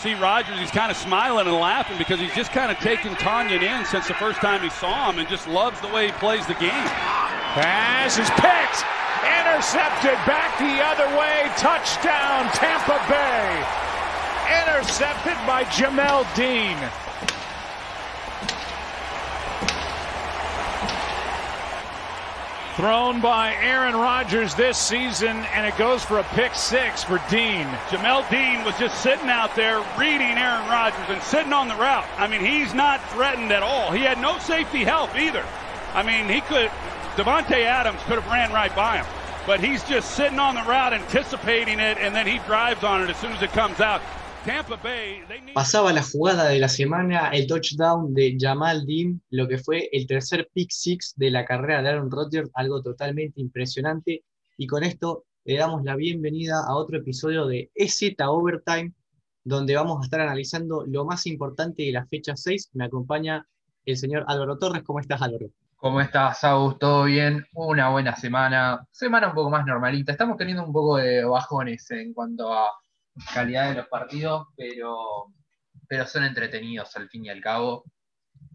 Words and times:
see 0.00 0.14
Rogers, 0.14 0.58
he's 0.58 0.70
kind 0.70 0.90
of 0.90 0.96
smiling 0.96 1.46
and 1.46 1.56
laughing 1.56 1.98
because 1.98 2.18
he's 2.18 2.34
just 2.34 2.52
kind 2.52 2.72
of 2.72 2.78
taken 2.78 3.12
Tanyan 3.16 3.60
in 3.60 3.84
since 3.84 4.08
the 4.08 4.14
first 4.14 4.40
time 4.40 4.62
he 4.62 4.70
saw 4.70 5.10
him 5.10 5.18
and 5.18 5.28
just 5.28 5.46
loves 5.46 5.78
the 5.82 5.88
way 5.88 6.06
he 6.06 6.12
plays 6.12 6.46
the 6.46 6.54
game. 6.54 6.88
Pass 7.52 8.16
is 8.16 8.30
picked. 8.40 8.80
Intercepted 9.20 10.16
back 10.24 10.56
the 10.56 10.80
other 10.80 11.04
way. 11.20 11.52
Touchdown, 11.60 12.48
Tampa 12.56 12.96
Bay. 13.12 13.60
Intercepted 14.64 15.36
by 15.46 15.64
Jamel 15.64 16.24
Dean. 16.34 16.78
Thrown 22.76 23.20
by 23.20 23.52
Aaron 23.56 23.94
Rodgers 23.94 24.54
this 24.54 24.78
season, 24.78 25.36
and 25.54 25.66
it 25.66 25.76
goes 25.76 26.04
for 26.04 26.18
a 26.18 26.24
pick 26.24 26.54
six 26.54 27.02
for 27.02 27.20
Dean. 27.28 27.66
Jamel 27.88 28.28
Dean 28.30 28.64
was 28.64 28.78
just 28.78 29.02
sitting 29.02 29.28
out 29.28 29.54
there 29.56 29.84
reading 29.98 30.38
Aaron 30.38 30.66
Rodgers 30.68 31.04
and 31.08 31.20
sitting 31.22 31.52
on 31.52 31.68
the 31.68 31.74
route. 31.74 32.06
I 32.16 32.28
mean, 32.28 32.40
he's 32.40 32.72
not 32.72 33.06
threatened 33.10 33.50
at 33.50 33.64
all. 33.64 33.90
He 33.90 34.00
had 34.00 34.18
no 34.18 34.38
safety 34.38 34.84
help 34.84 35.14
either. 35.16 35.44
I 35.94 36.04
mean, 36.04 36.28
he 36.32 36.40
could, 36.42 36.70
Devontae 37.16 37.64
Adams 37.64 38.00
could 38.04 38.20
have 38.20 38.26
ran 38.28 38.52
right 38.52 38.74
by 38.74 38.98
him. 38.98 39.06
But 39.46 39.60
he's 39.60 39.82
just 39.84 40.12
sitting 40.14 40.38
on 40.38 40.54
the 40.54 40.62
route, 40.62 40.92
anticipating 40.92 41.80
it, 41.80 41.98
and 41.98 42.14
then 42.14 42.26
he 42.26 42.38
drives 42.46 42.84
on 42.84 43.02
it 43.02 43.10
as 43.10 43.16
soon 43.16 43.32
as 43.32 43.42
it 43.42 43.50
comes 43.50 43.80
out. 43.80 44.00
Pasaba 45.54 45.92
la 45.92 46.02
jugada 46.02 46.48
de 46.48 46.58
la 46.58 46.68
semana, 46.68 47.28
el 47.28 47.46
touchdown 47.46 48.14
de 48.14 48.38
Jamal 48.40 48.86
Dean, 48.86 49.20
lo 49.28 49.46
que 49.46 49.58
fue 49.58 49.90
el 49.92 50.06
tercer 50.06 50.48
pick 50.54 50.70
six 50.70 51.12
de 51.16 51.30
la 51.30 51.44
carrera 51.44 51.82
de 51.82 51.90
Aaron 51.90 52.10
Rodgers, 52.10 52.50
algo 52.54 52.80
totalmente 52.82 53.40
impresionante. 53.40 54.24
Y 54.56 54.66
con 54.66 54.82
esto 54.82 55.24
le 55.44 55.58
damos 55.58 55.84
la 55.84 55.94
bienvenida 55.94 56.64
a 56.66 56.74
otro 56.74 56.98
episodio 56.98 57.46
de 57.46 57.70
EZ 57.74 58.14
Overtime, 58.26 58.94
donde 59.44 59.76
vamos 59.76 60.00
a 60.00 60.04
estar 60.04 60.20
analizando 60.20 60.86
lo 60.86 61.04
más 61.04 61.26
importante 61.26 61.82
de 61.82 61.92
la 61.92 62.06
fecha 62.06 62.34
6. 62.34 62.70
Me 62.72 62.86
acompaña 62.86 63.46
el 63.84 63.96
señor 63.98 64.24
Álvaro 64.26 64.56
Torres. 64.56 64.82
¿Cómo 64.84 65.00
estás, 65.00 65.20
Álvaro? 65.20 65.50
¿Cómo 65.76 66.00
estás, 66.00 66.42
Agus? 66.44 66.78
¿Todo 66.78 67.04
bien? 67.04 67.44
Una 67.52 67.90
buena 67.90 68.16
semana. 68.16 68.86
Semana 68.90 69.28
un 69.28 69.34
poco 69.34 69.50
más 69.50 69.66
normalita. 69.66 70.12
Estamos 70.12 70.38
teniendo 70.38 70.64
un 70.64 70.72
poco 70.72 70.96
de 70.96 71.24
bajones 71.24 71.90
en 71.90 72.14
cuanto 72.14 72.52
a 72.52 72.70
calidad 73.32 73.68
de 73.68 73.76
los 73.76 73.88
partidos, 73.88 74.48
pero, 74.56 75.26
pero 75.88 76.06
son 76.06 76.24
entretenidos 76.24 76.96
al 76.96 77.08
fin 77.08 77.24
y 77.24 77.30
al 77.30 77.40
cabo. 77.40 77.84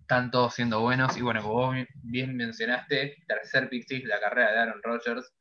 Están 0.02 0.32
todos 0.32 0.54
siendo 0.54 0.82
buenos. 0.82 1.18
Y 1.18 1.22
bueno, 1.22 1.42
como 1.42 1.54
vos 1.54 1.76
bien 2.04 2.36
mencionaste, 2.36 3.24
tercer 3.28 3.70
pick 3.70 4.06
la 4.06 4.20
carrera 4.20 4.52
de 4.52 4.60
Aaron 4.60 4.82
Rodgers. 4.84 5.34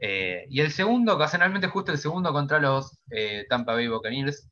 Eh, 0.00 0.46
y 0.48 0.60
el 0.60 0.72
segundo, 0.72 1.14
ocasionalmente 1.14 1.68
justo 1.68 1.92
el 1.92 1.98
segundo 1.98 2.32
contra 2.32 2.58
los 2.58 2.98
eh, 3.10 3.46
Tampa 3.48 3.74
Bay 3.74 3.88
Buccaneers. 3.88 4.50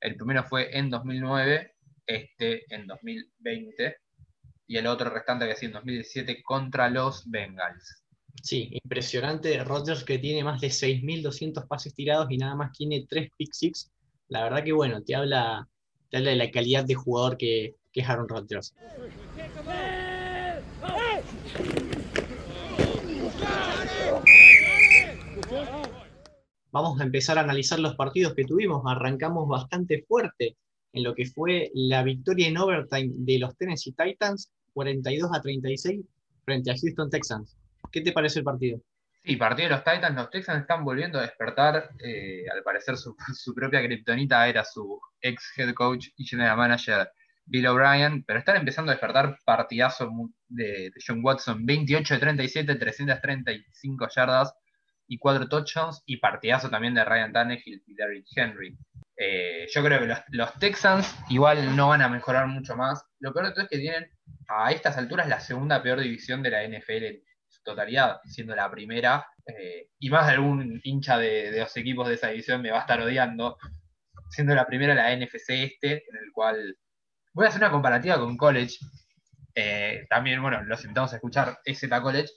El 0.00 0.16
primero 0.16 0.44
fue 0.44 0.76
en 0.76 0.90
2009, 0.90 1.74
este 2.06 2.74
en 2.74 2.86
2020. 2.86 3.96
Y 4.66 4.78
el 4.78 4.86
otro 4.86 5.10
restante 5.10 5.46
que 5.46 5.56
sido 5.56 5.70
en 5.70 5.74
2017 5.74 6.42
contra 6.42 6.88
los 6.88 7.30
Bengals. 7.30 8.03
Sí, 8.42 8.70
impresionante. 8.72 9.62
Rodgers 9.64 10.04
que 10.04 10.18
tiene 10.18 10.44
más 10.44 10.60
de 10.60 10.68
6.200 10.68 11.66
pases 11.66 11.94
tirados 11.94 12.30
y 12.30 12.36
nada 12.36 12.54
más 12.54 12.72
tiene 12.72 13.06
3 13.08 13.30
pick 13.36 13.52
six. 13.52 13.90
La 14.28 14.42
verdad 14.42 14.64
que 14.64 14.72
bueno, 14.72 15.02
te 15.02 15.14
habla, 15.14 15.68
de 16.10 16.36
la 16.36 16.50
calidad 16.50 16.84
de 16.84 16.94
jugador 16.94 17.36
que, 17.36 17.74
que 17.92 18.00
es 18.00 18.08
Aaron 18.08 18.28
Rodgers. 18.28 18.74
Vamos 26.70 27.00
a 27.00 27.04
empezar 27.04 27.38
a 27.38 27.42
analizar 27.42 27.78
los 27.78 27.94
partidos 27.94 28.34
que 28.34 28.44
tuvimos. 28.44 28.82
Arrancamos 28.86 29.48
bastante 29.48 30.04
fuerte 30.08 30.56
en 30.92 31.04
lo 31.04 31.14
que 31.14 31.26
fue 31.26 31.70
la 31.74 32.02
victoria 32.02 32.48
en 32.48 32.58
overtime 32.58 33.12
de 33.16 33.38
los 33.38 33.56
Tennessee 33.56 33.94
Titans, 33.96 34.50
42 34.72 35.30
a 35.32 35.40
36 35.40 36.00
frente 36.44 36.70
a 36.70 36.74
Houston 36.76 37.10
Texans. 37.10 37.56
¿Qué 37.90 38.00
te 38.00 38.12
parece 38.12 38.40
el 38.40 38.44
partido? 38.44 38.80
Sí, 39.24 39.36
partido 39.36 39.70
de 39.70 39.74
los 39.76 39.84
Titans. 39.84 40.14
Los 40.14 40.30
Texans 40.30 40.60
están 40.60 40.84
volviendo 40.84 41.18
a 41.18 41.22
despertar. 41.22 41.90
Eh, 42.04 42.44
al 42.52 42.62
parecer, 42.62 42.96
su, 42.98 43.54
propia 43.54 43.82
kriptonita 43.82 44.46
era 44.46 44.64
su 44.64 45.00
ex 45.20 45.52
head 45.56 45.72
coach 45.72 46.08
y 46.16 46.26
general 46.26 46.58
manager 46.58 47.10
Bill 47.46 47.66
O'Brien, 47.66 48.24
pero 48.24 48.38
están 48.38 48.56
empezando 48.56 48.90
a 48.90 48.94
despertar 48.94 49.38
partidazo 49.44 50.10
de, 50.48 50.92
John 51.06 51.20
Watson: 51.22 51.64
28 51.64 52.14
de 52.14 52.20
37, 52.20 52.74
335 52.74 54.08
yardas 54.14 54.54
y 55.06 55.18
4 55.18 55.48
touchdowns, 55.48 56.02
y 56.06 56.18
partidazo 56.18 56.68
también 56.68 56.94
de 56.94 57.04
Ryan 57.04 57.32
Tannehill 57.32 57.82
y 57.86 57.94
Derrick 57.94 58.26
Henry. 58.34 58.76
Eh, 59.16 59.66
yo 59.72 59.82
creo 59.84 60.00
que 60.00 60.06
los, 60.06 60.18
los, 60.30 60.52
Texans 60.58 61.14
igual 61.30 61.76
no 61.76 61.88
van 61.88 62.02
a 62.02 62.08
mejorar 62.08 62.46
mucho 62.46 62.76
más. 62.76 63.02
Lo 63.20 63.32
peor 63.32 63.46
de 63.46 63.52
todo 63.52 63.62
es 63.62 63.70
que 63.70 63.78
tienen 63.78 64.10
a 64.48 64.70
estas 64.72 64.98
alturas 64.98 65.28
la 65.28 65.40
segunda 65.40 65.82
peor 65.82 66.00
división 66.00 66.42
de 66.42 66.50
la 66.50 66.66
NFL 66.66 67.22
totalidad, 67.64 68.20
siendo 68.24 68.54
la 68.54 68.70
primera, 68.70 69.26
eh, 69.46 69.88
y 69.98 70.10
más 70.10 70.28
algún 70.28 70.80
hincha 70.84 71.18
de, 71.18 71.58
los 71.58 71.76
equipos 71.76 72.08
de 72.08 72.14
esa 72.14 72.28
división 72.28 72.62
me 72.62 72.70
va 72.70 72.78
a 72.78 72.80
estar 72.82 73.00
odiando, 73.00 73.56
siendo 74.30 74.54
la 74.54 74.66
primera 74.66 74.94
la 74.94 75.14
NFC 75.14 75.50
este, 75.50 76.04
en 76.08 76.16
el 76.16 76.32
cual 76.32 76.76
voy 77.32 77.46
a 77.46 77.48
hacer 77.48 77.60
una 77.60 77.70
comparativa 77.70 78.18
con 78.18 78.36
College. 78.36 78.76
Eh, 79.54 80.06
también, 80.08 80.40
bueno, 80.42 80.62
los 80.62 80.82
invitamos 80.84 81.12
a 81.12 81.16
escuchar 81.16 81.58
EZ 81.64 81.88
College 82.02 82.30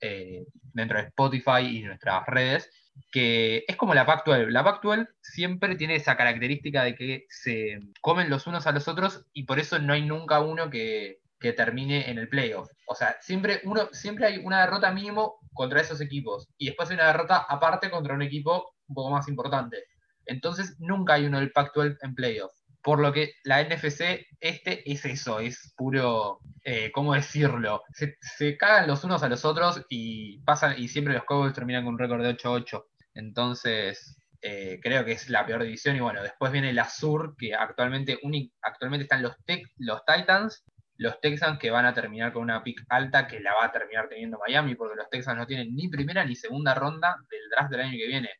eh, 0.00 0.44
dentro 0.72 0.98
de 0.98 1.08
Spotify 1.08 1.60
y 1.62 1.82
nuestras 1.82 2.24
redes, 2.26 2.70
que 3.10 3.64
es 3.66 3.76
como 3.76 3.94
la 3.94 4.06
Pac-12. 4.06 4.48
La 4.50 4.64
Pac-12 4.64 5.08
siempre 5.20 5.76
tiene 5.76 5.96
esa 5.96 6.16
característica 6.16 6.84
de 6.84 6.94
que 6.94 7.26
se 7.28 7.80
comen 8.00 8.30
los 8.30 8.46
unos 8.46 8.66
a 8.66 8.72
los 8.72 8.88
otros 8.88 9.26
y 9.32 9.44
por 9.44 9.58
eso 9.58 9.78
no 9.78 9.92
hay 9.92 10.02
nunca 10.02 10.40
uno 10.40 10.70
que, 10.70 11.20
que 11.38 11.52
termine 11.52 12.10
en 12.10 12.18
el 12.18 12.28
playoff. 12.28 12.70
O 12.86 12.94
sea, 12.94 13.16
siempre, 13.20 13.60
uno, 13.64 13.88
siempre 13.92 14.26
hay 14.26 14.38
una 14.38 14.60
derrota 14.60 14.90
mínimo 14.92 15.38
contra 15.52 15.80
esos 15.80 16.00
equipos 16.00 16.48
y 16.56 16.66
después 16.66 16.90
hay 16.90 16.96
una 16.96 17.06
derrota 17.06 17.46
aparte 17.48 17.90
contra 17.90 18.14
un 18.14 18.22
equipo 18.22 18.74
un 18.88 18.94
poco 18.94 19.10
más 19.10 19.28
importante. 19.28 19.84
Entonces 20.26 20.76
nunca 20.78 21.14
hay 21.14 21.26
uno 21.26 21.38
del 21.38 21.52
Pac-12 21.52 21.98
en 22.02 22.14
playoff. 22.14 22.52
Por 22.82 23.00
lo 23.00 23.12
que 23.12 23.32
la 23.44 23.62
NFC 23.62 24.26
este 24.40 24.90
es 24.90 25.04
eso, 25.04 25.40
es 25.40 25.74
puro, 25.76 26.40
eh, 26.64 26.90
¿cómo 26.92 27.14
decirlo? 27.14 27.82
Se, 27.92 28.56
cagan 28.56 28.86
los 28.86 29.04
unos 29.04 29.22
a 29.22 29.28
los 29.28 29.44
otros 29.44 29.84
y 29.88 30.40
pasan 30.42 30.74
y 30.78 30.88
siempre 30.88 31.14
los 31.14 31.24
Cowboys 31.24 31.54
terminan 31.54 31.84
con 31.84 31.94
un 31.94 31.98
récord 31.98 32.22
de 32.22 32.36
8-8. 32.36 32.84
Entonces, 33.14 34.16
eh, 34.40 34.78
creo 34.80 35.04
que 35.04 35.12
es 35.12 35.28
la 35.28 35.44
peor 35.44 35.64
división. 35.64 35.96
Y 35.96 36.00
bueno, 36.00 36.22
después 36.22 36.52
viene 36.52 36.72
la 36.72 36.88
Sur, 36.88 37.34
que 37.36 37.54
actualmente, 37.54 38.18
actualmente 38.62 39.02
están 39.02 39.22
los, 39.22 39.34
los 39.78 40.02
Titans 40.04 40.64
los 40.98 41.20
Texans 41.20 41.58
que 41.58 41.70
van 41.70 41.86
a 41.86 41.94
terminar 41.94 42.32
con 42.32 42.42
una 42.42 42.62
pick 42.62 42.84
alta 42.88 43.28
que 43.28 43.40
la 43.40 43.54
va 43.54 43.66
a 43.66 43.72
terminar 43.72 44.08
teniendo 44.08 44.38
Miami, 44.38 44.74
porque 44.74 44.96
los 44.96 45.08
Texans 45.08 45.38
no 45.38 45.46
tienen 45.46 45.74
ni 45.74 45.88
primera 45.88 46.24
ni 46.24 46.34
segunda 46.34 46.74
ronda 46.74 47.16
del 47.30 47.48
draft 47.50 47.70
del 47.70 47.80
año 47.80 47.96
que 47.96 48.06
viene. 48.08 48.30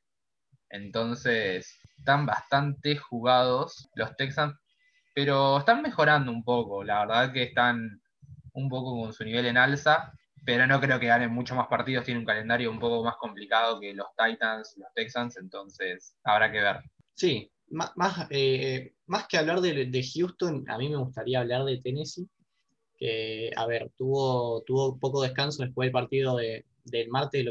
Entonces, 0.69 1.79
están 1.97 2.27
bastante 2.27 2.97
jugados 2.97 3.89
los 3.95 4.15
Texans, 4.17 4.57
pero 5.15 5.59
están 5.59 5.83
mejorando 5.83 6.33
un 6.33 6.43
poco. 6.43 6.83
La 6.83 7.07
verdad 7.07 7.33
que 7.33 7.45
están 7.45 8.03
un 8.53 8.69
poco 8.69 9.01
con 9.01 9.13
su 9.13 9.25
nivel 9.25 9.47
en 9.47 9.57
alza, 9.57 10.13
pero 10.45 10.67
no 10.67 10.81
creo 10.81 10.99
que 10.99 11.07
ganen 11.07 11.31
mucho 11.31 11.55
más 11.55 11.69
partidos. 11.69 12.05
Tienen 12.05 12.23
un 12.23 12.27
calendario 12.27 12.73
un 12.73 12.81
poco 12.81 13.05
más 13.05 13.17
complicado 13.19 13.79
que 13.79 13.95
los 13.95 14.09
Titans, 14.17 14.75
los 14.79 14.93
Texans, 14.95 15.37
entonces 15.37 16.17
habrá 16.25 16.51
que 16.51 16.61
ver. 16.61 16.81
Sí, 17.15 17.53
más, 17.69 17.93
eh, 18.31 18.95
más 19.07 19.29
que 19.29 19.39
hablar 19.39 19.61
de, 19.61 19.87
de 19.87 20.05
Houston, 20.15 20.65
a 20.69 20.77
mí 20.77 20.89
me 20.89 20.97
gustaría 20.97 21.39
hablar 21.39 21.65
de 21.65 21.81
Tennessee 21.81 22.29
que, 22.99 23.51
a 23.57 23.67
ver, 23.67 23.91
tuvo, 23.97 24.63
tuvo 24.63 24.99
poco 24.99 25.23
descanso 25.23 25.63
después 25.63 25.87
del 25.87 25.93
partido 25.93 26.37
de, 26.37 26.65
del 26.85 27.09
martes 27.09 27.47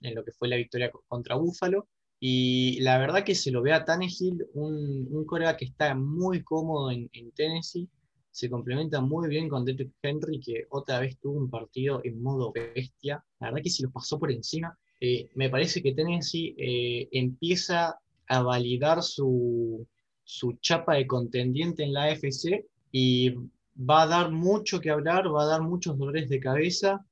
en 0.00 0.14
lo 0.14 0.24
que 0.24 0.32
fue 0.32 0.48
la 0.48 0.56
victoria 0.56 0.90
contra 1.08 1.36
Búfalo. 1.36 1.88
Y 2.20 2.80
la 2.82 2.98
verdad 2.98 3.24
que 3.24 3.34
se 3.34 3.50
lo 3.50 3.62
ve 3.62 3.72
a 3.72 3.84
Tannehill, 3.84 4.46
un, 4.54 5.08
un 5.10 5.24
corea 5.24 5.56
que 5.56 5.64
está 5.64 5.94
muy 5.94 6.44
cómodo 6.44 6.92
en, 6.92 7.10
Tennessee, 7.34 7.88
se 8.30 8.48
complementa 8.48 9.00
muy 9.00 9.28
bien 9.28 9.48
con 9.48 9.64
Derrick 9.64 9.92
Henry, 10.00 10.38
que 10.38 10.66
otra 10.70 11.00
vez 11.00 11.18
tuvo 11.18 11.38
un 11.38 11.50
partido 11.50 12.00
en 12.04 12.22
modo 12.22 12.52
bestia. 12.52 13.24
La 13.40 13.48
verdad 13.48 13.62
que 13.64 13.70
se 13.70 13.82
lo 13.82 13.90
pasó 13.90 14.18
por 14.20 14.30
encima. 14.30 14.78
Eh, 15.00 15.28
me 15.34 15.50
parece 15.50 15.82
que 15.82 15.94
Tennessee 15.94 16.54
eh, 16.56 17.08
empieza 17.10 17.98
a 18.28 18.42
validar 18.42 19.02
su, 19.02 19.84
su 20.22 20.52
chapa 20.60 20.94
de 20.94 21.08
contendiente 21.08 21.82
en 21.82 21.92
la 21.92 22.04
AFC 22.04 22.64
y 22.92 23.34
va 23.76 24.02
a 24.02 24.06
dar 24.06 24.30
mucho 24.30 24.80
que 24.80 24.90
hablar, 24.90 25.32
va 25.34 25.42
a 25.42 25.46
dar 25.46 25.62
muchos 25.62 25.96
dolores 25.98 26.28
de 26.28 26.40
cabeza 26.40 27.04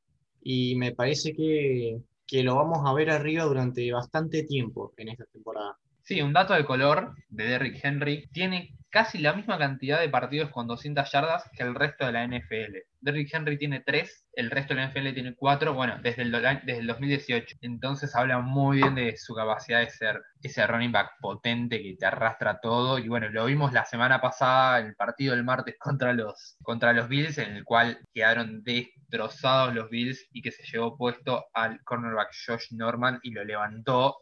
y 0.43 0.75
me 0.77 0.93
parece 0.93 1.35
que, 1.35 2.03
lo 2.43 2.55
vamos 2.55 2.81
a 2.85 2.93
ver 2.95 3.11
arriba 3.11 3.45
durante 3.45 3.91
bastante 3.93 4.45
tiempo 4.45 4.93
en 4.97 5.09
esta 5.09 5.25
temporada. 5.27 5.79
Sí, 6.11 6.21
un 6.23 6.33
dato 6.33 6.55
de 6.55 6.65
color 6.65 7.15
de 7.29 7.45
Derrick 7.45 7.79
Henry 7.85 8.29
tiene 8.33 8.77
casi 8.91 9.19
la 9.19 9.33
misma 9.33 9.59
cantidad 9.59 10.01
de 10.01 10.09
partidos 10.09 10.51
con 10.51 10.67
200 10.67 11.09
yardas 11.09 11.49
que 11.57 11.63
el 11.63 11.77
resto 11.77 12.05
de 12.05 12.11
la 12.11 12.27
NFL. 12.27 12.79
Derrick 13.01 13.33
Henry 13.33 13.57
tiene 13.57 13.79
3, 13.87 14.27
el 14.33 14.51
resto 14.51 14.75
de 14.75 14.81
la 14.81 14.89
NFL 14.89 15.15
tiene 15.15 15.37
4, 15.37 15.73
bueno, 15.73 16.01
desde 16.03 16.23
el, 16.23 16.33
desde 16.33 16.79
el 16.81 16.89
2018. 16.89 17.59
Entonces 17.61 18.17
habla 18.17 18.41
muy 18.41 18.79
bien 18.79 18.97
de 18.97 19.17
su 19.17 19.37
capacidad 19.37 19.79
de 19.79 19.91
ser 19.91 20.21
ese 20.43 20.67
running 20.67 20.91
back 20.91 21.13
potente 21.21 21.81
que 21.81 21.95
te 21.97 22.07
arrastra 22.07 22.59
todo. 22.61 22.99
Y 22.99 23.07
bueno, 23.07 23.29
lo 23.29 23.45
vimos 23.45 23.73
la 23.73 23.85
semana 23.85 24.21
pasada 24.21 24.81
el 24.81 24.97
partido 24.97 25.37
del 25.37 25.45
martes 25.45 25.77
contra 25.79 26.13
los, 26.13 26.57
contra 26.65 26.93
los 26.93 27.09
Bills, 27.09 27.39
en 27.39 27.55
el 27.55 27.63
cual 27.63 28.01
quedaron 28.13 28.65
destrozados 28.65 29.77
los 29.77 29.89
Bills 29.91 30.27
y 30.33 30.43
que 30.43 30.51
se 30.51 30.65
llevó 30.65 30.97
puesto 30.97 31.45
al 31.55 31.81
cornerback 31.85 32.33
Josh 32.49 32.73
Norman 32.73 33.21
y 33.23 33.31
lo 33.31 33.45
levantó 33.45 34.17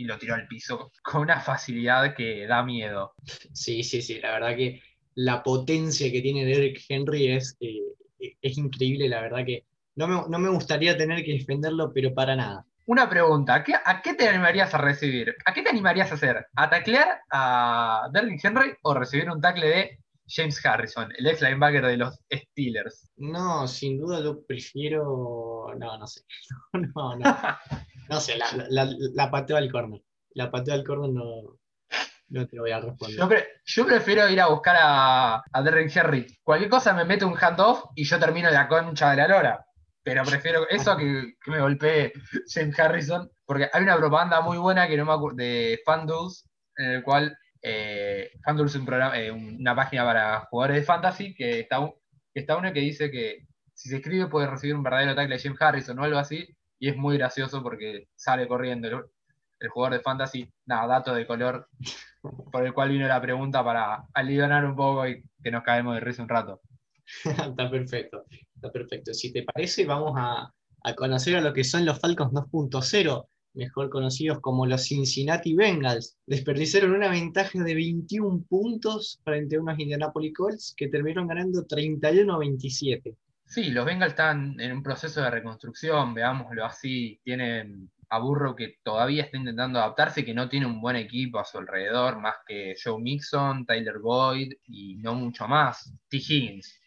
y 0.00 0.04
lo 0.04 0.18
tiró 0.18 0.34
al 0.34 0.46
piso 0.46 0.90
con 1.02 1.22
una 1.22 1.40
facilidad 1.40 2.14
que 2.14 2.46
da 2.46 2.62
miedo. 2.62 3.14
Sí, 3.52 3.82
sí, 3.82 4.00
sí, 4.02 4.18
la 4.20 4.32
verdad 4.32 4.56
que 4.56 4.82
la 5.14 5.42
potencia 5.42 6.10
que 6.10 6.22
tiene 6.22 6.44
Derrick 6.44 6.82
Henry 6.88 7.32
es, 7.32 7.56
eh, 7.60 8.34
es 8.40 8.56
increíble, 8.56 9.08
la 9.08 9.20
verdad 9.20 9.44
que 9.44 9.66
no 9.96 10.08
me, 10.08 10.14
no 10.28 10.38
me, 10.38 10.48
gustaría 10.48 10.96
tener 10.96 11.22
que 11.24 11.32
defenderlo, 11.32 11.92
pero 11.92 12.14
para 12.14 12.34
nada. 12.34 12.64
Una 12.86 13.08
pregunta, 13.10 13.56
¿a 13.84 14.02
qué, 14.02 14.14
te 14.14 14.28
animarías 14.28 14.72
a 14.72 14.78
recibir? 14.78 15.34
¿A 15.44 15.52
qué 15.52 15.62
te 15.62 15.68
animarías 15.68 16.10
a 16.10 16.14
hacer? 16.14 16.46
¿A 16.56 16.70
taclear 16.70 17.20
a 17.30 18.08
Derrick 18.12 18.42
Henry 18.42 18.72
o 18.82 18.94
recibir 18.94 19.28
un 19.28 19.40
tackle 19.40 19.66
de 19.66 19.98
James 20.26 20.64
Harrison, 20.64 21.12
el 21.18 21.26
ex 21.26 21.42
linebacker 21.42 21.84
de 21.84 21.96
los 21.98 22.18
Steelers? 22.32 23.10
No, 23.16 23.68
sin 23.68 23.98
duda 23.98 24.22
yo 24.22 24.42
prefiero. 24.46 25.66
No, 25.78 25.98
no 25.98 26.06
sé. 26.06 26.22
No, 26.72 27.16
no. 27.16 27.18
No 27.18 27.58
sé, 28.20 28.36
la, 28.38 28.46
la, 28.68 28.88
la 29.14 29.30
pateo 29.30 29.56
al 29.56 29.70
corner. 29.70 30.00
La 30.34 30.50
pateo 30.50 30.74
al 30.74 30.84
corner 30.84 31.10
no, 31.10 31.58
no 32.30 32.46
te 32.46 32.58
voy 32.58 32.70
a 32.70 32.80
responder. 32.80 33.46
Yo, 33.64 33.86
prefiero 33.86 34.28
ir 34.28 34.40
a 34.40 34.48
buscar 34.48 34.76
a, 34.78 35.42
a 35.52 35.62
Derrick 35.62 35.94
Henry. 35.94 36.26
Cualquier 36.42 36.70
cosa 36.70 36.94
me 36.94 37.04
mete 37.04 37.24
un 37.24 37.36
handoff 37.36 37.84
y 37.94 38.04
yo 38.04 38.18
termino 38.18 38.50
la 38.50 38.68
concha 38.68 39.10
de 39.10 39.16
la 39.16 39.28
lora. 39.28 39.66
Pero 40.02 40.24
prefiero 40.24 40.68
eso 40.68 40.96
que, 40.96 41.34
que 41.44 41.50
me 41.50 41.60
golpee 41.60 42.12
James 42.48 42.78
Harrison. 42.78 43.30
Porque 43.44 43.68
hay 43.72 43.82
una 43.82 43.96
propaganda 43.96 44.40
muy 44.40 44.58
buena 44.58 44.88
que 44.88 44.96
no 44.96 45.04
me 45.04 45.34
de 45.42 45.80
FanDuels, 45.84 46.48
en 46.76 46.90
el 46.90 47.02
cual 47.02 47.36
eh, 47.62 48.30
es 48.32 48.74
un 48.74 48.86
programa, 48.86 49.18
eh, 49.18 49.30
una 49.30 49.74
página 49.74 50.04
para 50.04 50.40
jugadores 50.50 50.76
de 50.76 50.82
fantasy 50.84 51.34
que 51.34 51.60
está, 51.60 51.78
que 52.32 52.40
está 52.40 52.56
uno 52.56 52.72
que 52.72 52.80
dice 52.80 53.10
que 53.10 53.46
si 53.74 53.88
se 53.88 53.96
escribe 53.96 54.28
puede 54.28 54.46
recibir 54.46 54.74
un 54.74 54.82
verdadero 54.82 55.14
tackle 55.14 55.36
de 55.36 55.42
James 55.42 55.60
Harrison 55.60 55.98
o 55.98 56.04
algo 56.04 56.18
así. 56.18 56.48
Y 56.80 56.88
es 56.88 56.96
muy 56.96 57.16
gracioso 57.16 57.62
porque 57.62 58.08
sale 58.16 58.48
corriendo 58.48 58.88
el 59.60 59.68
jugador 59.68 59.98
de 59.98 60.02
fantasy, 60.02 60.50
nada, 60.66 60.86
dato 60.86 61.14
de 61.14 61.26
color, 61.26 61.68
por 62.50 62.66
el 62.66 62.72
cual 62.72 62.88
vino 62.88 63.06
la 63.06 63.20
pregunta 63.20 63.62
para 63.62 64.04
aliviar 64.14 64.64
un 64.64 64.74
poco 64.74 65.06
y 65.06 65.22
que 65.42 65.50
nos 65.50 65.62
caemos 65.62 65.94
de 65.94 66.00
risa 66.00 66.22
un 66.22 66.28
rato. 66.28 66.60
está 67.24 67.70
perfecto, 67.70 68.24
está 68.54 68.72
perfecto. 68.72 69.14
Si 69.14 69.32
te 69.32 69.42
parece, 69.42 69.84
vamos 69.84 70.14
a, 70.16 70.52
conocer 70.96 71.36
a 71.36 71.42
lo 71.42 71.52
que 71.52 71.64
son 71.64 71.84
los 71.84 72.00
Falcons 72.00 72.32
2.0, 72.32 73.26
mejor 73.52 73.90
conocidos 73.90 74.40
como 74.40 74.64
los 74.64 74.84
Cincinnati 74.84 75.54
Bengals. 75.54 76.16
Desperdiciaron 76.26 76.92
una 76.92 77.10
ventaja 77.10 77.62
de 77.62 77.74
21 77.74 78.44
puntos 78.48 79.20
frente 79.22 79.56
a 79.56 79.60
unos 79.60 79.78
Indianapolis 79.78 80.32
Colts 80.34 80.74
que 80.74 80.88
terminaron 80.88 81.28
ganando 81.28 81.66
31 81.66 82.32
a 82.32 82.38
27. 82.38 83.14
Sí, 83.50 83.70
los 83.72 83.84
Bengals 83.84 84.12
están 84.12 84.60
en 84.60 84.70
un 84.70 84.80
proceso 84.80 85.22
de 85.22 85.30
reconstrucción, 85.30 86.14
veámoslo 86.14 86.64
así, 86.64 87.20
tienen 87.24 87.90
aburro 88.08 88.54
que 88.54 88.76
todavía 88.84 89.24
está 89.24 89.38
intentando 89.38 89.80
adaptarse, 89.80 90.24
que 90.24 90.32
no 90.32 90.48
tiene 90.48 90.66
un 90.66 90.80
buen 90.80 90.94
equipo 90.94 91.40
a 91.40 91.44
su 91.44 91.58
alrededor, 91.58 92.20
más 92.20 92.36
que 92.46 92.76
Joe 92.80 93.02
Mixon, 93.02 93.66
Tyler 93.66 93.98
Boyd 93.98 94.52
y 94.68 94.94
no 94.98 95.16
mucho 95.16 95.48
más, 95.48 95.92
T. 96.08 96.18
Higgins. 96.18 96.80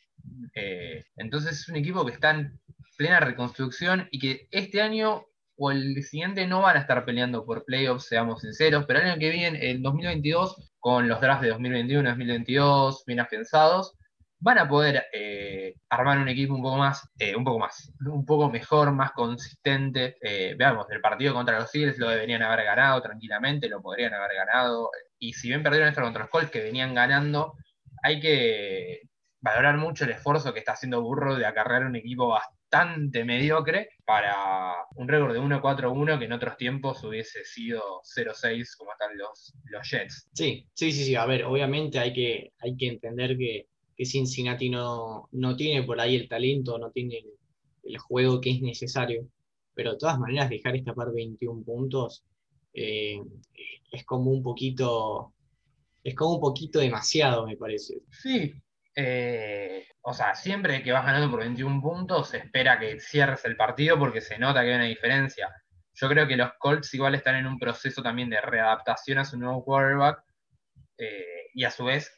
Eh, 0.55 1.03
entonces 1.17 1.59
es 1.59 1.67
un 1.67 1.75
equipo 1.75 2.05
que 2.05 2.13
está 2.13 2.31
en 2.31 2.57
plena 2.95 3.19
reconstrucción 3.19 4.07
y 4.09 4.19
que 4.19 4.47
este 4.49 4.81
año 4.81 5.25
o 5.57 5.69
el 5.69 6.01
siguiente 6.01 6.47
no 6.47 6.61
van 6.61 6.77
a 6.77 6.79
estar 6.79 7.03
peleando 7.03 7.45
por 7.45 7.65
playoffs, 7.65 8.05
seamos 8.05 8.39
sinceros, 8.39 8.85
pero 8.85 8.99
el 8.99 9.07
año 9.07 9.19
que 9.19 9.31
viene, 9.31 9.69
el 9.69 9.81
2022, 9.81 10.71
con 10.79 11.09
los 11.09 11.19
drafts 11.19 11.41
de 11.41 11.49
2021 11.49 12.09
2022 12.09 13.03
bien 13.05 13.19
afianzados, 13.19 13.97
van 14.43 14.57
a 14.59 14.67
poder 14.67 15.05
eh, 15.13 15.75
armar 15.89 16.19
un 16.19 16.27
equipo 16.27 16.53
un 16.53 16.61
poco 16.61 16.77
más, 16.77 17.09
eh, 17.17 17.33
un 17.33 17.45
poco 17.45 17.59
más, 17.59 17.93
un 18.05 18.25
poco 18.25 18.49
mejor, 18.51 18.91
más 18.91 19.13
consistente. 19.13 20.17
Eh, 20.21 20.53
veamos, 20.57 20.85
el 20.91 20.99
partido 20.99 21.33
contra 21.33 21.59
los 21.59 21.73
Eagles 21.73 21.97
lo 21.97 22.09
deberían 22.09 22.43
haber 22.43 22.65
ganado 22.65 23.01
tranquilamente, 23.01 23.69
lo 23.69 23.81
podrían 23.81 24.13
haber 24.13 24.35
ganado. 24.35 24.91
Y 25.17 25.31
si 25.31 25.47
bien 25.47 25.63
perdieron 25.63 25.87
esto 25.87 26.01
contra 26.01 26.23
los 26.23 26.29
Colts, 26.29 26.51
que 26.51 26.61
venían 26.61 26.93
ganando, 26.93 27.53
hay 28.03 28.19
que 28.19 29.03
valorar 29.39 29.77
mucho 29.77 30.03
el 30.03 30.11
esfuerzo 30.11 30.53
que 30.53 30.59
está 30.59 30.73
haciendo 30.73 31.01
Burro 31.01 31.35
de 31.35 31.45
acarrear 31.45 31.85
un 31.85 31.95
equipo 31.95 32.27
bastante 32.27 33.23
mediocre 33.23 33.91
para 34.03 34.73
un 34.95 35.07
récord 35.07 35.31
de 35.33 35.39
1-4-1 35.39 36.19
que 36.19 36.25
en 36.25 36.33
otros 36.33 36.57
tiempos 36.57 37.01
hubiese 37.05 37.45
sido 37.45 38.01
0-6 38.03 38.75
como 38.77 38.91
están 38.91 39.17
los, 39.17 39.53
los 39.65 39.89
Jets. 39.89 40.29
Sí, 40.33 40.67
sí, 40.73 40.91
sí, 40.91 41.05
sí. 41.05 41.15
A 41.15 41.25
ver, 41.25 41.45
obviamente 41.45 41.99
hay 41.99 42.11
que, 42.11 42.51
hay 42.59 42.75
que 42.75 42.87
entender 42.87 43.37
que 43.37 43.67
que 43.95 44.05
Cincinnati 44.05 44.69
no, 44.69 45.29
no 45.31 45.55
tiene 45.55 45.83
por 45.83 45.99
ahí 45.99 46.15
el 46.15 46.27
talento, 46.27 46.77
no 46.77 46.91
tiene 46.91 47.23
el, 47.83 47.97
juego 47.97 48.41
que 48.41 48.51
es 48.51 48.61
necesario. 48.61 49.27
Pero 49.73 49.93
de 49.93 49.97
todas 49.97 50.19
maneras, 50.19 50.49
dejar 50.49 50.75
escapar 50.75 51.11
21 51.13 51.63
puntos 51.63 52.23
eh, 52.73 53.19
es 53.91 54.05
como 54.05 54.31
un 54.31 54.43
poquito. 54.43 55.33
Es 56.03 56.15
como 56.15 56.35
un 56.35 56.41
poquito 56.41 56.79
demasiado, 56.79 57.45
me 57.45 57.55
parece. 57.55 58.01
Sí. 58.09 58.53
Eh, 58.95 59.87
o 60.01 60.13
sea, 60.13 60.35
siempre 60.35 60.83
que 60.83 60.91
vas 60.91 61.05
ganando 61.05 61.31
por 61.31 61.39
21 61.39 61.81
puntos, 61.81 62.29
se 62.29 62.37
espera 62.37 62.79
que 62.79 62.99
cierres 62.99 63.43
el 63.45 63.55
partido 63.55 63.97
porque 63.97 64.21
se 64.21 64.37
nota 64.37 64.61
que 64.61 64.69
hay 64.69 64.75
una 64.75 64.85
diferencia. 64.85 65.49
Yo 65.95 66.09
creo 66.09 66.27
que 66.27 66.35
los 66.35 66.51
Colts 66.59 66.93
igual 66.93 67.15
están 67.15 67.35
en 67.35 67.47
un 67.47 67.57
proceso 67.57 68.01
también 68.01 68.29
de 68.29 68.41
readaptación 68.41 69.19
a 69.19 69.25
su 69.25 69.37
nuevo 69.37 69.63
quarterback 69.63 70.23
eh, 70.97 71.49
y 71.53 71.63
a 71.63 71.71
su 71.71 71.85
vez 71.85 72.11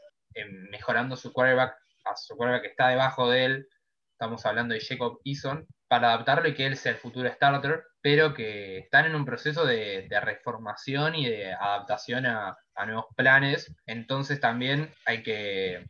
mejorando 0.70 1.16
su 1.16 1.32
quarterback, 1.32 1.76
a 2.06 2.16
su 2.16 2.36
quarterback 2.36 2.64
que 2.64 2.70
está 2.70 2.90
debajo 2.90 3.30
de 3.30 3.46
él, 3.46 3.68
estamos 4.12 4.46
hablando 4.46 4.74
de 4.74 4.82
Jacob 4.82 5.20
Eason, 5.26 5.68
para 5.88 6.14
adaptarlo 6.14 6.48
y 6.48 6.54
que 6.54 6.66
él 6.66 6.78
sea 6.78 6.94
el 6.94 6.98
futuro 6.98 7.30
starter, 7.30 7.84
pero 8.02 8.34
que 8.34 8.80
están 8.80 9.06
en 9.06 9.16
un 9.16 9.26
proceso 9.26 9.66
de, 9.66 10.08
reformación 10.22 11.16
y 11.16 11.30
de 11.30 11.54
adaptación 11.54 12.26
a, 12.26 12.58
nuevos 12.86 13.06
planes. 13.16 13.74
Entonces 13.86 14.40
también 14.40 14.92
hay 15.06 15.24
que 15.24 15.86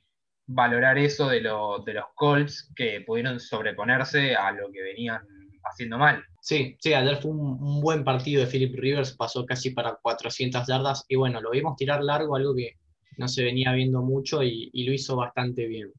valorar 0.47 0.97
eso 0.97 1.27
de, 1.27 1.37
de 1.37 1.93
los 1.93 2.05
Colts 2.15 2.71
que 2.75 3.01
pudieron 3.01 3.39
sobreponerse 3.39 4.35
a 4.35 4.51
lo 4.51 4.71
que 4.71 4.81
venían 4.81 5.21
haciendo 5.63 5.97
mal. 5.97 6.23
Sí, 6.41 6.77
sí, 6.79 6.93
ayer 6.93 7.17
fue 7.17 7.31
un, 7.31 7.81
buen 7.81 8.03
partido 8.03 8.41
de 8.41 8.47
Philip 8.47 8.75
Rivers, 8.75 9.15
pasó 9.15 9.45
casi 9.45 9.71
para 9.71 9.95
400 9.95 10.67
yardas 10.67 11.05
y 11.07 11.15
bueno, 11.15 11.41
lo 11.41 11.51
vimos 11.51 11.75
tirar 11.75 12.03
largo, 12.03 12.35
algo 12.35 12.55
que 12.55 12.77
no 13.17 13.27
se 13.27 13.43
venía 13.43 13.73
viendo 13.73 14.01
mucho 14.01 14.43
y, 14.43 14.71
lo 14.85 14.93
hizo 14.93 15.15
bastante 15.15 15.65
bien. 15.67 15.91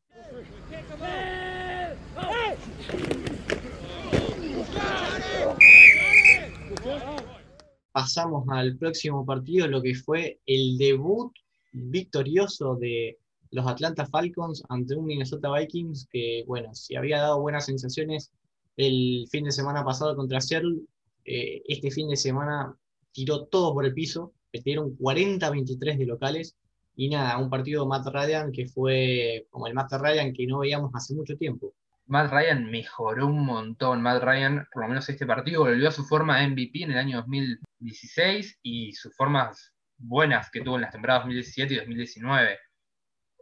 Pasamos 7.93 8.47
al 8.51 8.77
próximo 8.77 9.25
partido, 9.25 9.67
lo 9.69 9.83
que 9.83 9.95
fue 9.95 10.41
el 10.47 10.77
debut 10.77 11.33
victorioso 11.73 12.77
de 12.77 13.19
los 13.51 13.67
Atlanta 13.67 14.07
Falcons 14.07 14.63
ante 14.69 14.95
un 14.95 15.07
Minnesota 15.07 15.51
Vikings 15.53 16.09
que, 16.11 16.45
bueno, 16.47 16.75
si 16.75 16.97
había 16.97 17.21
dado 17.21 17.41
buenas 17.41 17.67
sensaciones 17.67 18.31
el 18.77 19.27
fin 19.31 19.45
de 19.45 19.53
semana 19.53 19.85
pasado 19.85 20.15
contra 20.15 20.41
Seattle, 20.41 20.81
eh, 21.25 21.63
este 21.67 21.91
fin 21.91 22.09
de 22.09 22.17
semana 22.17 22.77
tiró 23.13 23.47
todo 23.47 23.73
por 23.73 23.87
el 23.87 23.95
piso, 23.95 24.35
metieron 24.53 24.97
40-23 24.99 25.97
de 25.97 26.07
locales 26.07 26.55
y 26.97 27.11
nada, 27.11 27.39
un 27.39 27.51
partido 27.51 27.87
Matt 27.87 28.07
Ryan 28.07 28.51
que 28.53 28.67
fue 28.67 29.47
como 29.51 29.67
el 29.67 29.75
Matt 29.75 29.93
Ryan 29.93 30.33
que 30.33 30.47
no 30.47 30.61
veíamos 30.61 30.91
hace 30.95 31.15
mucho 31.15 31.37
tiempo. 31.37 31.75
Matt 32.07 32.33
Ryan 32.33 32.71
mejoró 32.71 33.27
un 33.27 33.45
montón. 33.45 34.01
Matt 34.03 34.23
Ryan, 34.23 34.67
por 34.73 34.83
lo 34.83 34.89
menos 34.89 35.09
este 35.09 35.27
partido, 35.27 35.61
volvió 35.63 35.89
a 35.89 35.93
su 35.93 36.05
forma 36.05 36.47
MVP 36.47 36.85
en 36.85 36.93
el 36.93 36.99
año 36.99 37.19
2016 37.19 38.61
y 38.63 38.93
sus 38.93 39.15
formas 39.15 39.75
buenas 39.99 40.51
que 40.51 40.63
tuvo 40.63 40.77
en 40.77 40.83
las 40.83 40.93
temporadas 40.93 41.23
2017 41.25 41.75
y 41.75 41.77
2019. 41.79 42.59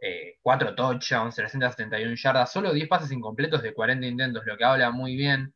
Eh, 0.01 0.37
cuatro 0.41 0.75
touchdowns, 0.75 1.35
371 1.35 2.15
yardas, 2.15 2.51
solo 2.51 2.73
10 2.73 2.87
pases 2.89 3.11
incompletos 3.11 3.63
de 3.63 3.73
40 3.73 4.05
intentos, 4.05 4.45
lo 4.45 4.57
que 4.57 4.65
habla 4.65 4.91
muy 4.91 5.15
bien 5.15 5.53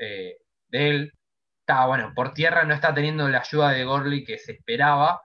eh, 0.00 0.36
de 0.68 0.88
él. 0.90 1.12
Está, 1.60 1.86
bueno, 1.86 2.12
por 2.14 2.34
tierra 2.34 2.64
no 2.64 2.74
está 2.74 2.94
teniendo 2.94 3.28
la 3.28 3.40
ayuda 3.40 3.70
de 3.70 3.84
Gorley 3.84 4.24
que 4.24 4.38
se 4.38 4.52
esperaba, 4.52 5.22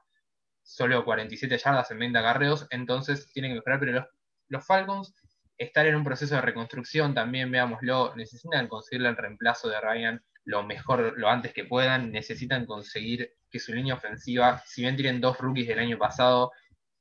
solo 0.70 1.04
47 1.04 1.58
yardas 1.58 1.90
en 1.90 2.00
20 2.00 2.20
agarreos, 2.20 2.68
entonces 2.70 3.32
tienen 3.34 3.52
que 3.52 3.56
mejorar, 3.56 3.80
pero 3.80 4.08
los, 4.50 4.66
Falcons 4.66 5.14
están 5.58 5.88
en 5.88 5.96
un 5.96 6.04
proceso 6.04 6.36
de 6.36 6.42
reconstrucción 6.42 7.16
también, 7.16 7.52
veámoslo, 7.52 8.16
necesitan 8.16 8.68
conseguirle 8.68 9.10
el 9.10 9.18
reemplazo 9.18 9.68
de 9.68 9.82
Ryan 9.82 10.24
lo 10.46 10.64
mejor, 10.64 11.18
lo 11.18 11.28
antes 11.28 11.54
que 11.54 11.66
puedan, 11.66 12.12
necesitan 12.12 12.66
conseguir 12.66 13.32
que 13.50 13.60
su 13.60 13.74
línea 13.74 13.96
ofensiva, 13.96 14.62
si 14.66 14.82
bien 14.82 14.96
tienen 14.96 15.20
dos 15.22 15.38
rookies 15.40 15.68
del 15.68 15.80
año 15.80 15.98
pasado, 15.98 16.52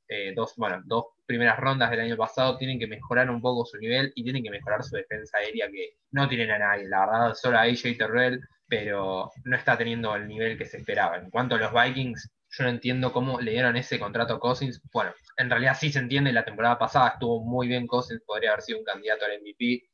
eh, 0.08 0.32
dos, 0.34 0.54
bueno, 0.56 0.80
dos 0.86 1.04
primeras 1.26 1.58
rondas 1.58 1.90
del 1.90 2.00
año 2.00 2.16
pasado, 2.16 2.56
tienen 2.56 2.78
que 2.78 2.86
mejorar 2.86 3.30
un 3.30 3.42
poco 3.42 3.66
su 3.66 3.76
nivel 3.78 4.12
y 4.14 4.24
tienen 4.24 4.42
que 4.42 4.50
mejorar 4.50 4.82
su 4.82 4.96
defensa 4.96 5.38
aérea, 5.38 5.70
que 5.70 5.98
no 6.12 6.26
tienen 6.26 6.50
a 6.50 6.58
nadie, 6.58 6.88
la 6.88 7.00
verdad, 7.00 7.34
solo 7.34 7.58
a 7.58 7.62
AJ 7.62 7.98
Terrell, 7.98 8.40
pero 8.66 9.30
no 9.44 9.56
está 9.56 9.76
teniendo 9.76 10.14
el 10.16 10.26
nivel 10.26 10.56
que 10.56 10.64
se 10.64 10.78
esperaba. 10.78 11.18
En 11.18 11.30
cuanto 11.30 11.54
a 11.54 11.58
los 11.58 11.72
Vikings, 11.72 12.30
yo 12.58 12.64
no 12.64 12.70
entiendo 12.70 13.12
cómo 13.12 13.40
le 13.40 13.52
dieron 13.52 13.76
ese 13.76 13.98
contrato 13.98 14.34
a 14.34 14.40
Cousins. 14.40 14.82
Bueno, 14.92 15.12
en 15.36 15.48
realidad 15.48 15.76
sí 15.78 15.92
se 15.92 16.00
entiende, 16.00 16.32
la 16.32 16.44
temporada 16.44 16.78
pasada 16.78 17.10
estuvo 17.10 17.44
muy 17.44 17.68
bien 17.68 17.86
Cousins, 17.86 18.22
podría 18.26 18.50
haber 18.50 18.62
sido 18.62 18.80
un 18.80 18.84
candidato 18.84 19.24
al 19.24 19.40
MVP 19.40 19.88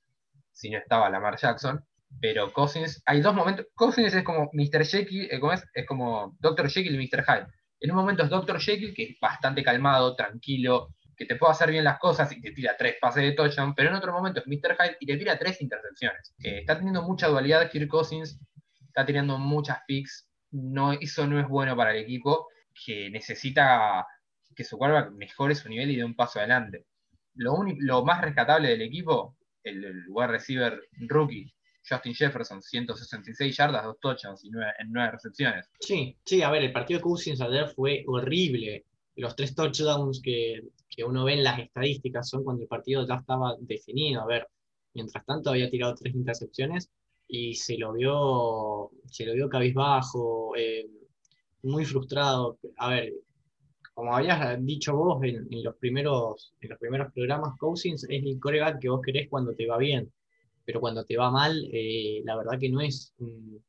si 0.50 0.70
no 0.70 0.78
estaba 0.78 1.10
Lamar 1.10 1.36
Jackson. 1.36 1.84
Pero 2.20 2.52
Cousins, 2.52 3.02
hay 3.06 3.20
dos 3.20 3.34
momentos. 3.34 3.66
Cousins 3.74 4.14
es 4.14 4.22
como 4.22 4.48
Mr. 4.52 4.86
Jekyll, 4.86 5.28
eh, 5.30 5.40
es? 5.74 5.86
como 5.86 6.36
Dr. 6.40 6.70
Jekyll 6.70 6.94
y 6.94 7.06
Mr. 7.06 7.24
Hyde. 7.24 7.46
En 7.80 7.90
un 7.90 7.96
momento 7.96 8.22
es 8.22 8.30
Dr. 8.30 8.60
Jekyll, 8.60 8.94
que 8.94 9.02
es 9.02 9.20
bastante 9.20 9.62
calmado, 9.62 10.14
tranquilo, 10.14 10.94
que 11.16 11.26
te 11.26 11.36
puede 11.36 11.52
hacer 11.52 11.70
bien 11.70 11.84
las 11.84 11.98
cosas 11.98 12.32
y 12.32 12.40
te 12.40 12.52
tira 12.52 12.76
tres 12.78 12.96
pases 13.00 13.24
de 13.24 13.32
touchdown, 13.32 13.74
pero 13.74 13.90
en 13.90 13.96
otro 13.96 14.12
momento 14.12 14.40
es 14.40 14.46
Mr. 14.46 14.76
Hyde 14.76 14.96
y 15.00 15.06
te 15.06 15.16
tira 15.16 15.38
tres 15.38 15.60
intercepciones. 15.60 16.34
está 16.38 16.76
teniendo 16.76 17.02
mucha 17.02 17.28
dualidad 17.28 17.70
Kirk 17.70 17.88
Cousins, 17.88 18.40
está 18.86 19.04
teniendo 19.04 19.38
muchas 19.38 19.78
picks, 19.86 20.28
no, 20.50 20.92
eso 20.92 21.26
no 21.26 21.40
es 21.40 21.48
bueno 21.48 21.76
para 21.76 21.92
el 21.92 22.02
equipo, 22.02 22.48
que 22.84 23.10
necesita 23.10 24.06
que 24.54 24.64
su 24.64 24.76
quarterback 24.76 25.12
mejore 25.12 25.54
su 25.54 25.68
nivel 25.68 25.90
y 25.90 25.96
dé 25.96 26.04
un 26.04 26.14
paso 26.14 26.38
adelante. 26.38 26.86
Lo, 27.34 27.56
lo 27.78 28.04
más 28.04 28.20
rescatable 28.20 28.68
del 28.68 28.82
equipo, 28.82 29.36
el, 29.62 29.84
el 29.84 30.04
wide 30.08 30.28
receiver 30.28 30.80
rookie, 31.08 31.52
Justin 31.88 32.14
Jefferson, 32.14 32.62
166 32.62 33.56
yardas, 33.56 33.84
dos 33.84 33.98
touchdowns 34.00 34.44
y 34.44 34.48
en 34.48 34.90
nueve 34.90 35.12
recepciones. 35.12 35.68
Sí, 35.80 36.16
sí, 36.24 36.42
a 36.42 36.50
ver, 36.50 36.62
el 36.62 36.72
partido 36.72 36.98
de 36.98 37.02
Cousins 37.02 37.40
ayer 37.40 37.68
fue 37.68 38.04
horrible. 38.06 38.86
Los 39.16 39.36
tres 39.36 39.54
touchdowns 39.54 40.20
que, 40.22 40.62
que 40.88 41.04
uno 41.04 41.24
ve 41.24 41.34
en 41.34 41.44
las 41.44 41.58
estadísticas 41.58 42.28
son 42.28 42.42
cuando 42.42 42.62
el 42.62 42.68
partido 42.68 43.06
ya 43.06 43.16
estaba 43.16 43.54
definido. 43.60 44.22
A 44.22 44.26
ver, 44.26 44.48
mientras 44.94 45.24
tanto 45.26 45.50
había 45.50 45.70
tirado 45.70 45.94
tres 45.94 46.14
intercepciones 46.14 46.90
y 47.28 47.54
se 47.54 47.76
lo 47.76 47.92
vio, 47.92 48.90
se 49.06 49.26
lo 49.26 49.34
vio 49.34 49.48
cabizbajo, 49.48 50.56
eh, 50.56 50.86
muy 51.64 51.84
frustrado. 51.84 52.58
A 52.76 52.90
ver, 52.90 53.12
como 53.94 54.14
habías 54.14 54.64
dicho 54.64 54.96
vos 54.96 55.22
en, 55.22 55.46
los, 55.62 55.76
primeros, 55.76 56.54
en 56.60 56.70
los 56.70 56.78
primeros 56.78 57.12
programas, 57.12 57.56
Cousins 57.58 58.04
es 58.04 58.22
el 58.24 58.38
coreback 58.40 58.80
que 58.80 58.88
vos 58.88 59.00
querés 59.04 59.28
cuando 59.28 59.54
te 59.54 59.66
va 59.66 59.78
bien, 59.78 60.12
pero 60.64 60.80
cuando 60.80 61.04
te 61.04 61.16
va 61.16 61.30
mal, 61.30 61.68
eh, 61.72 62.22
la 62.24 62.36
verdad 62.36 62.58
que 62.58 62.70
no 62.70 62.80
es 62.80 63.14
un, 63.18 63.62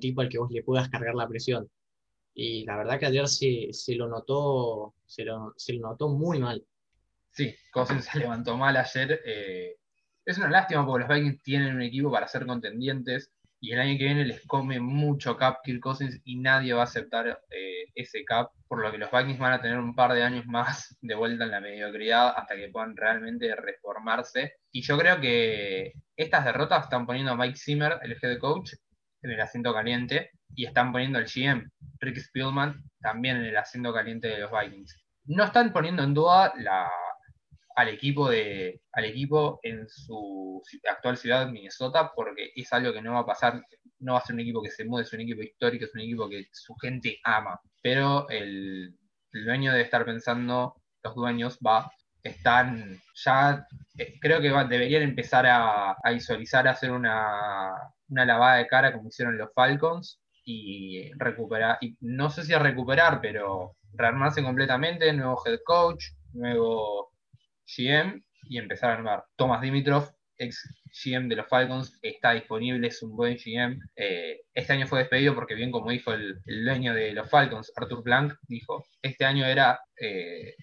tipo 0.00 0.20
al 0.20 0.28
que 0.28 0.38
vos 0.38 0.50
le 0.50 0.62
puedas 0.62 0.88
cargar 0.88 1.14
la 1.14 1.28
presión. 1.28 1.68
Y 2.34 2.64
la 2.64 2.76
verdad 2.76 2.98
que 2.98 3.06
ayer 3.06 3.28
se, 3.28 3.68
se 3.72 3.94
lo 3.94 4.08
notó, 4.08 4.94
se 5.06 5.24
lo, 5.24 5.54
se 5.56 5.74
lo 5.74 5.88
notó 5.88 6.08
muy 6.08 6.38
mal. 6.38 6.64
Sí, 7.30 7.54
Cousins 7.72 8.04
se 8.06 8.18
levantó 8.18 8.56
mal 8.56 8.76
ayer. 8.76 9.20
Eh, 9.24 9.76
es 10.24 10.38
una 10.38 10.50
lástima 10.50 10.84
porque 10.84 11.06
los 11.06 11.16
Vikings 11.16 11.42
tienen 11.42 11.76
un 11.76 11.82
equipo 11.82 12.10
para 12.10 12.26
ser 12.26 12.46
contendientes 12.46 13.30
y 13.60 13.72
el 13.72 13.80
año 13.80 13.98
que 13.98 14.04
viene 14.04 14.24
les 14.24 14.46
come 14.46 14.80
mucho 14.80 15.36
cap 15.36 15.58
Kirk 15.64 15.80
Cousins 15.80 16.20
y 16.24 16.38
nadie 16.38 16.74
va 16.74 16.82
a 16.82 16.84
aceptar 16.84 17.40
eh, 17.50 17.86
ese 17.94 18.24
cap, 18.24 18.50
por 18.68 18.82
lo 18.82 18.90
que 18.90 18.98
los 18.98 19.10
Vikings 19.10 19.38
van 19.38 19.54
a 19.54 19.60
tener 19.60 19.78
un 19.78 19.94
par 19.94 20.12
de 20.12 20.22
años 20.22 20.46
más 20.46 20.96
de 21.00 21.14
vuelta 21.14 21.44
en 21.44 21.50
la 21.50 21.60
mediocridad 21.60 22.34
hasta 22.36 22.54
que 22.56 22.68
puedan 22.68 22.96
realmente 22.96 23.54
reformarse. 23.56 24.54
Y 24.70 24.82
yo 24.82 24.98
creo 24.98 25.20
que 25.20 25.92
estas 26.16 26.44
derrotas 26.44 26.84
están 26.84 27.06
poniendo 27.06 27.32
a 27.32 27.36
Mike 27.36 27.58
Zimmer, 27.58 27.98
el 28.02 28.16
head 28.20 28.38
coach, 28.38 28.72
en 29.22 29.30
el 29.30 29.40
asiento 29.40 29.72
caliente 29.72 30.30
y 30.54 30.66
están 30.66 30.92
poniendo 30.92 31.18
al 31.18 31.26
GM, 31.26 31.68
Rick 32.00 32.18
Spielman, 32.18 32.82
también 33.00 33.36
en 33.36 33.46
el 33.46 33.56
asiento 33.56 33.92
caliente 33.92 34.28
de 34.28 34.38
los 34.38 34.50
Vikings. 34.50 34.96
No 35.24 35.44
están 35.44 35.72
poniendo 35.72 36.04
en 36.04 36.14
duda 36.14 36.52
la 36.56 36.88
al 37.76 37.88
equipo, 37.88 38.30
de, 38.30 38.80
al 38.92 39.04
equipo 39.04 39.60
en 39.62 39.86
su 39.88 40.62
actual 40.90 41.18
ciudad, 41.18 41.48
Minnesota, 41.48 42.10
porque 42.16 42.50
es 42.56 42.72
algo 42.72 42.92
que 42.92 43.02
no 43.02 43.12
va 43.12 43.20
a 43.20 43.26
pasar, 43.26 43.62
no 43.98 44.14
va 44.14 44.18
a 44.18 44.22
ser 44.22 44.34
un 44.34 44.40
equipo 44.40 44.62
que 44.62 44.70
se 44.70 44.86
mude, 44.86 45.02
es 45.02 45.12
un 45.12 45.20
equipo 45.20 45.42
histórico, 45.42 45.84
es 45.84 45.94
un 45.94 46.00
equipo 46.00 46.28
que 46.28 46.48
su 46.52 46.74
gente 46.76 47.18
ama. 47.22 47.60
Pero 47.82 48.28
el, 48.30 48.96
dueño 49.30 49.72
debe 49.72 49.84
estar 49.84 50.06
pensando, 50.06 50.74
los 51.04 51.14
dueños, 51.14 51.58
va, 51.64 51.92
están 52.22 52.98
ya, 53.14 53.66
eh, 53.98 54.18
creo 54.20 54.40
que 54.40 54.48
deberían 54.48 55.02
empezar 55.02 55.46
a, 55.46 55.92
a 55.92 56.10
visualizar, 56.12 56.66
hacer 56.66 56.90
una, 56.90 57.72
una 58.08 58.24
lavada 58.24 58.56
de 58.56 58.66
cara 58.68 58.92
como 58.94 59.08
hicieron 59.08 59.36
los 59.36 59.52
Falcons 59.54 60.18
y 60.46 61.12
recuperar, 61.18 61.76
y 61.82 61.94
no 62.00 62.30
sé 62.30 62.42
si 62.42 62.54
a 62.54 62.58
recuperar, 62.58 63.20
pero 63.20 63.76
rearmarse 63.92 64.42
completamente, 64.42 65.12
nuevo 65.12 65.42
head 65.44 65.58
coach, 65.66 66.06
nuevo 66.32 67.15
GM 67.66 68.22
y 68.48 68.58
empezar 68.58 68.90
a 68.90 68.94
armar. 68.94 69.24
Thomas 69.36 69.60
Dimitrov, 69.60 70.10
ex 70.38 70.62
GM 71.04 71.28
de 71.28 71.36
los 71.36 71.48
Falcons, 71.48 71.98
está 72.02 72.32
disponible, 72.32 72.88
es 72.88 73.02
un 73.02 73.16
buen 73.16 73.36
GM. 73.36 73.78
Eh, 73.96 74.40
este 74.54 74.72
año 74.72 74.86
fue 74.86 75.00
despedido 75.00 75.34
porque, 75.34 75.54
bien 75.54 75.70
como 75.70 75.90
dijo 75.90 76.12
el, 76.12 76.42
dueño 76.44 76.94
de 76.94 77.12
los 77.12 77.28
Falcons, 77.28 77.72
Arthur 77.76 78.02
Blank, 78.02 78.34
dijo, 78.48 78.84
este 79.02 79.24
año 79.24 79.44
era 79.44 79.80
eh, 80.00 80.54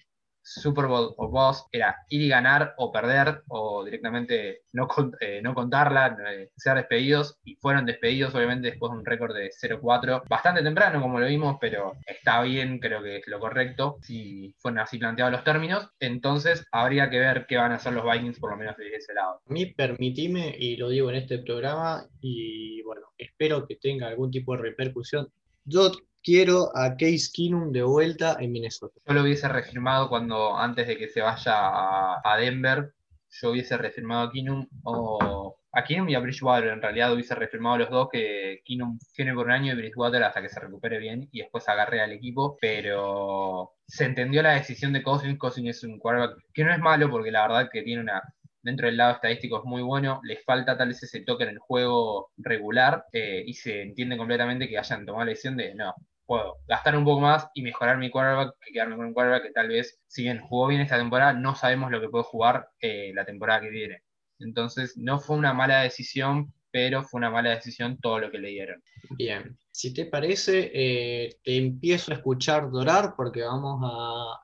Super 0.44 0.86
Bowl 0.86 1.14
o 1.16 1.28
Boss 1.28 1.66
era 1.72 1.96
ir 2.10 2.22
y 2.22 2.28
ganar 2.28 2.74
o 2.76 2.92
perder 2.92 3.42
o 3.48 3.82
directamente 3.84 4.62
no, 4.72 4.86
eh, 5.20 5.40
no 5.42 5.54
contarla, 5.54 6.16
eh, 6.30 6.50
ser 6.56 6.76
despedidos 6.76 7.38
y 7.44 7.56
fueron 7.56 7.86
despedidos 7.86 8.34
obviamente 8.34 8.70
después 8.70 8.92
de 8.92 8.98
un 8.98 9.04
récord 9.04 9.34
de 9.34 9.50
0-4, 9.50 10.22
bastante 10.28 10.62
temprano 10.62 11.00
como 11.00 11.18
lo 11.18 11.26
vimos, 11.26 11.56
pero 11.60 11.94
está 12.06 12.42
bien, 12.42 12.78
creo 12.78 13.02
que 13.02 13.16
es 13.16 13.26
lo 13.26 13.40
correcto 13.40 13.98
si 14.02 14.54
fueron 14.58 14.80
así 14.80 14.98
planteados 14.98 15.32
los 15.32 15.44
términos, 15.44 15.88
entonces 15.98 16.66
habría 16.70 17.08
que 17.08 17.18
ver 17.18 17.46
qué 17.46 17.56
van 17.56 17.72
a 17.72 17.76
hacer 17.76 17.94
los 17.94 18.04
Vikings 18.04 18.38
por 18.38 18.50
lo 18.50 18.56
menos 18.56 18.76
de 18.76 18.94
ese 18.94 19.14
lado. 19.14 19.40
A 19.48 19.52
mí 19.52 19.66
permitime, 19.66 20.54
y 20.58 20.76
lo 20.76 20.90
digo 20.90 21.10
en 21.10 21.16
este 21.16 21.38
programa, 21.38 22.06
y 22.20 22.82
bueno, 22.82 23.06
espero 23.16 23.66
que 23.66 23.76
tenga 23.76 24.08
algún 24.08 24.30
tipo 24.30 24.56
de 24.56 24.62
repercusión. 24.62 25.28
Yo 25.64 25.90
quiero 26.24 26.74
a 26.74 26.96
Case 26.96 27.30
Keenum 27.32 27.70
de 27.70 27.82
vuelta 27.82 28.36
en 28.40 28.50
Minnesota. 28.50 28.98
Yo 29.06 29.14
lo 29.14 29.22
hubiese 29.22 29.46
refirmado 29.46 30.08
cuando, 30.08 30.56
antes 30.56 30.88
de 30.88 30.96
que 30.96 31.08
se 31.08 31.20
vaya 31.20 31.52
a, 31.54 32.36
Denver, 32.38 32.94
yo 33.30 33.50
hubiese 33.50 33.76
refirmado 33.76 34.28
a 34.28 34.32
Keenum 34.32 34.66
o 34.84 35.56
a 35.72 35.84
Keenum 35.84 36.08
y 36.08 36.14
a 36.14 36.20
Bridgewater. 36.20 36.70
En 36.70 36.82
realidad 36.82 37.12
hubiese 37.12 37.34
refirmado 37.34 37.76
a 37.76 37.78
los 37.78 37.90
dos 37.90 38.08
que 38.10 38.62
Keenum 38.64 38.98
tiene 39.14 39.34
por 39.34 39.46
un 39.46 39.52
año 39.52 39.72
y 39.74 39.76
Bridgewater 39.76 40.24
hasta 40.24 40.40
que 40.40 40.48
se 40.48 40.60
recupere 40.60 40.98
bien 40.98 41.28
y 41.30 41.40
después 41.40 41.68
agarre 41.68 42.00
al 42.00 42.12
equipo. 42.12 42.56
Pero 42.60 43.74
se 43.86 44.06
entendió 44.06 44.42
la 44.42 44.54
decisión 44.54 44.92
de 44.92 45.02
Cousins. 45.02 45.38
Cousins 45.38 45.76
es 45.76 45.84
un 45.84 45.98
quarterback 45.98 46.38
que 46.54 46.64
no 46.64 46.72
es 46.72 46.78
malo 46.80 47.10
porque 47.10 47.30
la 47.30 47.42
verdad 47.46 47.68
que 47.70 47.82
tiene 47.82 48.00
una 48.02 48.22
dentro 48.62 48.86
del 48.86 48.96
lado 48.96 49.12
estadístico 49.12 49.58
es 49.58 49.64
muy 49.64 49.82
bueno, 49.82 50.20
les 50.24 50.42
falta 50.42 50.76
tal 50.76 50.88
vez 50.88 51.02
ese 51.02 51.20
toque 51.20 51.44
en 51.44 51.50
el 51.50 51.58
juego 51.58 52.30
regular 52.38 53.04
eh, 53.12 53.44
y 53.46 53.52
se 53.52 53.82
entiende 53.82 54.16
completamente 54.16 54.66
que 54.66 54.78
hayan 54.78 55.04
tomado 55.04 55.26
la 55.26 55.30
decisión 55.30 55.58
de 55.58 55.74
no, 55.74 55.94
puedo 56.26 56.58
gastar 56.66 56.96
un 56.96 57.04
poco 57.04 57.20
más 57.20 57.48
y 57.54 57.62
mejorar 57.62 57.98
mi 57.98 58.10
quarterback 58.10 58.56
que 58.60 58.72
quedarme 58.72 58.96
con 58.96 59.06
un 59.06 59.14
quarterback 59.14 59.44
que 59.44 59.52
tal 59.52 59.68
vez, 59.68 60.00
si 60.06 60.22
bien 60.22 60.40
jugó 60.40 60.68
bien 60.68 60.80
esta 60.80 60.98
temporada, 60.98 61.32
no 61.32 61.54
sabemos 61.54 61.90
lo 61.90 62.00
que 62.00 62.08
puede 62.08 62.24
jugar 62.24 62.68
eh, 62.80 63.12
la 63.14 63.24
temporada 63.24 63.60
que 63.60 63.70
viene. 63.70 64.02
Entonces, 64.38 64.96
no 64.96 65.20
fue 65.20 65.36
una 65.36 65.52
mala 65.52 65.82
decisión, 65.82 66.52
pero 66.70 67.02
fue 67.02 67.18
una 67.18 67.30
mala 67.30 67.50
decisión 67.50 67.98
todo 68.00 68.18
lo 68.18 68.30
que 68.30 68.38
le 68.38 68.48
dieron. 68.48 68.82
Bien, 69.10 69.56
si 69.70 69.94
te 69.94 70.06
parece, 70.06 70.70
eh, 70.74 71.36
te 71.42 71.56
empiezo 71.56 72.10
a 72.10 72.16
escuchar 72.16 72.70
dorar 72.70 73.14
porque 73.16 73.42
vamos 73.42 73.80
a, 73.84 74.40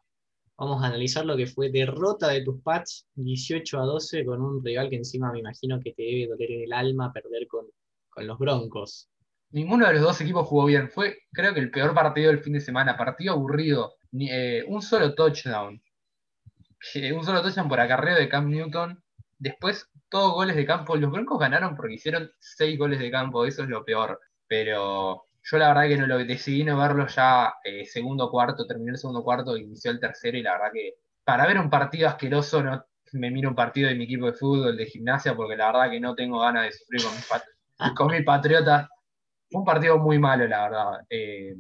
vamos 0.57 0.83
a 0.83 0.87
analizar 0.87 1.25
lo 1.25 1.37
que 1.37 1.47
fue 1.47 1.71
derrota 1.71 2.29
de 2.29 2.45
tus 2.45 2.63
Pats 2.63 3.09
18 3.15 3.81
a 3.81 3.85
12 3.85 4.25
con 4.25 4.43
un 4.43 4.65
rival 4.65 4.91
que 4.91 4.97
encima 4.97 5.33
me 5.33 5.41
imagino 5.41 5.81
que 5.81 5.93
te 5.93 6.03
debe 6.03 6.29
doler 6.29 6.51
en 6.53 6.63
el 6.63 6.73
alma 6.73 7.13
perder 7.13 7.49
con, 7.49 7.67
con 8.11 8.27
los 8.27 8.39
Broncos 8.39 9.11
ninguno 9.51 9.87
de 9.87 9.95
los 9.95 10.03
dos 10.03 10.21
equipos 10.21 10.47
jugó 10.47 10.67
bien. 10.67 10.91
Fue, 10.91 11.19
creo 11.33 11.55
que, 11.55 11.61
el 11.61 11.71
peor 11.71 11.95
partido 11.95 12.31
del 12.31 12.41
fin 12.41 12.55
de 12.55 12.61
semana. 12.61 12.97
Partido 12.97 13.35
aburrido. 13.35 13.95
Eh, 14.19 14.65
un 14.67 14.83
solo 14.83 15.15
touchdown. 15.15 15.81
un 17.15 17.25
solo 17.25 17.43
touchdown 17.43 17.69
por 17.69 17.81
acarreo 17.81 18.17
de 18.17 18.29
Cam 18.29 18.51
Newton. 18.51 19.03
Después, 19.39 19.89
todos 20.09 20.33
goles 20.33 20.57
de 20.57 20.67
campo. 20.67 20.97
Los 20.97 21.11
Broncos 21.11 21.39
ganaron 21.39 21.77
porque 21.77 21.95
hicieron 21.95 22.31
seis 22.39 22.79
goles 22.79 22.99
de 22.99 23.11
campo. 23.11 23.45
Eso 23.47 23.63
es 23.63 23.69
lo 23.69 23.85
peor. 23.85 24.21
Pero 24.47 25.27
yo 25.43 25.59
la 25.59 25.69
verdad 25.69 25.89
que 25.89 25.97
no 25.97 26.07
lo 26.07 26.19
decidí 26.19 26.65
no 26.65 26.79
verlo 26.79 27.07
ya 27.07 27.55
eh, 27.65 27.85
segundo 27.87 28.31
cuarto. 28.31 28.67
Terminó 28.67 28.93
el 28.93 28.99
segundo 28.99 29.23
cuarto, 29.23 29.57
inició 29.57 29.91
el 29.91 30.01
tercero. 30.01 30.37
Y 30.39 30.43
la 30.43 30.53
verdad 30.53 30.73
que 30.73 30.95
para 31.25 31.47
ver 31.47 31.59
un 31.59 31.71
partido 31.71 32.09
asqueroso 32.09 32.63
no 32.63 32.85
me 33.13 33.31
miro 33.31 33.49
un 33.49 33.57
partido 33.57 33.89
de 33.89 33.95
mi 33.97 34.05
equipo 34.05 34.27
de 34.27 34.33
fútbol, 34.35 34.77
de 34.77 34.87
gimnasia, 34.87 35.35
porque 35.35 35.57
la 35.57 35.73
verdad 35.73 35.91
que 35.91 36.01
no 36.01 36.15
tengo 36.15 36.41
ganas 36.41 36.65
de 36.65 36.73
sufrir 36.73 37.03
con 37.03 37.13
mis, 37.15 37.29
con 37.97 38.07
mis 38.13 38.25
patriotas 38.25 38.89
un 39.53 39.65
partido 39.65 39.99
muy 39.99 40.19
malo, 40.19 40.47
la 40.47 40.63
verdad. 40.65 41.01
Eh, 41.11 41.55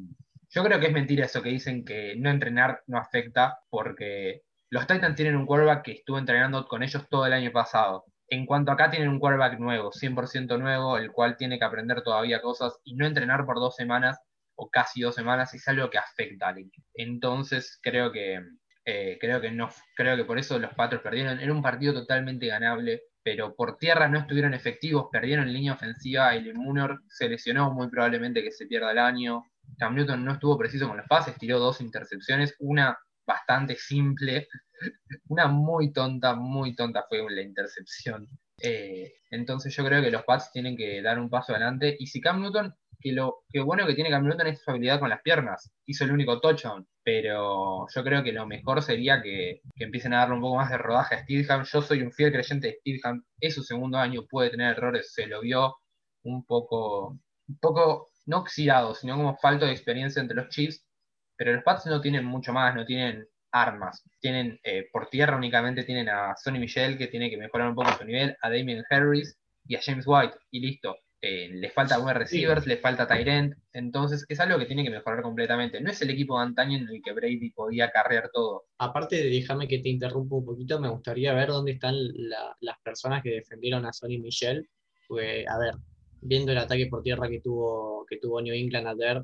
yo 0.51 0.65
creo 0.65 0.81
que 0.81 0.87
es 0.87 0.93
mentira 0.93 1.27
eso 1.27 1.43
que 1.43 1.51
dicen 1.51 1.85
que 1.85 2.15
no 2.17 2.31
entrenar 2.31 2.83
no 2.87 2.99
afecta, 2.99 3.59
porque 3.71 4.43
los 4.71 4.87
Titans 4.87 5.17
tienen 5.17 5.37
un 5.37 5.47
quarterback 5.47 5.83
que 5.85 5.93
estuvo 5.93 6.19
entrenando 6.19 6.67
con 6.67 6.83
ellos 6.83 7.07
todo 7.09 7.27
el 7.27 7.33
año 7.33 7.53
pasado. 7.53 8.05
En 8.29 8.47
cuanto 8.47 8.71
acá 8.73 8.91
tienen 8.91 9.09
un 9.09 9.19
quarterback 9.19 9.59
nuevo, 9.59 9.93
100% 9.93 10.59
nuevo, 10.59 10.97
el 10.99 11.11
cual 11.13 11.37
tiene 11.37 11.59
que 11.59 11.65
aprender 11.65 12.03
todavía 12.03 12.41
cosas 12.41 12.79
y 12.85 12.95
no 12.95 13.07
entrenar 13.07 13.45
por 13.45 13.57
dos 13.57 13.75
semanas 13.77 14.19
o 14.55 14.69
casi 14.71 15.01
dos 15.01 15.15
semanas 15.15 15.53
es 15.55 15.67
algo 15.69 15.91
que 15.91 15.99
afecta 15.99 16.49
al 16.49 16.59
equipo. 16.59 16.87
Entonces 16.95 17.79
creo 17.83 18.13
que 18.13 18.41
Eh, 18.85 19.19
creo, 19.21 19.41
que 19.41 19.51
no, 19.51 19.69
creo 19.95 20.17
que 20.17 20.25
por 20.25 20.39
eso 20.39 20.59
los 20.59 20.75
Patriots 20.75 21.03
perdieron. 21.05 21.39
Era 21.39 21.53
un 21.53 21.63
partido 21.63 21.93
totalmente 21.95 22.47
ganable, 22.47 23.03
pero 23.33 23.55
por 23.55 23.79
tierra 23.79 24.09
no 24.09 24.19
estuvieron 24.19 24.55
efectivos, 24.55 25.07
perdieron 25.13 25.53
línea 25.53 25.75
ofensiva. 25.75 26.35
El 26.35 26.53
Munor 26.55 27.05
se 27.07 27.29
lesionó, 27.29 27.73
muy 27.73 27.89
probablemente 27.89 28.43
que 28.43 28.51
se 28.51 28.67
pierda 28.67 28.91
el 28.91 28.99
año. 28.99 29.45
Cam 29.79 29.95
Newton 29.95 30.25
no 30.25 30.33
estuvo 30.33 30.59
preciso 30.59 30.89
con 30.89 30.97
los 30.97 31.07
pases, 31.07 31.39
tiró 31.39 31.61
dos 31.61 31.81
intercepciones, 31.81 32.57
una 32.59 32.99
bastante 33.25 33.77
simple, 33.77 34.49
una 35.29 35.47
muy 35.47 35.93
tonta, 35.93 36.35
muy 36.35 36.75
tonta 36.75 37.05
fue 37.09 37.25
la 37.31 37.41
intercepción. 37.41 38.27
Eh, 38.61 39.13
entonces 39.31 39.73
yo 39.77 39.85
creo 39.85 40.03
que 40.03 40.11
los 40.11 40.25
Pats 40.25 40.51
tienen 40.51 40.77
que 40.77 41.01
dar 41.01 41.21
un 41.21 41.31
paso 41.31 41.53
adelante. 41.53 41.95
Y 42.01 42.09
si 42.09 42.21
Cam 42.21 42.43
Newton, 42.43 42.75
que 42.99 43.13
lo 43.13 43.45
que 43.49 43.61
bueno 43.61 43.87
que 43.87 43.95
tiene 43.95 44.11
Cam 44.11 44.25
Newton 44.27 44.49
es 44.49 44.61
su 44.61 44.73
habilidad 44.73 44.99
con 44.99 45.09
las 45.09 45.23
piernas, 45.23 45.73
hizo 45.87 46.03
el 46.03 46.11
único 46.11 46.41
touchdown, 46.41 46.85
pero 47.13 47.89
yo 47.93 48.05
creo 48.05 48.23
que 48.23 48.31
lo 48.33 48.47
mejor 48.47 48.83
sería 48.83 49.21
que, 49.21 49.63
empiecen 49.77 50.15
a 50.15 50.19
darle 50.19 50.37
un 50.37 50.43
poco 50.43 50.57
más 50.57 50.71
de 50.71 50.79
rodaje 50.79 51.17
a 51.17 51.23
Steelham. 51.25 51.65
Yo 51.65 51.83
soy 51.83 52.03
un 52.03 52.13
fiel 52.13 52.31
creyente 52.33 52.69
de 52.69 52.75
Steelham, 52.75 53.25
es 53.41 53.55
su 53.55 53.65
segundo 53.65 53.99
año, 53.99 54.27
puede 54.31 54.51
tener 54.51 54.77
errores, 54.77 55.13
se 55.13 55.27
lo 55.27 55.41
vio 55.41 55.77
un 56.23 56.45
poco, 56.45 57.19
un 57.49 57.59
poco 57.61 58.11
no 58.27 58.39
oxidado, 58.39 58.95
sino 58.95 59.17
como 59.17 59.37
falta 59.39 59.67
de 59.67 59.73
experiencia 59.73 60.23
entre 60.23 60.37
los 60.37 60.51
Chiefs, 60.51 60.87
pero 61.37 61.53
los 61.53 61.65
Pats 61.65 61.87
no 61.87 62.01
tienen 62.01 62.25
mucho 62.25 62.53
más, 62.53 62.77
no 62.77 62.85
tienen 62.85 63.27
armas. 63.51 64.05
Tienen 64.21 64.61
eh, 64.63 64.89
por 64.93 65.09
tierra 65.09 65.37
únicamente 65.37 65.83
tienen 65.83 66.09
a 66.11 66.37
Sonny 66.37 66.61
Michel, 66.61 66.97
que 66.97 67.09
tiene 67.09 67.29
que 67.29 67.39
mejorar 67.39 67.69
un 67.71 67.75
poco 67.75 67.91
su 67.99 68.05
nivel, 68.05 68.37
a 68.41 68.51
Damien 68.51 68.85
Harris 68.89 69.37
y 69.67 69.75
a 69.75 69.81
James 69.83 70.05
White, 70.07 70.37
y 70.53 70.61
listo. 70.61 70.97
Eh, 71.23 71.51
le 71.53 71.69
falta 71.71 72.01
wide 72.01 72.15
receivers, 72.15 72.67
le 72.67 72.79
falta 72.79 73.07
Tyrant, 73.07 73.55
entonces 73.75 74.25
es 74.27 74.41
algo 74.41 74.59
que 74.59 74.65
tiene 74.65 74.83
que 74.83 74.91
mejorar 74.91 75.23
completamente. 75.23 75.79
No 75.81 75.91
es 75.91 76.01
el 76.01 76.11
equipo 76.11 76.39
de 76.39 76.47
antaño 76.47 76.79
en 76.79 76.89
el 76.89 77.03
que 77.03 77.13
Brady 77.13 77.51
podía 77.51 77.91
carrear 77.91 78.31
todo. 78.33 78.65
Aparte, 78.79 79.17
déjame 79.17 79.69
que 79.69 79.81
te 79.81 79.91
interrumpa 79.91 80.37
un 80.37 80.47
poquito, 80.47 80.81
me 80.81 80.89
gustaría 80.89 81.35
ver 81.35 81.49
dónde 81.49 81.73
están 81.73 81.95
las 82.61 82.79
personas 82.83 83.23
que 83.23 83.31
defendieron 83.31 83.85
a 83.85 83.93
Sonny 83.93 84.19
Michel. 84.19 84.67
Pues, 85.09 85.47
a 85.47 85.59
ver, 85.59 85.75
viendo 86.23 86.53
el 86.53 86.59
ataque 86.59 86.87
por 86.87 87.03
tierra 87.03 87.29
que 87.29 87.41
tuvo, 87.41 88.07
que 88.09 88.17
tuvo 88.17 88.41
New 88.41 88.55
England 88.55 88.89
ayer, 88.89 89.23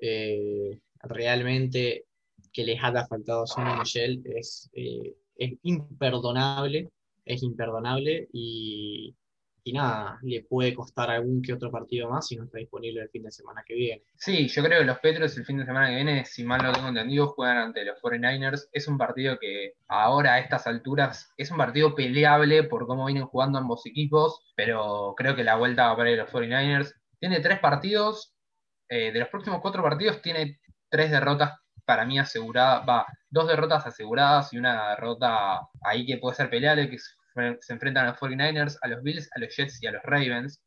eh, 0.00 0.78
realmente 1.02 2.04
que 2.52 2.64
les 2.64 2.82
haya 2.82 3.06
faltado 3.06 3.44
a 3.44 3.46
Sonny 3.46 3.74
Michel 3.78 4.22
es, 4.26 4.68
eh, 4.74 5.16
es 5.36 5.54
imperdonable, 5.62 6.90
es 7.24 7.42
imperdonable 7.42 8.28
y, 8.32 9.14
y 9.64 9.72
nada, 9.72 10.18
le 10.22 10.42
puede 10.42 10.74
costar 10.74 11.10
algún 11.10 11.42
que 11.42 11.52
otro 11.52 11.70
partido 11.70 12.08
más 12.08 12.26
si 12.26 12.36
no 12.36 12.44
está 12.44 12.58
disponible 12.58 13.02
el 13.02 13.10
fin 13.10 13.22
de 13.22 13.30
semana 13.30 13.62
que 13.66 13.74
viene. 13.74 14.02
Sí, 14.16 14.48
yo 14.48 14.62
creo 14.62 14.80
que 14.80 14.86
los 14.86 14.98
Petros 14.98 15.36
el 15.36 15.44
fin 15.44 15.58
de 15.58 15.66
semana 15.66 15.88
que 15.88 15.96
viene, 15.96 16.24
si 16.24 16.44
mal 16.44 16.62
no 16.62 16.72
tengo 16.72 16.88
entendido, 16.88 17.28
juegan 17.28 17.58
ante 17.58 17.84
los 17.84 18.00
49ers. 18.00 18.68
Es 18.72 18.88
un 18.88 18.98
partido 18.98 19.38
que 19.38 19.74
ahora 19.88 20.34
a 20.34 20.38
estas 20.38 20.66
alturas 20.66 21.32
es 21.36 21.50
un 21.50 21.58
partido 21.58 21.94
peleable 21.94 22.64
por 22.64 22.86
cómo 22.86 23.06
vienen 23.06 23.26
jugando 23.26 23.58
ambos 23.58 23.84
equipos, 23.86 24.40
pero 24.54 25.14
creo 25.16 25.36
que 25.36 25.44
la 25.44 25.56
vuelta 25.56 25.88
va 25.88 25.96
para 25.96 26.10
los 26.10 26.30
49ers. 26.30 26.94
Tiene 27.20 27.40
tres 27.40 27.58
partidos, 27.58 28.34
eh, 28.88 29.12
de 29.12 29.20
los 29.20 29.28
próximos 29.28 29.60
cuatro 29.60 29.82
partidos 29.82 30.22
tiene 30.22 30.60
tres 30.88 31.10
derrotas 31.10 31.58
para 31.84 32.04
mí 32.04 32.18
aseguradas, 32.18 32.86
va, 32.88 33.06
dos 33.30 33.48
derrotas 33.48 33.86
aseguradas 33.86 34.52
y 34.52 34.58
una 34.58 34.90
derrota 34.90 35.60
ahí 35.82 36.04
que 36.06 36.18
puede 36.18 36.36
ser 36.36 36.50
peleable, 36.50 36.90
que 36.90 36.98
se 37.60 37.72
enfrentan 37.72 38.06
a 38.06 38.10
los 38.10 38.18
49ers, 38.18 38.78
a 38.82 38.88
los 38.88 39.02
Bills, 39.02 39.28
a 39.34 39.40
los 39.40 39.54
Jets 39.54 39.82
y 39.82 39.86
a 39.86 39.92
los 39.92 40.02
Ravens. 40.02 40.62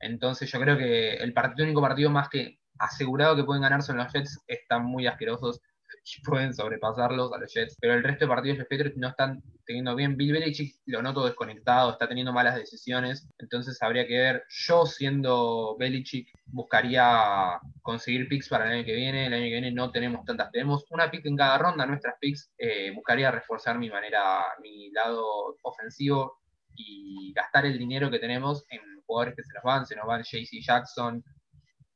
Entonces 0.00 0.50
yo 0.50 0.60
creo 0.60 0.76
que 0.76 1.14
el, 1.14 1.32
partido, 1.32 1.64
único 1.64 1.80
partido 1.80 2.10
más 2.10 2.28
que 2.28 2.58
asegurado 2.78 3.36
que 3.36 3.44
pueden 3.44 3.62
ganar 3.62 3.82
son 3.82 3.98
los 3.98 4.12
Jets, 4.12 4.40
están 4.46 4.84
muy 4.84 5.06
asquerosos 5.06 5.60
y 6.04 6.22
pueden 6.24 6.54
sobrepasarlos 6.54 7.32
a 7.32 7.38
los 7.38 7.52
Jets. 7.52 7.76
Pero 7.80 7.94
el 7.94 8.02
resto 8.02 8.24
de 8.24 8.28
partidos 8.28 8.58
los 8.58 8.66
Patriots 8.68 8.96
no 8.96 9.08
están 9.08 9.42
teniendo 9.72 9.96
bien. 9.96 10.16
Bill 10.16 10.32
Belichick 10.32 10.76
lo 10.86 11.02
noto 11.02 11.24
desconectado, 11.24 11.92
está 11.92 12.08
teniendo 12.08 12.32
malas 12.32 12.54
decisiones. 12.56 13.28
Entonces 13.38 13.82
habría 13.82 14.06
que 14.06 14.18
ver. 14.18 14.44
Yo, 14.48 14.86
siendo 14.86 15.76
Belichick, 15.78 16.28
buscaría 16.46 17.58
conseguir 17.80 18.28
picks 18.28 18.48
para 18.48 18.66
el 18.66 18.72
año 18.72 18.84
que 18.84 18.94
viene. 18.94 19.26
El 19.26 19.34
año 19.34 19.44
que 19.44 19.50
viene 19.50 19.72
no 19.72 19.90
tenemos 19.90 20.24
tantas. 20.24 20.50
Tenemos 20.50 20.84
una 20.90 21.10
pick 21.10 21.26
en 21.26 21.36
cada 21.36 21.58
ronda. 21.58 21.86
Nuestras 21.86 22.14
picks 22.20 22.52
eh, 22.58 22.92
buscaría 22.94 23.30
reforzar 23.30 23.78
mi 23.78 23.90
manera, 23.90 24.44
mi 24.62 24.90
lado 24.90 25.56
ofensivo 25.62 26.40
y 26.74 27.32
gastar 27.34 27.66
el 27.66 27.78
dinero 27.78 28.10
que 28.10 28.18
tenemos 28.18 28.64
en 28.70 28.80
jugadores 29.06 29.36
que 29.36 29.42
se 29.42 29.54
nos 29.54 29.62
van. 29.64 29.86
Se 29.86 29.96
nos 29.96 30.06
van 30.06 30.22
JC 30.22 30.60
Jackson, 30.62 31.24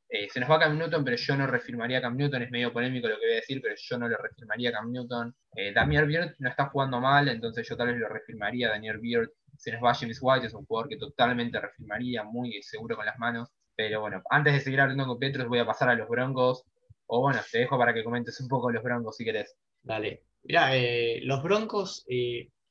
eh, 0.09 0.29
se 0.31 0.39
nos 0.39 0.51
va 0.51 0.61
Cam 0.61 0.79
Newton, 0.79 1.05
pero 1.05 1.17
yo 1.17 1.37
no 1.37 1.47
refirmaría 1.47 1.99
a 1.99 2.01
Cam 2.01 2.17
Newton. 2.17 2.43
Es 2.43 2.51
medio 2.51 2.73
polémico 2.73 3.09
lo 3.09 3.19
que 3.19 3.27
voy 3.27 3.33
a 3.33 3.37
decir, 3.37 3.61
pero 3.61 3.75
yo 3.77 3.99
no 3.99 4.09
lo 4.09 4.17
refirmaría 4.17 4.71
a 4.71 4.73
Cam 4.73 4.93
Newton. 4.93 5.35
Eh, 5.55 5.73
Damier 5.73 6.07
Beard 6.07 6.37
no 6.39 6.49
está 6.49 6.67
jugando 6.67 7.01
mal, 7.01 7.29
entonces 7.29 7.69
yo 7.69 7.77
tal 7.77 7.89
vez 7.89 7.97
lo 7.99 8.09
refirmaría 8.09 8.69
a 8.69 8.71
Daniel 8.73 8.99
Beard. 8.99 9.31
Se 9.57 9.73
nos 9.73 9.83
va 9.83 9.95
James 9.95 10.19
White, 10.21 10.47
es 10.47 10.55
un 10.55 10.67
jugador 10.67 10.89
que 10.89 10.97
totalmente 10.97 11.59
refirmaría, 11.61 12.23
muy 12.25 12.63
seguro 12.63 12.97
con 12.97 13.07
las 13.07 13.19
manos. 13.19 13.49
Pero 13.75 14.01
bueno, 14.01 14.23
antes 14.31 14.55
de 14.55 14.61
seguir 14.61 14.81
hablando 14.81 15.07
con 15.07 15.19
Petros, 15.19 15.49
voy 15.49 15.59
a 15.59 15.67
pasar 15.67 15.89
a 15.89 15.95
los 15.95 16.09
Broncos. 16.09 16.65
O 17.07 17.21
bueno, 17.21 17.41
te 17.51 17.59
dejo 17.59 17.79
para 17.79 17.95
que 17.95 18.05
comentes 18.05 18.41
un 18.41 18.49
poco 18.49 18.71
los 18.71 18.83
Broncos 18.83 19.17
si 19.17 19.25
querés. 19.25 19.57
Dale. 19.83 20.23
Mira, 20.45 20.77
eh, 20.77 21.21
los 21.23 21.43
Broncos 21.43 22.05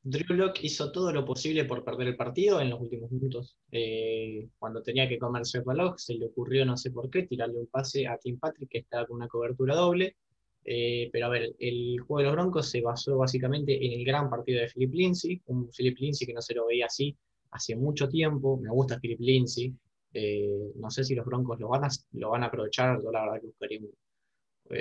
Drew 0.07 0.37
Locke 0.37 0.59
hizo 0.61 0.91
todo 0.91 1.11
lo 1.11 1.25
posible 1.25 1.65
por 1.65 1.83
perder 1.83 2.09
el 2.09 2.15
partido 2.15 2.61
en 2.61 2.69
los 2.69 2.79
últimos 2.79 3.11
minutos. 3.11 3.57
Eh, 3.71 4.49
cuando 4.59 4.83
tenía 4.83 5.09
que 5.09 5.17
comerse 5.17 5.57
el 5.57 5.65
reloj, 5.65 5.97
se 5.97 6.13
le 6.13 6.27
ocurrió, 6.27 6.63
no 6.63 6.77
sé 6.77 6.91
por 6.91 7.09
qué, 7.09 7.23
tirarle 7.23 7.57
un 7.57 7.65
pase 7.65 8.05
a 8.07 8.15
Tim 8.19 8.37
Patrick, 8.37 8.69
que 8.69 8.77
estaba 8.77 9.07
con 9.07 9.15
una 9.15 9.27
cobertura 9.27 9.75
doble. 9.75 10.15
Eh, 10.63 11.09
pero 11.11 11.25
a 11.25 11.29
ver, 11.29 11.55
el 11.57 11.99
juego 12.01 12.19
de 12.19 12.23
los 12.25 12.33
Broncos 12.33 12.69
se 12.69 12.81
basó 12.81 13.17
básicamente 13.17 13.83
en 13.83 13.99
el 13.99 14.05
gran 14.05 14.29
partido 14.29 14.61
de 14.61 14.67
Philip 14.67 14.93
Lindsay, 14.93 15.41
un 15.47 15.69
Philip 15.71 15.97
Lindsay 15.97 16.27
que 16.27 16.33
no 16.33 16.41
se 16.41 16.53
lo 16.53 16.67
veía 16.67 16.85
así 16.85 17.17
hace 17.49 17.75
mucho 17.75 18.07
tiempo. 18.07 18.57
Me 18.57 18.69
gusta 18.69 18.99
Philip 18.99 19.19
Lindsay. 19.19 19.73
Eh, 20.13 20.71
no 20.75 20.91
sé 20.91 21.03
si 21.03 21.15
los 21.15 21.25
Broncos 21.25 21.59
lo 21.59 21.69
van, 21.69 21.85
a, 21.85 21.89
lo 22.11 22.29
van 22.29 22.43
a 22.43 22.47
aprovechar. 22.47 23.01
Yo 23.01 23.11
la 23.11 23.21
verdad 23.21 23.41
que 23.41 23.47
buscaría 23.47 23.79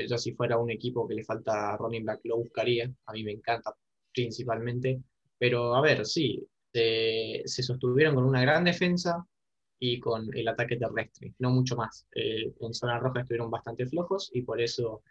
yo 0.08 0.18
si 0.18 0.32
fuera 0.34 0.58
un 0.58 0.70
equipo 0.70 1.06
que 1.06 1.14
le 1.14 1.24
falta 1.24 1.76
running 1.78 2.04
back 2.04 2.20
lo 2.24 2.36
buscaría. 2.36 2.92
A 3.06 3.12
mí 3.14 3.24
me 3.24 3.32
encanta 3.32 3.74
principalmente. 4.12 5.02
Pero 5.44 5.74
a 5.74 5.82
ver, 5.82 6.06
sí, 6.06 6.42
se, 6.72 7.42
sostuvieron 7.44 8.14
con 8.14 8.24
una 8.24 8.40
gran 8.40 8.64
defensa 8.64 9.28
y 9.78 10.00
con 10.00 10.34
el 10.34 10.48
ataque 10.48 10.78
terrestre, 10.78 11.34
no 11.38 11.50
mucho 11.50 11.76
más. 11.76 12.06
Eh, 12.14 12.54
en 12.58 12.72
zona 12.72 12.98
roja 12.98 13.20
estuvieron 13.20 13.50
bastante 13.50 13.84
flojos 13.84 14.30
y 14.32 14.40
por 14.40 14.58
eso, 14.62 15.02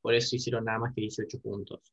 por 0.00 0.14
eso 0.14 0.36
hicieron 0.36 0.64
nada 0.64 0.78
más 0.78 0.94
que 0.94 1.02
18 1.02 1.38
puntos. 1.38 1.92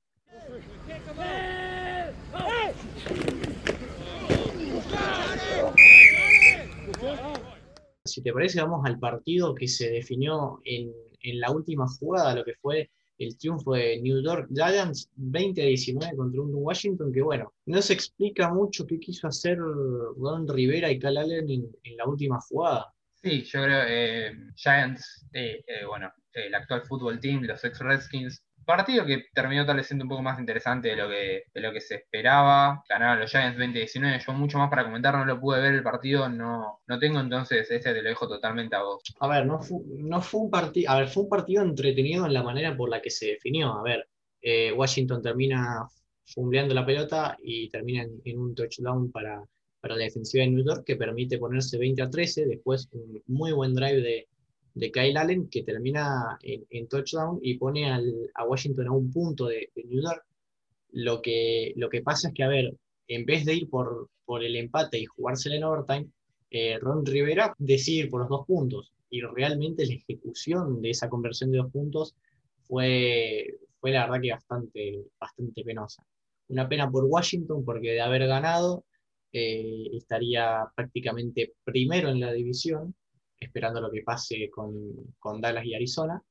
Si 8.05 8.21
te 8.23 8.31
parece, 8.31 8.61
vamos 8.61 8.85
al 8.85 8.99
partido 8.99 9.53
que 9.53 9.67
se 9.67 9.89
definió 9.89 10.61
en, 10.63 10.93
en 11.23 11.39
la 11.41 11.51
última 11.51 11.85
jugada, 11.99 12.35
lo 12.35 12.45
que 12.45 12.55
fue 12.61 12.89
el 13.21 13.37
triunfo 13.37 13.73
de 13.73 14.01
New 14.01 14.21
York 14.23 14.49
Giants 14.53 15.09
20 15.15 15.61
a 15.61 15.65
19 15.65 16.15
contra 16.15 16.41
un 16.41 16.51
Washington 16.53 17.11
que, 17.13 17.21
bueno, 17.21 17.53
no 17.65 17.81
se 17.81 17.93
explica 17.93 18.51
mucho 18.53 18.85
qué 18.87 18.99
quiso 18.99 19.27
hacer 19.27 19.57
Ron 19.57 20.47
Rivera 20.47 20.89
y 20.89 20.99
Cal 20.99 21.17
Allen 21.17 21.49
en, 21.49 21.97
la 21.97 22.05
última 22.05 22.39
jugada. 22.41 22.91
Sí, 23.21 23.43
yo 23.43 23.63
creo 23.63 23.83
eh, 23.87 24.31
Giants, 24.55 25.27
eh, 25.33 25.63
eh, 25.67 25.85
bueno, 25.85 26.11
el 26.33 26.55
actual 26.55 26.81
fútbol 26.83 27.19
team, 27.19 27.43
los 27.43 27.63
ex 27.63 27.79
Redskins, 27.79 28.43
Partido 28.71 29.05
que 29.05 29.25
terminó 29.33 29.65
tal 29.65 29.75
vez 29.75 29.87
siendo 29.87 30.05
un 30.05 30.09
poco 30.09 30.21
más 30.21 30.39
interesante 30.39 30.87
de 30.87 30.95
lo 30.95 31.09
que, 31.09 31.43
de 31.53 31.61
lo 31.61 31.73
que 31.73 31.81
se 31.81 31.95
esperaba. 31.95 32.81
Ganaron 32.87 33.19
los 33.19 33.29
Giants 33.29 33.57
2019. 33.57 34.19
Yo 34.25 34.31
mucho 34.31 34.57
más 34.59 34.69
para 34.69 34.85
comentar, 34.85 35.13
no 35.13 35.25
lo 35.25 35.41
pude 35.41 35.59
ver 35.59 35.73
el 35.73 35.83
partido, 35.83 36.29
no, 36.29 36.79
no 36.87 36.97
tengo, 36.97 37.19
entonces 37.19 37.69
este 37.69 37.93
te 37.93 38.01
lo 38.01 38.07
dejo 38.07 38.29
totalmente 38.29 38.77
a 38.77 38.83
vos. 38.83 39.03
A 39.19 39.27
ver, 39.27 39.45
no 39.45 39.61
fue, 39.61 39.79
no 39.97 40.21
fue 40.21 40.39
un 40.39 40.49
partido, 40.49 40.89
a 40.89 40.99
ver, 40.99 41.09
fue 41.09 41.23
un 41.23 41.29
partido 41.29 41.63
entretenido 41.63 42.25
en 42.25 42.33
la 42.33 42.43
manera 42.43 42.77
por 42.77 42.89
la 42.89 43.01
que 43.01 43.09
se 43.09 43.31
definió. 43.31 43.73
A 43.73 43.83
ver, 43.83 44.07
eh, 44.41 44.71
Washington 44.71 45.21
termina 45.21 45.85
fumbleando 46.25 46.73
la 46.73 46.85
pelota 46.85 47.37
y 47.43 47.69
termina 47.69 48.05
en, 48.23 48.39
un 48.39 48.55
touchdown 48.55 49.11
para, 49.11 49.43
para 49.81 49.97
la 49.97 50.05
defensiva 50.05 50.45
de 50.45 50.51
New 50.51 50.65
York 50.65 50.85
que 50.85 50.95
permite 50.95 51.37
ponerse 51.39 51.77
20 51.77 52.03
a 52.03 52.09
13. 52.09 52.45
Después 52.45 52.87
un 52.93 53.21
muy 53.27 53.51
buen 53.51 53.73
drive 53.73 54.01
de, 54.01 54.27
de 54.73 54.91
Kyle 54.91 55.17
Allen 55.17 55.49
que 55.49 55.63
termina 55.63 56.37
en, 56.41 56.87
touchdown 56.87 57.39
y 57.41 57.57
pone 57.57 57.91
a 57.91 58.45
Washington 58.45 58.87
a 58.87 58.91
un 58.91 59.11
punto 59.11 59.47
de, 59.47 59.69
New 59.75 60.01
York. 60.01 60.25
Lo 60.91 61.21
que, 61.21 61.73
lo 61.77 61.89
que 61.89 62.01
pasa 62.01 62.29
es 62.29 62.33
que, 62.33 62.43
a 62.43 62.47
ver, 62.47 62.75
en 63.07 63.25
vez 63.25 63.45
de 63.45 63.55
ir 63.55 63.69
por, 63.69 64.09
por 64.25 64.43
el 64.43 64.55
empate 64.55 64.99
y 64.99 65.05
jugársela 65.05 65.55
en 65.55 65.63
overtime, 65.63 66.07
eh, 66.49 66.77
Ron 66.79 67.05
Rivera 67.05 67.55
decide 67.57 68.05
ir 68.05 68.09
por 68.09 68.21
los 68.21 68.29
dos 68.29 68.45
puntos. 68.45 68.93
Y 69.09 69.21
realmente 69.21 69.85
la 69.85 69.93
ejecución 69.93 70.81
de 70.81 70.91
esa 70.91 71.09
conversión 71.09 71.51
de 71.51 71.59
dos 71.59 71.71
puntos 71.71 72.15
fue, 72.63 73.57
fue 73.79 73.91
la 73.91 74.05
verdad 74.05 74.21
que 74.21 74.31
bastante, 74.31 75.05
bastante 75.19 75.63
penosa. 75.63 76.05
Una 76.47 76.67
pena 76.67 76.89
por 76.89 77.05
Washington 77.05 77.63
porque 77.65 77.91
de 77.91 78.01
haber 78.01 78.27
ganado 78.27 78.85
eh, 79.33 79.89
estaría 79.93 80.65
prácticamente 80.75 81.53
primero 81.63 82.09
en 82.09 82.19
la 82.19 82.33
división 82.33 82.95
esperando 83.41 83.81
lo 83.81 83.91
que 83.91 84.03
pase 84.03 84.49
con, 84.49 85.41
Dallas 85.41 85.65
y 85.65 85.73
Arizona. 85.73 86.21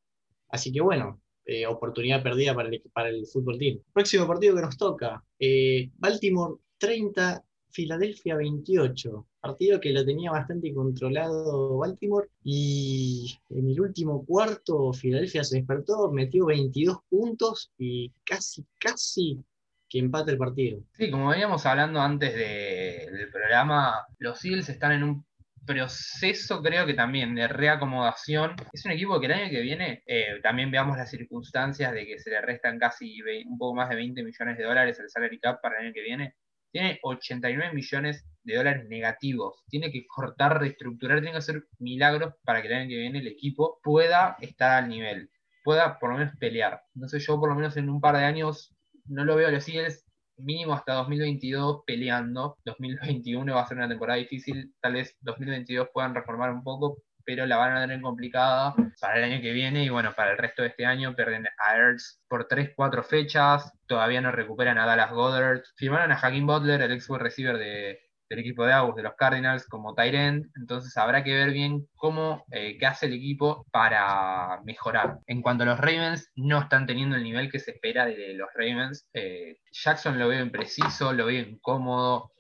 Así 0.49 0.73
que 0.73 0.81
bueno, 0.81 1.21
eh, 1.45 1.67
oportunidad 1.67 2.23
perdida 2.23 2.55
para 2.55 2.69
el, 2.69 2.83
para 2.93 3.09
el 3.09 3.27
fútbol 3.27 3.59
team. 3.59 3.81
Próximo 3.93 4.27
partido 4.27 4.55
que 4.55 4.63
nos 4.63 4.77
toca, 4.77 5.23
eh, 5.39 5.91
Baltimore 5.99 6.57
30, 6.79 7.45
Filadelfia 7.71 8.37
28. 8.37 9.27
Partido 9.41 9.81
que 9.81 9.93
lo 9.93 10.05
tenía 10.05 10.31
bastante 10.31 10.73
controlado 10.75 11.79
Baltimore 11.79 12.29
y 12.45 13.35
en 13.49 13.71
el 13.71 13.81
último 13.81 14.25
cuarto 14.27 14.93
Filadelfia 14.93 15.45
se 15.45 15.59
despertó, 15.59 16.11
metió 16.11 16.47
22 16.47 16.99
puntos 17.09 17.73
y 17.79 18.13
casi, 18.25 18.67
casi 18.79 19.43
que 19.89 19.99
empate 19.99 20.33
el 20.33 20.39
partido. 20.39 20.83
Sí, 20.93 21.11
como 21.11 21.29
veníamos 21.29 21.65
hablando 21.67 22.01
antes 22.01 22.35
del 22.35 23.31
programa, 23.31 24.07
los 24.19 24.45
Eagles 24.45 24.69
están 24.69 24.93
en 24.93 25.03
un 25.03 25.25
proceso 25.67 26.63
creo 26.63 26.87
que 26.87 26.95
también 26.95 27.35
de 27.35 27.49
reacomodación. 27.49 28.55
Es 28.73 28.85
un 28.85 28.93
equipo 28.93 29.21
que 29.21 29.27
el 29.27 29.33
año 29.33 29.51
que 29.51 29.61
viene 29.61 30.03
eh, 30.07 30.41
también 30.43 30.71
veamos 30.71 30.97
las 30.97 31.11
circunstancias 31.11 31.93
de 31.93 32.07
que 32.07 32.19
se 32.19 32.31
le 32.31 32.41
restan 32.41 32.79
casi 32.79 33.21
un 33.47 33.59
poco 33.59 33.75
más 33.75 33.89
de 33.89 33.97
20 33.97 34.23
millones 34.23 34.59
de 34.59 34.65
dólares 34.65 35.01
al 35.01 35.11
salary 35.11 35.39
cap 35.39 35.61
para 35.61 35.79
el 35.79 35.87
año 35.87 35.95
que 35.95 36.03
viene. 36.03 36.35
Tiene 36.73 37.01
89 37.03 37.75
millones 37.75 38.25
de 38.45 38.57
dólares 38.57 38.89
negativos. 38.89 39.65
Tiene 39.69 39.91
que 39.91 40.07
cortar, 40.07 40.61
reestructurar, 40.61 41.19
tiene 41.19 41.33
que 41.33 41.39
hacer 41.39 41.65
milagros 41.79 42.35
para 42.45 42.63
que 42.63 42.69
el 42.69 42.75
año 42.75 42.89
que 42.89 42.97
viene 42.97 43.19
el 43.19 43.27
equipo 43.27 43.81
pueda 43.83 44.37
estar 44.41 44.83
al 44.83 44.89
nivel, 44.89 45.31
pueda 45.65 45.99
por 45.99 46.11
lo 46.11 46.19
menos 46.19 46.37
pelear. 46.37 46.83
Entonces 46.95 47.27
yo 47.27 47.39
por 47.41 47.49
lo 47.49 47.57
menos 47.57 47.77
en 47.77 47.89
un 47.89 48.01
par 48.01 48.17
de 48.17 48.25
años 48.25 48.75
no 49.07 49.25
lo 49.25 49.37
veo 49.37 49.49
a 49.49 49.51
los 49.51 49.69
Eagles 49.69 50.07
mínimo 50.43 50.75
hasta 50.75 50.95
2022 50.95 51.83
peleando. 51.87 52.59
2021 52.65 53.55
va 53.55 53.63
a 53.63 53.67
ser 53.67 53.77
una 53.77 53.89
temporada 53.89 54.19
difícil. 54.19 54.75
Tal 54.81 54.95
vez 54.95 55.17
2022 55.21 55.89
puedan 55.93 56.15
reformar 56.15 56.51
un 56.51 56.63
poco, 56.63 57.03
pero 57.25 57.47
la 57.47 57.57
van 57.57 57.77
a 57.77 57.81
tener 57.83 58.01
complicada 58.01 58.75
para 59.01 59.19
el 59.19 59.25
año 59.25 59.41
que 59.41 59.53
viene 59.53 59.85
y 59.85 59.89
bueno, 59.89 60.13
para 60.15 60.33
el 60.33 60.39
resto 60.39 60.63
de 60.63 60.69
este 60.69 60.87
año 60.87 61.15
pierden 61.15 61.47
a 61.59 61.77
Ertz 61.77 62.21
por 62.29 62.49
3-4 62.49 63.05
fechas, 63.05 63.73
todavía 63.87 64.21
no 64.21 64.33
recuperan 64.33 64.79
a 64.79 64.87
Dallas 64.87 65.13
Goddard, 65.13 65.63
firmaron 65.77 66.13
a 66.13 66.19
Hakim 66.21 66.47
Butler, 66.47 66.83
el 66.83 66.93
ex 66.93 67.09
receiver 67.09 67.59
de, 67.59 68.01
del 68.31 68.39
equipo 68.39 68.65
de 68.65 68.73
August, 68.73 68.97
de 68.97 69.03
los 69.03 69.15
Cardinals, 69.17 69.67
como 69.67 69.95
Tyrant. 69.95 70.47
Entonces 70.57 70.97
habrá 70.97 71.23
que 71.23 71.35
ver 71.35 71.51
bien 71.51 71.87
cómo, 71.97 72.45
eh, 72.53 72.79
qué 72.79 72.87
hace 72.87 73.07
el 73.07 73.13
equipo 73.13 73.67
para 73.73 74.61
mejorar. 74.65 75.19
En 75.27 75.43
cuanto 75.43 75.65
a 75.65 75.67
los 75.67 75.81
Ravens, 75.81 76.31
no 76.37 76.61
están 76.61 76.87
teniendo 76.87 77.17
el 77.17 77.25
nivel 77.25 77.51
que 77.51 77.59
se 77.59 77.73
espera 77.73 78.07
de 78.07 78.35
los 78.35 78.49
Ravens. 78.55 79.09
Eh, 79.13 79.59
Jackson 79.73 80.19
lo 80.19 80.29
veo 80.29 80.43
impreciso, 80.43 81.13
lo 81.13 81.27
veo 81.27 81.43
incómodo 81.43 82.31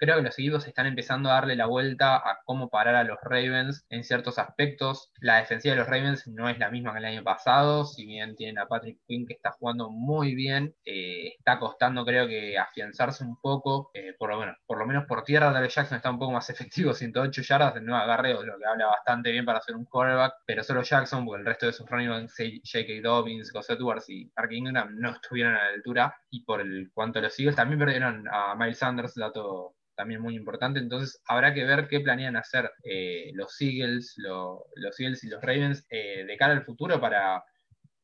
creo 0.00 0.16
que 0.16 0.22
los 0.22 0.38
equipos 0.38 0.66
están 0.66 0.86
empezando 0.86 1.30
a 1.30 1.34
darle 1.34 1.56
la 1.56 1.66
vuelta 1.66 2.16
a 2.16 2.40
cómo 2.46 2.70
parar 2.70 2.94
a 2.94 3.04
los 3.04 3.18
Ravens 3.22 3.84
en 3.90 4.02
ciertos 4.02 4.38
aspectos. 4.38 5.12
La 5.20 5.36
defensiva 5.36 5.74
de 5.74 5.80
los 5.80 5.88
Ravens 5.88 6.26
no 6.26 6.48
es 6.48 6.58
la 6.58 6.70
misma 6.70 6.92
que 6.92 6.98
el 7.00 7.04
año 7.04 7.22
pasado, 7.22 7.84
si 7.84 8.06
bien 8.06 8.34
tienen 8.34 8.58
a 8.58 8.66
Patrick 8.66 8.98
Quinn 9.06 9.26
que 9.26 9.34
está 9.34 9.52
jugando 9.52 9.90
muy 9.90 10.34
bien, 10.34 10.74
eh, 10.86 11.34
está 11.36 11.58
costando 11.58 12.04
creo 12.06 12.26
que 12.26 12.56
afianzarse 12.58 13.24
un 13.24 13.36
poco, 13.40 13.90
eh, 13.92 14.14
por, 14.18 14.30
lo 14.30 14.38
menos, 14.38 14.56
por 14.66 14.78
lo 14.78 14.86
menos 14.86 15.04
por 15.06 15.22
tierra 15.22 15.52
David 15.52 15.68
Jackson 15.68 15.96
está 15.96 16.10
un 16.10 16.18
poco 16.18 16.32
más 16.32 16.48
efectivo, 16.50 16.94
108 16.94 17.42
yardas 17.42 17.74
de 17.74 17.82
nuevo 17.82 18.02
agarreo, 18.02 18.42
lo 18.42 18.56
que 18.58 18.64
habla 18.64 18.86
bastante 18.86 19.30
bien 19.30 19.44
para 19.44 19.58
hacer 19.58 19.76
un 19.76 19.84
quarterback, 19.84 20.32
pero 20.46 20.62
solo 20.62 20.82
Jackson, 20.82 21.26
porque 21.26 21.40
el 21.40 21.46
resto 21.46 21.66
de 21.66 21.72
sus 21.74 21.88
running 21.90 22.08
backs, 22.08 22.36
J.K. 22.38 23.02
Dobbins, 23.02 23.52
José 23.52 23.74
Edwards 23.74 24.08
y 24.08 24.32
Mark 24.34 24.50
Ingram 24.50 24.96
no 24.98 25.10
estuvieron 25.10 25.54
a 25.54 25.64
la 25.64 25.74
altura, 25.74 26.14
y 26.30 26.42
por 26.44 26.62
el 26.62 26.90
cuanto 26.94 27.20
los 27.20 27.38
Eagles 27.38 27.56
también 27.56 27.78
perdieron 27.78 28.26
a 28.32 28.54
Miles 28.54 28.78
Sanders, 28.78 29.14
dato 29.14 29.74
también 30.00 30.22
muy 30.22 30.34
importante. 30.34 30.80
Entonces 30.80 31.20
habrá 31.26 31.52
que 31.52 31.64
ver 31.64 31.86
qué 31.86 32.00
planean 32.00 32.36
hacer 32.36 32.70
eh, 32.82 33.30
los 33.34 33.60
Eagles, 33.60 34.14
los 34.16 34.98
Eagles 34.98 35.22
y 35.24 35.28
los 35.28 35.42
Ravens 35.42 35.86
eh, 35.90 36.24
de 36.26 36.36
cara 36.38 36.54
al 36.54 36.64
futuro 36.64 36.98
para 36.98 37.44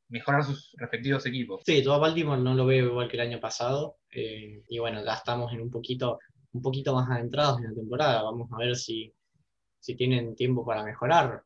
mejorar 0.08 0.44
sus 0.44 0.74
respectivos 0.76 1.24
equipos. 1.24 1.62
Sí, 1.64 1.82
todo 1.82 1.98
Baltimore 1.98 2.40
no 2.40 2.54
lo 2.54 2.66
veo 2.66 2.88
igual 2.88 3.08
que 3.08 3.16
el 3.16 3.22
año 3.22 3.40
pasado. 3.40 3.96
Eh, 4.12 4.62
y 4.68 4.78
bueno, 4.78 5.02
ya 5.02 5.14
estamos 5.14 5.52
en 5.54 5.62
un 5.62 5.70
poquito, 5.70 6.18
un 6.52 6.60
poquito 6.60 6.94
más 6.94 7.08
adentrados 7.10 7.58
en 7.60 7.70
la 7.70 7.74
temporada. 7.74 8.22
Vamos 8.22 8.50
a 8.52 8.58
ver 8.58 8.76
si, 8.76 9.10
si 9.80 9.96
tienen 9.96 10.36
tiempo 10.36 10.66
para 10.66 10.84
mejorar. 10.84 11.42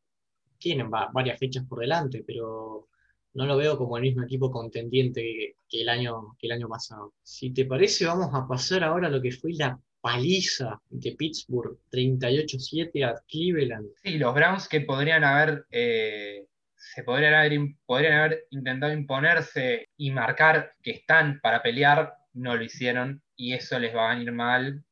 Tienen 0.58 0.90
varias 0.90 1.38
fechas 1.38 1.64
por 1.64 1.78
delante, 1.78 2.24
pero 2.26 2.88
no 3.34 3.46
lo 3.46 3.56
veo 3.56 3.78
como 3.78 3.96
el 3.96 4.02
mismo 4.02 4.24
equipo 4.24 4.50
contendiente 4.50 5.54
que, 5.68 5.80
el 5.80 5.88
año, 5.88 6.36
que 6.38 6.48
el 6.48 6.54
año 6.54 6.68
pasado. 6.68 7.14
Si 7.22 7.52
te 7.52 7.64
parece, 7.64 8.04
vamos 8.04 8.30
a 8.34 8.46
pasar 8.48 8.82
ahora 8.82 9.06
a 9.06 9.10
lo 9.10 9.22
que 9.22 9.30
fue 9.30 9.52
la 9.52 9.78
paliza 10.00 10.80
de 10.88 11.12
Pittsburgh 11.12 11.78
38-7 11.92 13.04
a 13.04 13.20
Cleveland. 13.28 13.88
Sí, 14.02 14.18
los 14.18 14.34
Browns 14.34 14.68
que 14.68 14.80
podrían 14.80 15.24
haber, 15.24 15.64
eh, 15.70 16.46
se 16.76 17.04
podrían 17.04 17.34
haber, 17.34 17.58
podrían 17.86 18.14
haber 18.14 18.44
intentado 18.50 18.92
imponerse 18.92 19.88
y 19.96 20.10
marcar 20.10 20.72
que 20.82 20.92
están 20.92 21.40
para 21.40 21.62
pelear, 21.62 22.14
no 22.32 22.56
lo 22.56 22.64
hicieron 22.64 23.22
y 23.36 23.54
eso 23.54 23.78
les 23.78 23.94
va 23.94 24.10
a 24.10 24.14
venir 24.14 24.32
mal. 24.32 24.84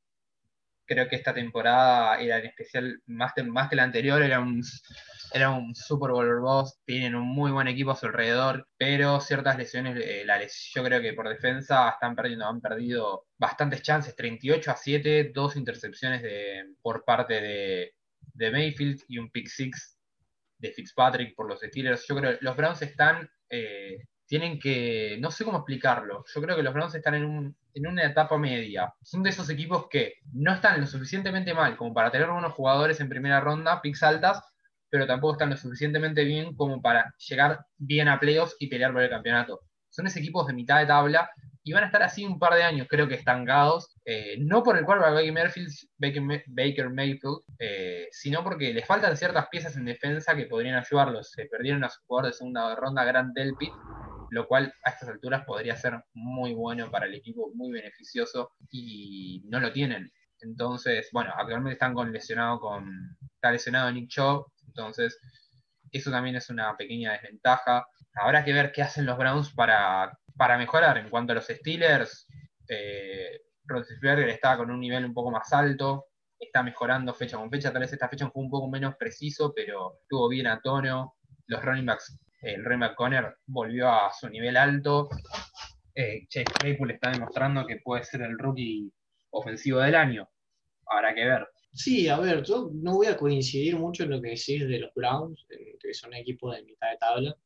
Creo 0.85 1.09
que 1.09 1.17
esta 1.17 1.35
temporada 1.35 2.21
era 2.21 2.39
en 2.39 2.47
especial, 2.47 3.03
más, 3.07 3.33
más 3.47 3.69
que 3.69 3.77
la 3.77 3.85
anterior, 3.85 4.23
era 4.23 4.41
un 4.41 4.63
era 5.33 5.51
un 5.51 5.75
Super 5.75 6.11
Bowl 6.11 6.41
boss, 6.41 6.79
tienen 6.85 7.15
un 7.15 7.27
muy 7.27 7.51
buen 7.51 7.69
equipo 7.69 7.91
a 7.91 7.97
su 7.97 8.07
alrededor, 8.07 8.69
pero 8.77 9.21
ciertas 9.21 9.59
lesiones, 9.59 9.99
eh, 10.03 10.25
la 10.25 10.41
yo 10.41 10.85
creo 10.85 11.01
que 11.01 11.13
por 11.13 11.29
defensa 11.29 11.91
están 11.91 12.15
perdiendo, 12.15 12.47
han 12.47 12.61
perdido 12.61 13.27
bastantes 13.37 13.83
chances, 13.83 14.15
38 14.17 14.71
a 14.71 14.77
7, 14.77 15.33
dos 15.35 15.57
intercepciones 15.57 16.23
de, 16.23 16.75
por 16.83 17.05
parte 17.05 17.41
de, 17.41 17.95
Mayfield 18.53 19.03
y 19.09 19.19
un 19.19 19.31
pick 19.31 19.49
six 19.49 19.99
de 20.59 20.71
Fitzpatrick 20.71 21.35
por 21.35 21.49
los 21.49 21.61
Steelers. 21.61 22.07
Yo 22.07 22.15
creo 22.17 22.39
que 22.39 22.45
los 22.45 22.57
Browns 22.57 22.81
están, 22.83 23.29
eh, 23.51 24.07
tienen 24.27 24.61
que, 24.61 25.17
no 25.21 25.31
sé 25.31 25.45
cómo 25.45 25.59
explicarlo, 25.59 26.25
yo 26.33 26.43
creo 26.43 26.57
que 26.57 26.63
los 26.63 26.73
Browns 26.73 26.95
están 26.95 27.15
en, 27.15 27.25
un, 27.25 27.57
en 27.75 27.87
una 27.87 28.05
etapa 28.05 28.39
media. 28.39 28.95
Son 29.03 29.23
de 29.23 29.31
esos 29.31 29.51
equipos 29.51 29.89
que 29.89 30.15
no 30.33 30.55
están 30.55 30.81
lo 30.81 30.87
suficientemente 30.87 31.53
mal 31.53 31.77
como 31.77 31.93
para 31.93 32.11
tener 32.11 32.31
unos 32.31 32.53
jugadores 32.53 33.01
en 33.01 33.09
primera 33.09 33.41
ronda, 33.41 33.83
picks 33.83 34.03
altas, 34.03 34.43
pero 34.91 35.07
tampoco 35.07 35.35
están 35.35 35.51
lo 35.51 35.57
suficientemente 35.57 36.25
bien 36.25 36.55
como 36.55 36.81
para 36.81 37.15
llegar 37.29 37.61
bien 37.77 38.09
a 38.09 38.19
playoffs 38.19 38.57
y 38.59 38.69
pelear 38.69 38.93
por 38.93 39.03
el 39.03 39.11
campeonato. 39.11 39.61
Son 39.91 40.07
equipos 40.07 40.47
de 40.47 40.53
mitad 40.53 40.79
de 40.79 40.87
tabla 40.87 41.31
y 41.65 41.73
van 41.73 41.83
a 41.83 41.87
estar 41.87 42.03
así 42.03 42.25
un 42.25 42.39
par 42.39 42.55
de 42.55 42.63
años, 42.63 42.87
creo 42.89 43.09
que 43.09 43.15
estancados, 43.15 43.95
eh, 44.05 44.37
no 44.39 44.63
por 44.63 44.79
el 44.79 44.85
cual 44.85 45.03
va 45.03 45.11
Baker, 45.11 46.43
Baker 46.47 46.91
Mayfield, 46.91 47.41
eh, 47.59 48.09
sino 48.11 48.43
porque 48.43 48.73
les 48.73 48.87
faltan 48.87 49.17
ciertas 49.17 49.49
piezas 49.51 49.77
en 49.77 49.85
defensa 49.85 50.35
que 50.35 50.47
podrían 50.47 50.77
ayudarlos. 50.77 51.31
Se 51.31 51.45
perdieron 51.47 51.85
a 51.85 51.91
su 51.91 52.01
jugador 52.07 52.31
de 52.31 52.39
segunda 52.39 52.75
ronda, 52.75 53.05
Grant 53.05 53.35
Delpit, 53.35 53.73
lo 54.31 54.47
cual 54.47 54.73
a 54.85 54.91
estas 54.91 55.11
alturas 55.11 55.45
podría 55.45 55.77
ser 55.77 56.03
muy 56.15 56.55
bueno 56.55 56.91
para 56.91 57.07
el 57.07 57.15
equipo, 57.15 57.51
muy 57.55 57.71
beneficioso, 57.71 58.53
y 58.71 59.43
no 59.49 59.61
lo 59.61 59.73
tienen. 59.73 60.11
Entonces, 60.41 61.09
bueno, 61.13 61.33
actualmente 61.37 61.73
están 61.73 61.95
con 61.95 62.13
lesionado 62.13 62.61
con. 62.61 63.17
Está 63.35 63.51
lesionado 63.51 63.91
Nick 63.93 64.09
Chubb, 64.09 64.47
entonces, 64.79 65.19
eso 65.91 66.11
también 66.11 66.37
es 66.37 66.49
una 66.51 66.77
pequeña 66.77 67.13
desventaja. 67.13 67.87
Habrá 68.15 68.45
que 68.45 68.53
ver 68.53 68.73
qué 68.73 68.83
hacen 68.83 69.07
los 69.07 69.19
Browns 69.19 69.53
para, 69.53 70.19
para 70.37 70.57
mejorar. 70.59 70.99
En 70.99 71.11
cuanto 71.11 71.33
a 71.33 71.37
los 71.37 71.47
Steelers, 71.47 72.27
eh, 72.69 73.41
está 74.29 74.57
con 74.57 74.71
un 74.71 74.81
nivel 74.81 75.05
un 75.05 75.15
poco 75.15 75.31
más 75.31 75.53
alto, 75.53 76.07
está 76.39 76.63
mejorando 76.63 77.13
fecha 77.15 77.37
con 77.37 77.51
fecha. 77.51 77.73
Tal 77.73 77.81
vez 77.81 77.93
esta 77.93 78.09
fecha 78.09 78.31
fue 78.31 78.43
un 78.43 78.51
poco 78.51 78.69
menos 78.69 78.97
preciso, 78.97 79.53
pero 79.55 79.99
estuvo 80.03 80.29
bien 80.29 80.47
a 80.47 80.61
tono. 80.61 81.17
Los 81.47 81.63
running 81.65 81.87
backs, 81.87 82.19
el 82.43 82.65
Ray 82.65 82.79
McConner 82.79 83.37
volvió 83.47 83.91
a 83.91 84.13
su 84.13 84.29
nivel 84.29 84.57
alto. 84.57 85.09
Eh, 85.95 86.27
Chase 86.29 86.45
Claypool 86.45 86.93
está 86.93 87.11
demostrando 87.11 87.67
que 87.67 87.79
puede 87.79 88.05
ser 88.05 88.23
el 88.23 88.39
rookie 88.39 88.93
ofensivo 89.31 89.81
del 89.81 89.95
año. 89.95 90.29
Habrá 90.87 91.15
que 91.15 91.25
ver. 91.25 91.49
Sí, 91.73 92.09
a 92.09 92.19
ver, 92.19 92.43
yo 92.43 92.71
no 92.75 92.95
voy 92.97 93.07
a 93.07 93.17
coincidir 93.17 93.77
mucho 93.77 94.03
en 94.05 94.11
lo 94.11 94.21
que 94.21 94.31
decís 94.31 94.67
de 94.67 94.81
los 94.81 94.93
Browns, 94.95 95.47
que 95.49 95.95
son 95.95 96.11
un 96.11 96.17
equipo 96.17 96.53
de 96.53 96.65
mitad 96.65 96.91
de 96.91 96.97
tabla. 96.99 97.37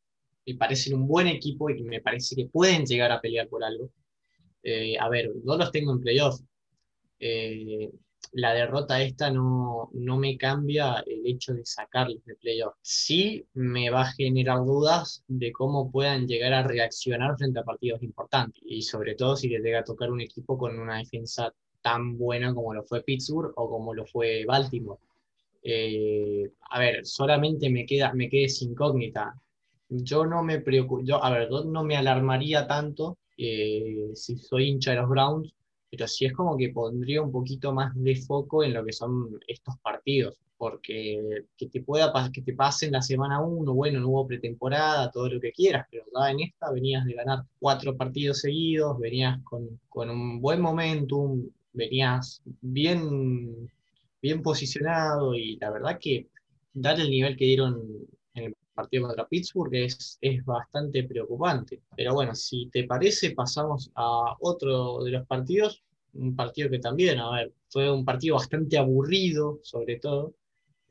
Me 0.47 0.55
parecen 0.55 0.95
un 0.95 1.07
buen 1.07 1.27
equipo 1.27 1.71
y 1.71 1.83
me 1.83 2.01
parece 2.01 2.35
que 2.37 2.47
pueden 2.47 2.87
llegar 2.87 3.13
a 3.13 3.21
pelear 3.21 3.49
por 3.49 3.63
algo. 3.63 3.91
Eh, 4.63 4.97
a 4.99 5.09
ver, 5.09 5.31
no 5.45 5.57
los 5.57 5.71
tengo 5.73 5.93
en 5.93 6.01
playoff. 6.01 6.41
Eh, 7.21 7.91
la 8.33 8.55
derrota 8.55 9.03
esta 9.03 9.31
no, 9.31 9.91
no, 9.93 10.17
me 10.17 10.39
cambia 10.39 11.05
el 11.07 11.27
hecho 11.27 11.53
de 11.55 11.67
sacarlos 11.67 12.25
de 12.25 12.37
playoff. 12.37 12.75
Sí 12.81 13.47
me 13.55 13.91
va 13.91 14.03
a 14.03 14.13
generar 14.13 14.59
dudas 14.65 15.25
de 15.29 15.53
cómo 15.53 15.91
puedan 15.91 16.27
llegar 16.27 16.53
a 16.55 16.63
reaccionar 16.63 17.37
frente 17.37 17.61
a 17.61 17.65
partidos 17.65 18.03
importantes. 18.03 18.63
Y 18.65 18.83
sobre 18.83 19.15
todo 19.15 19.37
si 19.37 19.49
les 19.49 19.63
llega 19.63 19.81
a 19.81 19.85
tocar 19.85 20.11
un 20.11 20.21
equipo 20.21 20.57
con 20.57 20.79
una 20.79 20.99
defensa 20.99 21.53
tan 21.83 22.17
buena 22.17 22.55
como 22.55 22.75
lo 22.75 22.85
fue 22.85 23.03
Pittsburgh 23.03 23.53
o 23.57 23.69
como 23.69 23.95
lo 23.95 24.07
fue 24.07 24.45
Baltimore. 24.47 25.01
Eh, 25.63 26.51
a 26.71 26.79
ver, 26.81 27.07
solamente 27.07 27.71
me 27.71 27.87
queda, 27.87 28.13
me 28.15 28.29
queda 28.29 28.49
incógnita. 28.61 29.35
Yo 29.89 30.27
no 30.27 30.43
me 30.43 30.61
preocupo, 30.61 31.03
yo, 31.05 31.23
a 31.23 31.31
ver, 31.31 31.51
no 31.51 31.85
me 31.85 31.97
alarmaría 31.97 32.67
tanto 32.67 33.19
eh, 33.37 34.11
si 34.15 34.39
soy 34.39 34.69
hincha 34.69 34.93
de 34.93 34.99
los 34.99 35.09
Browns 35.09 35.55
pero 35.93 36.09
sí 36.09 36.25
es 36.25 36.33
como 36.33 36.57
que 36.57 36.71
pondría 36.71 37.21
un 37.21 37.31
poquito 37.31 37.71
más 37.75 37.93
de 37.95 38.17
foco 38.17 38.65
en 38.65 38.73
lo 38.73 38.83
que 38.83 38.95
son 38.95 39.39
estos 39.47 39.77
partidos, 39.83 40.39
porque 40.57 41.45
que 41.55 41.69
te 41.69 41.83
pueda 41.83 42.11
que 42.33 42.41
te 42.41 42.55
pasen 42.55 42.93
la 42.93 43.03
semana 43.03 43.43
1, 43.43 43.75
bueno, 43.75 44.01
no 44.01 44.09
hubo 44.09 44.27
pretemporada, 44.27 45.11
todo 45.11 45.29
lo 45.29 45.39
que 45.39 45.53
quieras, 45.53 45.87
pero 45.91 46.05
ya 46.19 46.31
en 46.31 46.41
esta 46.41 46.73
venías 46.73 47.05
de 47.05 47.13
ganar 47.13 47.41
cuatro 47.61 47.95
partidos 47.95 48.39
seguidos, 48.39 48.99
venías 48.99 49.39
con, 49.45 49.81
con 49.91 50.09
un 50.09 50.41
buen 50.41 50.63
momentum, 50.63 51.47
venías 51.73 52.43
bien, 52.61 53.71
bien 54.21 54.43
posicionado 54.43 55.35
y 55.35 55.57
la 55.57 55.71
verdad 55.71 55.99
que 56.01 56.29
dar 56.73 57.01
el 57.01 57.11
nivel 57.11 57.37
que 57.37 57.45
dieron 57.45 57.83
en 58.35 58.45
el 58.45 58.57
partido 58.75 59.07
contra 59.07 59.29
Pittsburgh 59.29 59.75
es, 59.75 60.19
es 60.21 60.45
bastante 60.45 61.05
preocupante. 61.05 61.81
Pero 61.97 62.15
bueno, 62.15 62.35
si 62.35 62.69
te 62.71 62.85
parece, 62.85 63.33
pasamos 63.33 63.91
a 63.95 64.37
otro 64.41 65.05
de 65.05 65.11
los 65.11 65.27
partidos, 65.27 65.83
un 66.15 66.37
partido 66.37 66.71
que 66.71 66.79
también, 66.79 67.19
a 67.19 67.31
ver, 67.31 67.53
fue 67.69 67.91
un 67.91 68.05
partido 68.05 68.37
bastante 68.37 68.79
aburrido, 68.79 69.61
sobre 69.63 69.99
todo. 69.99 70.35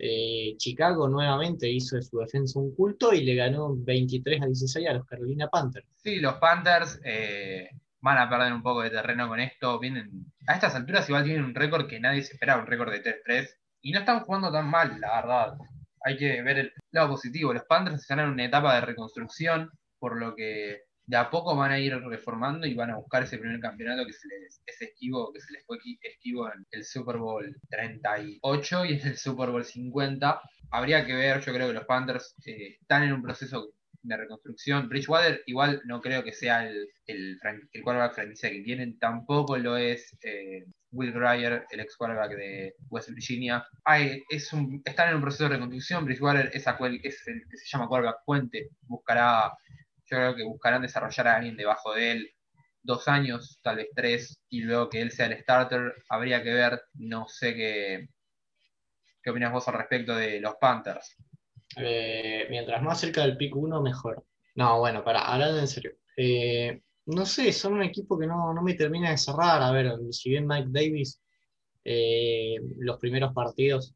Eh, 0.03 0.55
Chicago 0.57 1.07
nuevamente 1.07 1.69
hizo 1.69 1.95
de 1.95 2.01
su 2.01 2.17
defensa 2.17 2.57
un 2.57 2.73
culto 2.73 3.13
y 3.13 3.23
le 3.23 3.35
ganó 3.35 3.75
23 3.75 4.41
a 4.41 4.45
16 4.47 4.87
a 4.87 4.93
los 4.93 5.05
Carolina 5.05 5.47
Panthers. 5.47 5.85
Sí, 5.97 6.15
los 6.15 6.35
Panthers 6.35 6.99
eh, 7.03 7.69
van 8.01 8.17
a 8.17 8.29
perder 8.29 8.53
un 8.53 8.63
poco 8.63 8.81
de 8.81 8.89
terreno 8.89 9.27
con 9.27 9.39
esto. 9.39 9.79
Vienen, 9.79 10.09
a 10.47 10.53
estas 10.53 10.75
alturas 10.75 11.07
igual 11.07 11.23
tienen 11.23 11.43
un 11.43 11.55
récord 11.55 11.87
que 11.87 11.99
nadie 11.99 12.23
se 12.23 12.33
esperaba, 12.33 12.61
un 12.61 12.67
récord 12.67 12.91
de 12.91 13.03
3-3. 13.03 13.49
Y 13.81 13.91
no 13.91 13.99
están 13.99 14.21
jugando 14.21 14.51
tan 14.51 14.69
mal, 14.69 14.99
la 14.99 15.21
verdad 15.21 15.57
hay 16.03 16.17
que 16.17 16.41
ver 16.41 16.57
el 16.59 16.73
lado 16.91 17.09
positivo. 17.09 17.53
Los 17.53 17.65
Panthers 17.65 18.01
están 18.01 18.19
en 18.19 18.29
una 18.29 18.45
etapa 18.45 18.75
de 18.75 18.81
reconstrucción, 18.81 19.71
por 19.99 20.17
lo 20.17 20.35
que 20.35 20.83
de 21.05 21.17
a 21.17 21.29
poco 21.29 21.55
van 21.55 21.71
a 21.71 21.79
ir 21.79 21.93
reformando 21.95 22.65
y 22.65 22.73
van 22.73 22.91
a 22.91 22.95
buscar 22.95 23.23
ese 23.23 23.37
primer 23.37 23.59
campeonato 23.59 24.05
que 24.05 24.13
se 24.13 24.27
les, 24.27 24.61
esquivo, 24.79 25.31
que 25.33 25.41
se 25.41 25.51
les 25.51 25.65
fue 25.65 25.77
esquivo 26.01 26.47
en 26.51 26.65
el 26.71 26.85
Super 26.85 27.17
Bowl 27.17 27.55
38 27.69 28.85
y 28.85 28.93
en 28.93 29.07
el 29.07 29.17
Super 29.17 29.49
Bowl 29.49 29.65
50. 29.65 30.41
Habría 30.71 31.05
que 31.05 31.13
ver, 31.13 31.41
yo 31.41 31.53
creo 31.53 31.67
que 31.67 31.73
los 31.73 31.85
Panthers 31.85 32.35
eh, 32.45 32.77
están 32.79 33.03
en 33.03 33.13
un 33.13 33.21
proceso 33.21 33.73
de 34.03 34.17
reconstrucción. 34.17 34.89
Bridgewater 34.89 35.43
igual 35.45 35.81
no 35.85 36.01
creo 36.01 36.23
que 36.23 36.33
sea 36.33 36.67
el, 36.67 36.87
el, 37.05 37.39
quarterback 37.83 38.15
franquicia 38.15 38.49
que 38.49 38.61
tienen, 38.61 38.97
tampoco 38.99 39.57
lo 39.57 39.77
es 39.77 40.17
eh, 40.23 40.65
Will 40.91 41.13
Grier, 41.13 41.65
el 41.69 41.79
ex 41.79 41.95
quarterback 41.95 42.35
de 42.35 42.75
West 42.89 43.09
Virginia. 43.09 43.65
Hay, 43.85 44.23
es 44.29 44.51
un, 44.53 44.81
están 44.85 45.09
en 45.09 45.15
un 45.15 45.21
proceso 45.21 45.45
de 45.45 45.51
reconstrucción. 45.51 46.05
Bridgewater 46.05 46.51
es, 46.53 46.65
es 46.67 47.27
el 47.27 47.43
que 47.49 47.57
se 47.57 47.65
llama 47.65 47.87
quarterback 47.87 48.23
puente. 48.25 48.69
Buscará, 48.81 49.53
yo 50.05 50.17
creo 50.17 50.35
que 50.35 50.43
buscarán 50.43 50.81
desarrollar 50.81 51.27
a 51.27 51.35
alguien 51.37 51.57
debajo 51.57 51.93
de 51.93 52.11
él 52.11 52.31
dos 52.83 53.07
años, 53.07 53.59
tal 53.61 53.77
vez 53.77 53.89
tres, 53.95 54.41
y 54.49 54.61
luego 54.61 54.89
que 54.89 55.01
él 55.01 55.11
sea 55.11 55.27
el 55.27 55.39
starter. 55.41 55.93
Habría 56.09 56.43
que 56.43 56.53
ver, 56.53 56.81
no 56.93 57.27
sé 57.27 57.55
qué, 57.55 58.07
qué 59.21 59.29
opinas 59.29 59.51
vos 59.51 59.67
al 59.67 59.75
respecto 59.75 60.15
de 60.15 60.39
los 60.39 60.55
Panthers. 60.55 61.15
Eh, 61.77 62.47
mientras 62.49 62.81
más 62.81 62.99
cerca 62.99 63.21
del 63.21 63.37
pick 63.37 63.55
1, 63.55 63.81
mejor. 63.81 64.23
No, 64.55 64.79
bueno, 64.79 65.03
para, 65.03 65.21
hablando 65.21 65.59
en 65.59 65.67
serio. 65.67 65.91
Eh, 66.17 66.81
no 67.05 67.25
sé, 67.25 67.51
son 67.51 67.73
un 67.73 67.83
equipo 67.83 68.17
que 68.17 68.27
no, 68.27 68.53
me 68.61 68.73
termina 68.73 69.11
de 69.11 69.17
cerrar. 69.17 69.61
A 69.61 69.71
ver, 69.71 69.93
si 70.11 70.29
bien 70.29 70.47
Mike 70.47 70.69
Davis 70.69 71.21
eh, 71.83 72.55
los 72.77 72.97
primeros 72.99 73.33
partidos 73.33 73.95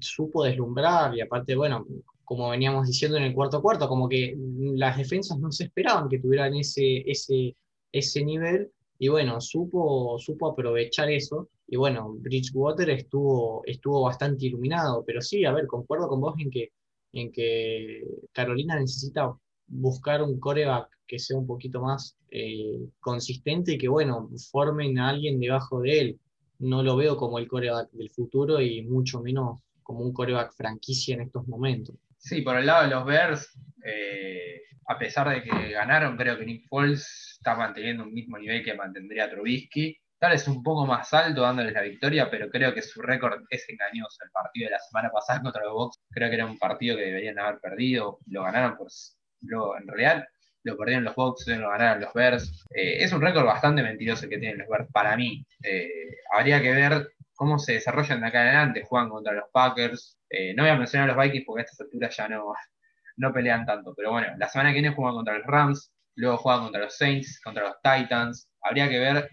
supo 0.00 0.44
deslumbrar 0.44 1.14
y 1.14 1.20
aparte, 1.20 1.54
bueno, 1.54 1.86
como 2.24 2.50
veníamos 2.50 2.86
diciendo 2.86 3.18
en 3.18 3.24
el 3.24 3.34
cuarto 3.34 3.60
cuarto, 3.62 3.88
como 3.88 4.08
que 4.08 4.36
las 4.74 4.96
defensas 4.96 5.38
no 5.38 5.52
se 5.52 5.64
esperaban 5.64 6.08
que 6.08 6.18
tuvieran 6.18 6.54
ese, 6.54 7.08
ese, 7.10 7.56
ese 7.92 8.24
nivel 8.24 8.70
y 8.98 9.08
bueno, 9.08 9.40
supo, 9.40 10.18
supo 10.18 10.50
aprovechar 10.50 11.10
eso 11.10 11.50
y 11.68 11.76
bueno, 11.76 12.14
Bridgewater 12.18 12.90
estuvo, 12.90 13.62
estuvo 13.66 14.02
bastante 14.02 14.46
iluminado, 14.46 15.04
pero 15.04 15.20
sí, 15.20 15.44
a 15.44 15.52
ver, 15.52 15.66
concuerdo 15.66 16.08
con 16.08 16.20
vos 16.20 16.34
en 16.38 16.50
que 16.50 16.70
en 17.16 17.32
que 17.32 18.02
Carolina 18.32 18.78
necesita 18.78 19.34
buscar 19.68 20.22
un 20.22 20.38
coreback 20.38 20.88
que 21.06 21.18
sea 21.18 21.38
un 21.38 21.46
poquito 21.46 21.80
más 21.80 22.18
eh, 22.30 22.88
consistente 23.00 23.72
y 23.72 23.78
que, 23.78 23.88
bueno, 23.88 24.28
formen 24.50 24.98
a 24.98 25.08
alguien 25.08 25.40
debajo 25.40 25.80
de 25.80 26.00
él. 26.00 26.20
No 26.58 26.82
lo 26.82 26.96
veo 26.96 27.16
como 27.16 27.38
el 27.38 27.48
coreback 27.48 27.90
del 27.92 28.10
futuro 28.10 28.60
y 28.60 28.82
mucho 28.82 29.20
menos 29.22 29.60
como 29.82 30.00
un 30.00 30.12
coreback 30.12 30.52
franquicia 30.52 31.14
en 31.14 31.22
estos 31.22 31.46
momentos. 31.46 31.96
Sí, 32.18 32.42
por 32.42 32.56
el 32.56 32.66
lado 32.66 32.84
de 32.84 32.94
los 32.94 33.04
Bears, 33.04 33.58
eh, 33.84 34.62
a 34.88 34.98
pesar 34.98 35.28
de 35.30 35.42
que 35.42 35.70
ganaron, 35.70 36.16
creo 36.16 36.38
que 36.38 36.44
Nick 36.44 36.68
Foles 36.68 37.36
está 37.38 37.54
manteniendo 37.56 38.04
un 38.04 38.12
mismo 38.12 38.38
nivel 38.38 38.64
que 38.64 38.74
mantendría 38.74 39.30
Trubisky. 39.30 39.96
Tal 40.18 40.30
vez 40.32 40.48
un 40.48 40.62
poco 40.62 40.86
más 40.86 41.12
alto 41.12 41.42
dándoles 41.42 41.74
la 41.74 41.82
victoria, 41.82 42.30
pero 42.30 42.48
creo 42.48 42.72
que 42.72 42.80
su 42.80 43.02
récord 43.02 43.44
es 43.50 43.68
engañoso. 43.68 44.16
El 44.24 44.30
partido 44.30 44.66
de 44.66 44.72
la 44.72 44.78
semana 44.78 45.10
pasada 45.10 45.42
contra 45.42 45.62
los 45.62 45.74
Bucks 45.74 46.00
creo 46.10 46.30
que 46.30 46.36
era 46.36 46.46
un 46.46 46.58
partido 46.58 46.96
que 46.96 47.02
deberían 47.02 47.38
haber 47.38 47.60
perdido. 47.60 48.18
Lo 48.26 48.42
ganaron, 48.44 48.76
pues 48.78 49.18
lo, 49.42 49.76
en 49.76 49.86
realidad 49.86 50.26
lo 50.62 50.76
perdieron 50.76 51.04
los 51.04 51.14
Bucks, 51.14 51.46
lo 51.48 51.68
ganaron 51.68 52.00
los 52.00 52.14
Bears. 52.14 52.64
Eh, 52.74 53.04
es 53.04 53.12
un 53.12 53.20
récord 53.20 53.44
bastante 53.44 53.82
mentiroso 53.82 54.28
que 54.28 54.38
tienen 54.38 54.58
los 54.58 54.68
Bears 54.68 54.88
para 54.90 55.16
mí. 55.16 55.46
Eh, 55.62 56.16
habría 56.34 56.62
que 56.62 56.72
ver 56.72 57.12
cómo 57.34 57.58
se 57.58 57.74
desarrollan 57.74 58.22
de 58.22 58.26
acá 58.28 58.40
adelante. 58.40 58.84
Juegan 58.88 59.10
contra 59.10 59.34
los 59.34 59.50
Packers. 59.52 60.18
Eh, 60.30 60.54
no 60.54 60.62
voy 60.62 60.70
a 60.70 60.76
mencionar 60.76 61.10
a 61.10 61.14
los 61.14 61.22
Vikings 61.22 61.44
porque 61.46 61.60
a 61.60 61.64
estas 61.64 61.80
alturas 61.82 62.16
ya 62.16 62.28
no, 62.28 62.54
no 63.18 63.32
pelean 63.34 63.66
tanto. 63.66 63.94
Pero 63.94 64.12
bueno, 64.12 64.28
la 64.38 64.48
semana 64.48 64.70
que 64.70 64.80
viene 64.80 64.94
juegan 64.94 65.14
contra 65.14 65.36
los 65.36 65.46
Rams, 65.46 65.92
luego 66.14 66.38
juegan 66.38 66.62
contra 66.62 66.80
los 66.80 66.96
Saints, 66.96 67.38
contra 67.44 67.64
los 67.64 67.76
Titans. 67.82 68.48
Habría 68.62 68.88
que 68.88 68.98
ver 68.98 69.28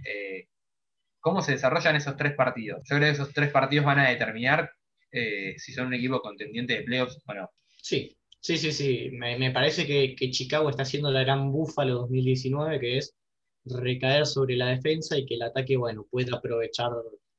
cómo 1.23 1.41
se 1.41 1.53
desarrollan 1.53 1.95
esos 1.95 2.17
tres 2.17 2.35
partidos. 2.35 2.81
Yo 2.83 2.97
creo 2.97 3.07
que 3.07 3.13
esos 3.13 3.33
tres 3.33 3.49
partidos 3.49 3.85
van 3.85 3.99
a 3.99 4.09
determinar 4.09 4.69
eh, 5.09 5.55
si 5.57 5.71
son 5.71 5.87
un 5.87 5.93
equipo 5.93 6.19
contendiente 6.21 6.73
de 6.73 6.83
playoffs 6.83 7.17
o 7.25 7.33
no. 7.33 7.49
Sí, 7.81 8.17
sí, 8.41 8.57
sí, 8.57 8.73
sí. 8.73 9.09
Me, 9.13 9.51
parece 9.51 9.87
que, 9.87 10.29
Chicago 10.31 10.69
está 10.69 10.83
haciendo 10.83 11.09
la 11.11 11.23
gran 11.23 11.49
búfalo 11.49 11.93
2019, 11.93 12.77
que 12.77 12.97
es 12.97 13.15
recaer 13.63 14.25
sobre 14.25 14.57
la 14.57 14.67
defensa 14.67 15.17
y 15.17 15.25
que 15.25 15.35
el 15.35 15.43
ataque, 15.43 15.77
bueno, 15.77 16.05
pueda 16.11 16.35
aprovechar 16.35 16.91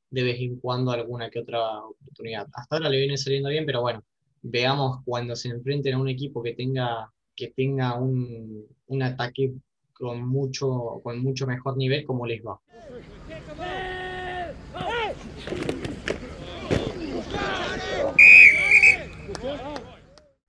de 0.09 0.23
vez 0.23 0.41
en 0.41 0.59
cuando 0.61 0.91
alguna 0.91 1.29
que 1.29 1.41
otra 1.41 1.85
oportunidad. 1.85 2.47
Hasta 2.55 2.77
ahora 2.77 2.89
le 2.89 3.01
viene 3.01 3.19
saliendo 3.19 3.51
bien, 3.51 3.67
pero 3.67 3.83
bueno, 3.83 4.03
veamos 4.41 5.01
cuando 5.05 5.37
se 5.37 5.51
enfrenten 5.51 5.93
a 5.93 5.99
un 5.99 6.09
equipo 6.09 6.43
que 6.43 6.55
tenga, 6.55 7.13
que 7.37 7.49
tenga 7.49 7.97
un, 7.99 8.67
un 8.87 9.03
ataque 9.03 9.53
con 10.05 10.29
mucho, 10.29 11.01
con 11.03 11.23
mucho 11.23 11.47
mejor 11.47 11.79
nivel, 11.79 12.05
como 12.05 12.27
les 12.27 12.43
va. 12.43 12.61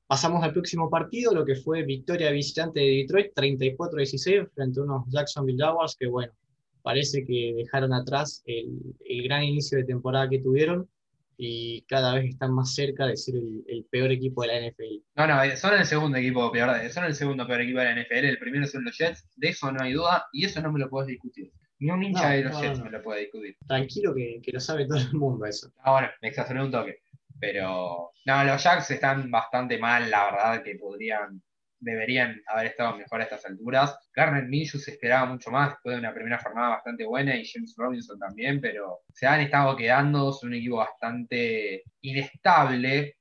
Pasamos 0.08 0.44
al 0.44 0.52
próximo 0.52 0.90
partido, 0.90 1.34
lo 1.34 1.46
que 1.46 1.56
fue 1.56 1.84
victoria 1.84 2.32
visitante 2.32 2.82
de 2.82 2.88
Detroit, 2.98 3.34
34-16 3.34 4.50
frente 4.54 4.82
a 4.82 4.84
unos 4.84 5.06
Jacksonville 5.08 5.58
Jaguars 5.58 5.96
que, 5.98 6.08
bueno, 6.08 6.34
parece 6.82 7.26
que 7.26 7.54
dejaron 7.56 7.94
atrás 7.94 8.44
el, 8.46 9.24
gran 9.24 9.44
inicio 9.44 9.78
de 9.78 9.86
temporada 9.86 10.30
que 10.30 10.40
tuvieron 10.40 10.90
y 11.38 11.82
cada 11.84 12.16
vez 12.16 12.26
están 12.26 12.54
más 12.54 12.74
cerca 12.74 13.06
de 13.06 13.18
ser 13.18 13.36
el, 13.36 13.86
peor 13.90 14.12
equipo 14.12 14.42
de 14.42 14.48
la 14.48 14.70
NFL. 14.70 15.04
No, 15.16 15.28
no, 15.28 15.58
son 15.58 15.74
el 15.74 15.86
segundo 15.86 16.18
equipo 16.18 16.52
peor, 16.52 16.90
son 16.90 17.06
el 17.06 17.16
segundo 17.16 17.46
peor 17.48 17.62
equipo 17.62 17.80
de 17.80 17.86
la 17.86 18.02
NFL, 18.02 18.26
el 18.26 18.40
primero 18.40 18.68
son 18.68 18.84
los 18.86 18.98
Jets, 18.98 19.28
de 19.36 19.50
eso 19.50 19.72
no 19.72 19.84
hay 19.84 19.94
duda 19.94 20.28
y 20.32 20.46
eso 20.46 20.62
no 20.62 20.72
me 20.72 20.80
lo 20.80 20.90
puedes 20.90 21.08
discutir. 21.08 21.52
Ni 21.80 21.92
un 21.92 22.04
hincha 22.04 22.30
de 22.30 22.44
los 22.44 22.62
Jets 22.62 22.80
me 22.80 22.90
lo 22.90 23.02
puede 23.02 23.22
discutir. 23.22 23.58
Tranquilo 23.68 24.14
que, 24.16 24.40
que, 24.42 24.52
lo 24.52 24.60
sabe 24.60 24.86
todo 24.88 24.98
el 24.98 25.14
mundo 25.14 25.46
eso. 25.46 25.72
Ah, 25.84 25.92
bueno, 25.92 26.10
me 26.22 26.30
exageré 26.30 26.64
un 26.64 26.72
toque. 26.72 27.00
Pero 27.40 28.12
no, 28.26 28.44
los 28.44 28.64
Jacks 28.64 28.92
están 28.92 29.30
bastante 29.30 29.78
mal, 29.78 30.10
la 30.10 30.26
verdad, 30.26 30.64
que 30.64 30.76
podrían, 30.76 31.42
deberían 31.86 32.42
haber 32.48 32.68
estado 32.68 32.98
mejor 32.98 33.22
a 33.22 33.24
estas 33.24 33.46
alturas. 33.46 33.98
Garner 34.14 34.46
Minshew 34.46 34.80
se 34.80 34.92
esperaba 34.92 35.26
mucho 35.26 35.52
más 35.52 35.70
después 35.70 35.96
de 35.96 36.00
una 36.00 36.14
primera 36.14 36.40
jornada 36.40 36.70
bastante 36.70 37.06
buena 37.06 37.36
y 37.36 37.48
James 37.48 37.74
Robinson 37.78 38.20
también, 38.20 38.60
pero 38.60 39.02
se 39.14 39.28
han 39.28 39.42
estado 39.42 39.76
quedando, 39.76 40.34
son 40.34 40.50
un 40.50 40.56
equipo 40.56 40.78
bastante 40.78 41.84
inestable, 42.02 43.18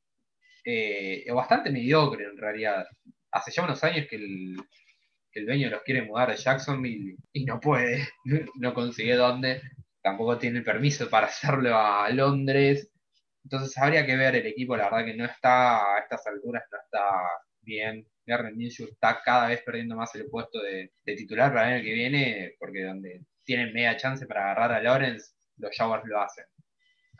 eh, 0.65 1.27
o 1.31 1.35
bastante 1.35 1.71
mediocre 1.71 2.25
en 2.25 2.37
realidad. 2.37 2.87
Hace 3.31 3.53
ya 3.53 3.65
unos 3.65 3.83
años 3.85 4.07
que 4.09 4.17
el, 4.17 4.57
que 5.31 5.41
el 5.41 5.47
dueño 5.47 5.71
los 5.71 5.83
quiere 5.83 6.03
mudar 6.03 6.31
de 6.31 6.37
Jacksonville 6.37 7.17
y 7.33 7.45
no 7.45 7.61
puede, 7.61 8.09
no 8.57 8.75
consigue 8.75 9.15
dónde, 9.15 9.63
tampoco 10.03 10.39
tiene 10.39 10.59
el 10.59 10.65
permiso 10.65 11.09
para 11.11 11.27
hacerlo 11.27 11.77
a 11.79 12.09
Londres 12.11 12.91
entonces 13.45 13.77
habría 13.79 14.07
que 14.07 14.17
ver 14.17 14.37
el 14.37 14.47
equipo, 14.47 14.77
la 14.77 14.85
verdad 14.85 15.05
que 15.05 15.15
no 15.15 15.27
está 15.27 15.97
a 15.97 15.99
estas 16.01 16.27
alturas, 16.27 16.65
no 16.73 16.79
está 16.79 17.01
bien. 17.61 18.07
Garner 18.27 18.55
Minshew 18.55 18.89
está 18.89 19.21
cada 19.23 19.49
vez 19.49 19.63
perdiendo 19.63 19.97
más 19.97 20.15
el 20.15 20.29
puesto 20.29 20.61
de, 20.63 20.93
titular 21.05 21.53
para 21.53 21.69
el 21.69 21.75
año 21.75 21.85
que 21.85 21.93
viene, 21.93 22.55
porque 22.59 22.85
donde 22.85 23.23
tienen 23.45 23.73
media 23.73 23.97
chance 23.97 24.27
para 24.27 24.45
agarrar 24.45 24.73
a 24.73 24.83
Lawrence, 24.83 25.33
los 25.59 25.77
Jaguars 25.77 26.05
lo 26.07 26.21
hacen 26.21 26.45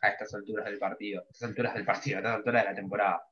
a 0.03 0.09
estas 0.09 0.35
alturas 0.35 0.65
del 0.65 0.79
partido, 0.79 1.21
a 1.21 1.25
estas 1.31 1.49
alturas 1.49 1.75
del 1.75 1.85
partido, 1.85 2.17
a 2.17 2.21
estas 2.21 2.37
alturas 2.37 2.63
de 2.63 2.71
la 2.71 2.75
temporada. 2.75 3.23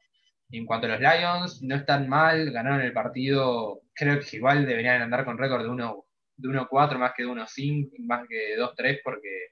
en 0.51 0.67
cuanto 0.67 0.87
a 0.87 0.91
los 0.91 1.01
Lions, 1.01 1.63
no 1.63 1.77
están 1.77 2.09
mal, 2.09 2.51
ganaron 2.51 2.83
el 2.83 2.93
partido, 2.93 3.83
creo 3.95 4.21
que 4.21 4.37
igual 4.37 4.67
deberían 4.67 5.01
andar 5.01 5.25
con 5.25 5.39
récord 5.39 5.63
de 5.63 5.69
1-4 5.69 6.91
de 6.91 6.99
más 6.99 7.13
que 7.17 7.23
de 7.23 7.29
1-5, 7.29 7.99
más 8.01 8.29
que 8.29 8.37
de 8.37 8.59
2-3, 8.59 9.01
porque 9.03 9.52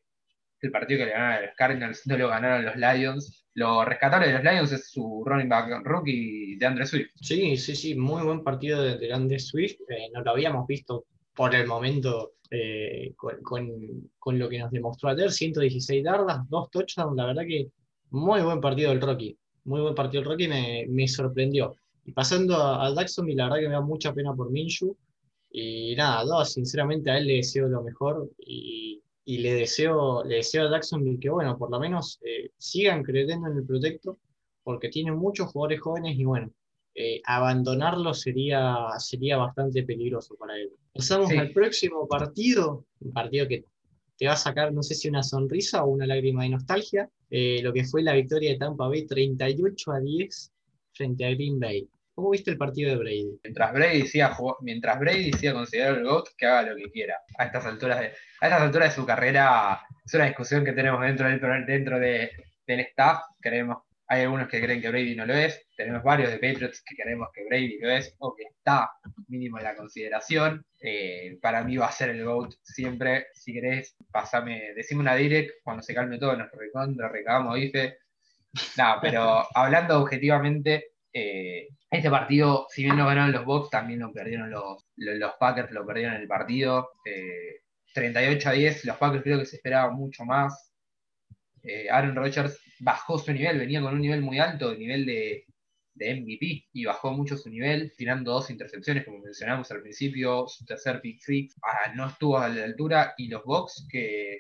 el 0.67 0.73
partido 0.73 0.99
que 1.01 1.07
le 1.07 1.13
ganaron 1.13 1.39
a 1.43 1.47
los 1.47 1.57
Cardinals 1.57 2.07
no 2.07 2.17
lo 2.19 2.29
ganaron 2.29 2.65
los 2.65 2.77
Lions. 2.77 3.47
Lo 3.55 3.85
rescatable 3.85 4.29
de 4.29 4.35
los 4.35 4.43
Lions 4.45 4.73
es 4.73 4.91
su 4.91 5.23
running 5.27 5.49
back 5.49 5.83
rookie 5.85 6.57
de 6.57 6.67
Andre 6.67 6.87
Swift. 6.87 7.11
Sí, 7.17 7.57
sí, 7.57 7.75
sí, 7.75 7.95
muy 7.95 8.23
buen 8.25 8.43
partido 8.45 8.83
de, 8.83 8.97
de 8.99 9.39
Swift. 9.39 9.81
Eh, 9.89 10.11
no 10.13 10.23
lo 10.23 10.31
habíamos 10.33 10.67
visto 10.67 11.05
por 11.35 11.55
el 11.55 11.67
momento 11.67 12.33
eh, 12.51 13.13
con, 13.17 13.41
con- 13.43 14.11
con 14.19 14.39
lo 14.39 14.49
que 14.49 14.59
nos 14.59 14.71
demostró 14.71 15.09
ayer, 15.11 15.31
116 15.31 16.05
yardas, 16.05 16.39
dos 16.49 16.71
touchdowns, 16.71 17.17
la 17.17 17.27
verdad 17.27 17.43
que 17.47 17.69
muy 18.11 18.43
buen 18.43 18.61
partido 18.61 18.91
del 18.91 19.01
Rocky, 19.01 19.39
muy 19.65 19.81
buen 19.81 19.95
partido 19.95 20.23
del 20.23 20.31
Rocky, 20.33 20.49
me, 20.49 20.85
me 20.89 21.07
sorprendió. 21.09 21.77
Y 22.05 22.13
pasando 22.13 22.57
a, 22.57 22.87
a 22.87 22.95
Jacksonville, 22.95 23.37
la 23.37 23.45
verdad 23.45 23.59
que 23.61 23.69
me 23.69 23.75
da 23.75 23.81
mucha 23.81 24.13
pena 24.13 24.35
por 24.35 24.51
Minshew, 24.51 24.97
y 25.53 25.95
nada, 25.97 26.25
no, 26.25 26.45
sinceramente 26.45 27.11
a 27.11 27.19
él 27.19 27.27
le 27.29 27.35
deseo 27.37 27.69
lo 27.69 27.83
mejor, 27.83 28.29
y 29.31 29.39
le, 29.39 29.55
deseo, 29.55 30.25
le 30.25 30.37
deseo 30.37 30.67
a 30.67 30.71
Jacksonville 30.73 31.21
que, 31.21 31.31
bueno, 31.31 31.57
por 31.57 31.71
lo 31.71 31.79
menos 31.79 32.19
eh, 32.25 32.51
sigan 32.59 33.05
creyendo 33.05 33.47
en 33.49 33.59
el 33.59 33.65
proyecto, 33.65 34.19
porque 34.65 34.89
tiene 34.89 35.13
muchos 35.13 35.53
jugadores 35.53 35.81
jóvenes, 35.81 36.19
y 36.19 36.25
bueno, 36.25 36.51
eh, 36.97 37.21
abandonarlo 37.25 38.13
sería, 38.13 38.77
sería 38.99 39.37
bastante 39.37 39.85
peligroso 39.85 40.35
para 40.35 40.57
él. 40.57 40.71
Pasamos 40.93 41.29
Sí. 41.29 41.37
al 41.37 41.53
próximo 41.53 42.09
partido, 42.09 42.85
un 42.99 43.13
partido 43.13 43.47
que 43.47 43.65
te 44.19 44.27
va 44.27 44.33
a 44.33 44.37
sacar, 44.37 44.73
no 44.73 44.83
sé 44.83 44.97
si 44.97 45.09
una 45.09 45.23
sonrisa 45.23 45.85
o 45.85 45.91
una 45.91 46.09
lágrima 46.09 46.43
de 46.43 46.49
nostalgia, 46.49 47.09
eh, 47.31 47.61
lo 47.63 47.73
que 47.73 47.85
fue 47.85 48.03
la 48.03 48.15
victoria 48.15 48.51
de 48.51 48.59
Tampa 48.59 48.89
Bay 48.89 49.07
38 49.07 49.93
a 49.93 50.01
10 50.01 50.53
frente 50.93 51.25
a 51.25 51.31
Green 51.31 51.61
Bay. 51.61 51.89
¿Cómo 52.21 52.33
viste 52.33 52.51
el 52.51 52.59
partido 52.59 52.91
de 52.91 52.97
Brady? 52.99 53.41
Mientras 53.43 53.73
Brady 53.73 54.07
siga, 54.07 54.37
mientras 54.61 54.99
Brady 55.01 55.31
considerado 55.53 55.97
el 55.97 56.05
GOAT, 56.05 56.29
que 56.37 56.45
haga 56.45 56.69
lo 56.71 56.77
que 56.77 56.91
quiera. 56.93 57.17
A 57.39 57.47
estas 57.47 57.65
alturas 57.65 57.99
de, 57.99 58.09
a 58.43 58.47
estas 58.47 58.61
alturas 58.61 58.91
de 58.91 58.95
su 58.95 59.07
carrera, 59.07 59.81
es 60.05 60.13
una 60.13 60.27
discusión 60.27 60.63
que 60.63 60.73
tenemos 60.73 61.01
dentro 61.01 61.27
del, 61.27 61.65
dentro 61.65 61.99
de- 61.99 62.31
del 62.67 62.81
staff. 62.81 63.23
Creemos, 63.41 63.79
hay 64.07 64.21
algunos 64.25 64.49
que 64.49 64.61
creen 64.61 64.83
que 64.83 64.91
Brady 64.91 65.17
no 65.17 65.25
lo 65.25 65.33
es, 65.33 65.67
tenemos 65.75 66.03
varios 66.03 66.31
de 66.31 66.37
Patriots 66.37 66.83
que 66.83 66.95
creemos 66.95 67.29
que 67.33 67.43
Brady 67.49 67.79
lo 67.81 67.89
es, 67.91 68.15
o 68.19 68.35
que 68.37 68.43
está 68.43 68.91
mínimo 69.29 69.57
en 69.57 69.65
la 69.65 69.75
consideración. 69.75 70.63
Eh, 70.79 71.39
para 71.41 71.65
mí 71.65 71.79
va 71.79 71.87
a 71.87 71.93
ser 71.93 72.11
el 72.11 72.23
GOAT 72.23 72.53
siempre. 72.63 73.29
Si 73.33 73.55
querés, 73.55 73.97
pasame, 74.13 74.75
decime 74.75 75.01
una 75.01 75.15
direct, 75.15 75.53
cuando 75.65 75.83
se 75.83 75.95
calme 75.95 76.19
todo, 76.19 76.37
nos 76.37 76.51
recontra, 76.53 77.09
recabamos 77.09 77.55
bife. 77.55 77.97
No, 78.77 78.99
pero 79.01 79.47
hablando 79.55 80.03
objetivamente, 80.03 80.89
eh, 81.15 81.67
este 81.91 82.11
partido, 82.11 82.67
si 82.71 82.85
bien 82.85 82.97
lo 82.97 83.07
ganaron 83.07 83.33
los 83.33 83.45
Bucks, 83.45 83.71
también 83.71 84.01
lo 84.01 84.13
perdieron 84.13 84.51
los, 84.51 84.87
los, 84.97 85.17
los 85.17 85.33
Packers, 85.41 85.73
lo 85.73 85.85
perdieron 85.85 86.15
el 86.15 86.29
partido. 86.29 86.91
Eh, 87.05 87.63
38 87.93 88.49
a 88.49 88.53
10, 88.53 88.85
los 88.85 88.97
Packers 88.97 89.25
creo 89.25 89.39
que 89.39 89.47
se 89.47 89.57
esperaba 89.57 89.91
mucho 89.91 90.25
más. 90.25 90.73
Eh, 91.63 91.91
Aaron 91.91 92.15
Rodgers 92.15 92.59
bajó 92.79 93.19
su 93.19 93.33
nivel, 93.33 93.59
venía 93.59 93.81
con 93.81 93.95
un 93.95 94.01
nivel 94.01 94.23
muy 94.23 94.39
alto, 94.39 94.71
el 94.71 94.79
nivel 94.79 95.05
de, 95.05 95.45
MVP, 95.97 96.69
y 96.73 96.85
bajó 96.87 97.13
mucho 97.13 97.37
su 97.37 97.51
nivel, 97.51 97.93
tirando 97.97 98.33
dos 98.33 98.49
intercepciones, 98.49 99.05
como 99.05 99.19
mencionamos 99.19 99.71
al 99.71 99.83
principio, 99.83 100.47
su 100.49 100.65
tercer 100.65 101.01
pick 101.03 101.21
six, 101.21 101.55
ah, 101.63 101.93
no 101.95 102.09
estuvo 102.09 102.39
a 102.39 102.49
la 102.49 102.65
altura, 102.65 103.13
y 103.19 103.29
los 103.29 103.45
Bucks 103.45 103.87
que 103.91 104.39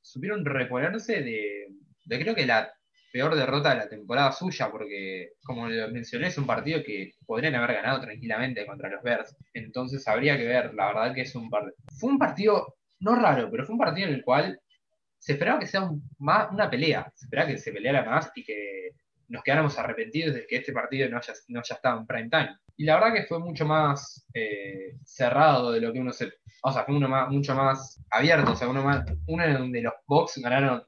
supieron 0.00 0.44
reponerse 0.44 1.20
de 1.20 1.66
creo 2.08 2.34
que 2.34 2.46
la 2.46 2.72
peor 3.12 3.34
derrota 3.34 3.70
de 3.70 3.76
la 3.76 3.88
temporada 3.88 4.32
suya, 4.32 4.70
porque 4.70 5.32
como 5.44 5.68
lo 5.68 5.88
mencioné, 5.90 6.28
es 6.28 6.38
un 6.38 6.46
partido 6.46 6.82
que 6.82 7.12
podrían 7.26 7.54
haber 7.54 7.76
ganado 7.76 8.00
tranquilamente 8.00 8.66
contra 8.66 8.88
los 8.88 9.02
Bears. 9.02 9.36
Entonces 9.52 10.06
habría 10.08 10.36
que 10.36 10.46
ver, 10.46 10.74
la 10.74 10.86
verdad 10.88 11.14
que 11.14 11.20
es 11.22 11.34
un 11.34 11.50
partido. 11.50 11.74
Fue 11.98 12.10
un 12.10 12.18
partido, 12.18 12.74
no 13.00 13.14
raro, 13.14 13.50
pero 13.50 13.64
fue 13.64 13.74
un 13.74 13.78
partido 13.78 14.08
en 14.08 14.14
el 14.14 14.24
cual 14.24 14.58
se 15.18 15.34
esperaba 15.34 15.60
que 15.60 15.66
sea 15.66 15.88
más, 16.18 16.50
una 16.50 16.68
pelea, 16.68 17.12
se 17.14 17.26
esperaba 17.26 17.48
que 17.48 17.58
se 17.58 17.70
peleara 17.70 18.04
más 18.04 18.32
y 18.34 18.42
que 18.42 18.90
nos 19.28 19.42
quedáramos 19.42 19.78
arrepentidos 19.78 20.34
de 20.34 20.46
que 20.46 20.56
este 20.56 20.72
partido 20.72 21.08
no 21.08 21.18
haya, 21.18 21.32
no 21.48 21.60
haya 21.60 21.74
estado 21.74 22.00
en 22.00 22.06
prime 22.06 22.28
time. 22.28 22.56
Y 22.76 22.84
la 22.84 22.94
verdad 22.98 23.14
que 23.14 23.26
fue 23.26 23.38
mucho 23.38 23.64
más 23.64 24.26
eh, 24.34 24.96
cerrado 25.04 25.70
de 25.70 25.80
lo 25.80 25.92
que 25.92 26.00
uno 26.00 26.12
se. 26.12 26.32
O 26.62 26.72
sea, 26.72 26.84
fue 26.84 26.96
uno 26.96 27.08
más, 27.08 27.28
mucho 27.28 27.54
más 27.54 28.02
abierto, 28.10 28.52
o 28.52 28.56
sea, 28.56 28.68
uno, 28.68 28.82
más, 28.82 29.04
uno 29.26 29.44
en 29.44 29.54
donde 29.54 29.82
los 29.82 29.92
Bucks 30.06 30.38
ganaron 30.38 30.82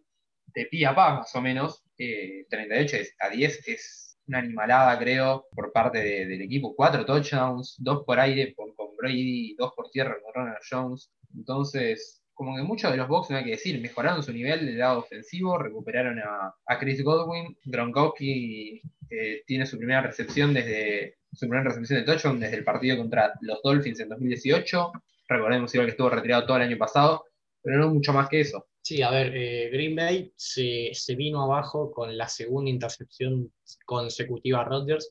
de 0.55 0.67
pie 0.67 0.87
a 0.87 0.95
pa, 0.95 1.15
más 1.15 1.35
o 1.35 1.41
menos. 1.41 1.84
Eh, 1.99 2.47
38 2.51 2.97
es- 2.97 3.15
a 3.21 3.29
10 3.29 3.67
es 3.69 4.19
una 4.27 4.39
animalada, 4.39 4.99
creo, 4.99 5.47
por 5.55 5.73
parte 5.73 5.99
de- 5.99 6.27
del 6.27 6.43
equipo. 6.43 6.75
Cuatro 6.75 7.05
touchdowns, 7.05 7.77
dos 7.79 8.05
por 8.05 8.19
aire 8.21 8.55
con 8.55 8.73
Brady, 8.97 9.55
dos 9.57 9.73
por 9.77 9.91
tierra 9.91 10.17
con 10.23 10.33
Ronald 10.35 10.59
Jones. 10.69 11.11
Entonces, 11.37 12.23
como 12.33 12.57
que 12.57 12.63
muchos 12.63 12.91
de 12.91 12.97
los 12.97 13.07
Bucks, 13.07 13.31
no 13.31 13.37
hay 13.37 13.45
que 13.45 13.51
decir, 13.53 13.81
mejoraron 13.81 14.23
su 14.23 14.33
nivel 14.33 14.65
del 14.67 14.79
lado 14.79 15.01
ofensivo, 15.01 15.59
recuperaron 15.59 16.19
a, 16.21 16.55
a 16.67 16.79
Chris 16.79 17.03
Godwin. 17.05 17.57
Gronkowski 17.65 18.81
eh, 19.11 19.43
tiene 19.47 19.67
su 19.67 19.77
primera 19.79 20.01
recepción 20.01 20.55
desde 20.55 21.19
su 21.33 21.41
primera 21.49 21.65
recepción 21.69 21.99
de 22.01 22.07
touchdown 22.07 22.41
desde 22.41 22.57
el 22.57 22.65
partido 22.65 22.97
contra 22.97 23.35
los 23.43 23.61
Dolphins 23.63 24.01
en 24.01 24.09
2018. 24.09 24.93
Recordemos 25.29 25.75
igual 25.75 25.87
que 25.87 25.91
estuvo 25.93 26.09
retirado 26.11 26.47
todo 26.47 26.57
el 26.57 26.63
año 26.65 26.79
pasado, 26.79 27.25
pero 27.63 27.79
no 27.79 27.91
mucho 27.91 28.13
más 28.13 28.29
que 28.29 28.41
eso. 28.41 28.67
Sí, 28.87 29.01
a 29.03 29.11
ver, 29.11 29.33
eh, 29.35 29.71
Green 29.73 29.97
Bay 29.97 30.33
se, 30.37 30.91
se 30.93 31.15
vino 31.15 31.43
abajo 31.43 31.91
con 31.91 32.15
la 32.19 32.29
segunda 32.29 32.71
intercepción 32.71 33.51
consecutiva 33.87 34.61
a 34.61 34.65
Rodgers. 34.65 35.11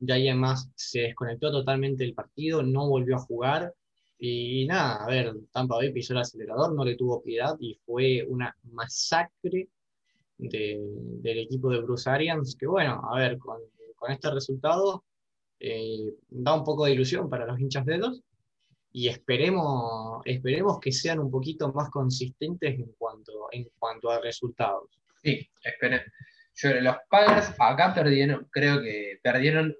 De 0.00 0.12
ahí 0.12 0.28
además 0.28 0.68
se 0.74 1.02
desconectó 1.02 1.52
totalmente 1.52 2.02
del 2.02 2.14
partido, 2.14 2.62
no 2.64 2.88
volvió 2.88 3.14
a 3.16 3.20
jugar. 3.20 3.72
Y 4.18 4.66
nada, 4.66 5.04
a 5.04 5.06
ver, 5.06 5.34
Tampa 5.52 5.76
Bay 5.76 5.92
pisó 5.92 6.14
el 6.14 6.20
acelerador, 6.20 6.74
no 6.74 6.84
le 6.84 6.96
tuvo 6.96 7.22
piedad 7.22 7.56
y 7.60 7.74
fue 7.86 8.24
una 8.28 8.56
masacre 8.64 9.68
de- 10.38 10.80
del 11.22 11.38
equipo 11.40 11.70
de 11.70 11.80
Bruce 11.80 12.10
Arians. 12.10 12.56
Que 12.56 12.66
bueno, 12.66 13.00
a 13.10 13.18
ver, 13.18 13.38
con, 13.38 13.58
con 13.96 14.10
este 14.12 14.30
resultado 14.32 15.04
eh, 15.60 16.14
da 16.28 16.54
un 16.54 16.64
poco 16.64 16.84
de 16.86 16.92
ilusión 16.92 17.28
para 17.30 17.46
los 17.46 17.60
hinchas 17.60 17.86
dedos 17.86 18.22
y 18.92 19.08
esperemos, 19.08 20.22
esperemos 20.24 20.78
que 20.80 20.92
sean 20.92 21.18
un 21.18 21.30
poquito 21.30 21.72
más 21.72 21.90
consistentes 21.90 22.78
en 22.78 22.92
cuanto, 22.98 23.48
en 23.50 23.68
cuanto 23.78 24.10
a 24.10 24.20
resultados. 24.20 24.90
Sí, 25.22 25.48
esperen. 25.64 26.02
Los 26.82 26.96
Packers 27.08 27.54
acá 27.58 27.94
perdieron, 27.94 28.46
creo 28.50 28.82
que 28.82 29.18
perdieron 29.22 29.74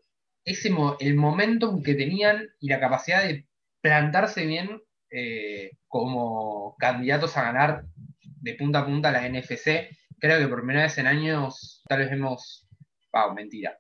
ese 0.45 0.75
el 1.01 1.15
momentum 1.15 1.83
que 1.83 1.95
tenían 1.95 2.49
y 2.59 2.69
la 2.69 2.81
capacidad 2.81 3.23
de 3.23 3.47
plantarse 3.81 4.47
bien 4.47 4.81
eh, 5.11 5.73
como 5.87 6.75
candidatos 6.79 7.37
a 7.37 7.43
ganar 7.43 7.85
de 8.25 8.55
punta 8.55 8.81
a 8.81 8.87
punta 8.87 9.13
la 9.13 9.29
NFC. 9.29 9.91
Creo 10.19 10.39
que 10.39 10.49
por 10.49 10.59
primera 10.59 10.85
vez 10.85 10.97
en 10.99 11.07
años 11.07 11.83
tal 11.87 11.99
vez 11.99 12.11
vemos, 12.11 12.67
wow, 13.13 13.35
mentira, 13.35 13.79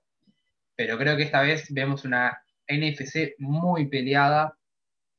pero 0.77 0.99
creo 0.99 1.17
que 1.17 1.23
esta 1.23 1.41
vez 1.41 1.73
vemos 1.73 2.05
una 2.05 2.43
NFC 2.69 3.35
muy 3.39 3.89
peleada 3.89 4.57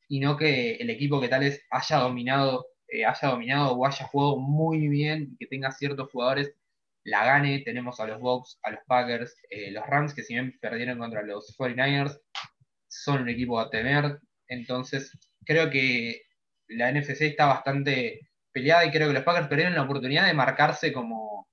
y 0.07 0.19
no 0.19 0.37
que 0.37 0.75
el 0.75 0.89
equipo 0.89 1.21
que 1.21 1.29
tal 1.29 1.41
vez 1.41 1.61
haya 1.71 1.97
dominado, 1.97 2.67
eh, 2.87 3.05
haya 3.05 3.29
dominado 3.29 3.73
o 3.73 3.85
haya 3.85 4.05
jugado 4.07 4.37
muy 4.37 4.87
bien 4.87 5.29
y 5.31 5.37
que 5.37 5.47
tenga 5.47 5.71
ciertos 5.71 6.09
jugadores 6.11 6.53
la 7.03 7.25
gane. 7.25 7.59
Tenemos 7.65 7.99
a 7.99 8.07
los 8.07 8.19
Bucks, 8.19 8.59
a 8.63 8.71
los 8.71 8.79
Packers, 8.87 9.35
eh, 9.49 9.71
los 9.71 9.85
Rams 9.87 10.13
que 10.13 10.23
si 10.23 10.33
bien 10.33 10.57
perdieron 10.61 10.99
contra 10.99 11.23
los 11.23 11.55
49ers, 11.57 12.19
son 12.87 13.23
un 13.23 13.29
equipo 13.29 13.59
a 13.59 13.69
temer. 13.69 14.19
Entonces, 14.47 15.11
creo 15.45 15.69
que 15.69 16.21
la 16.67 16.91
NFC 16.91 17.21
está 17.21 17.45
bastante 17.47 18.21
peleada 18.51 18.85
y 18.85 18.91
creo 18.91 19.07
que 19.07 19.15
los 19.15 19.23
Packers 19.23 19.47
perdieron 19.47 19.75
la 19.75 19.83
oportunidad 19.83 20.27
de 20.27 20.33
marcarse 20.33 20.93
como, 20.93 21.47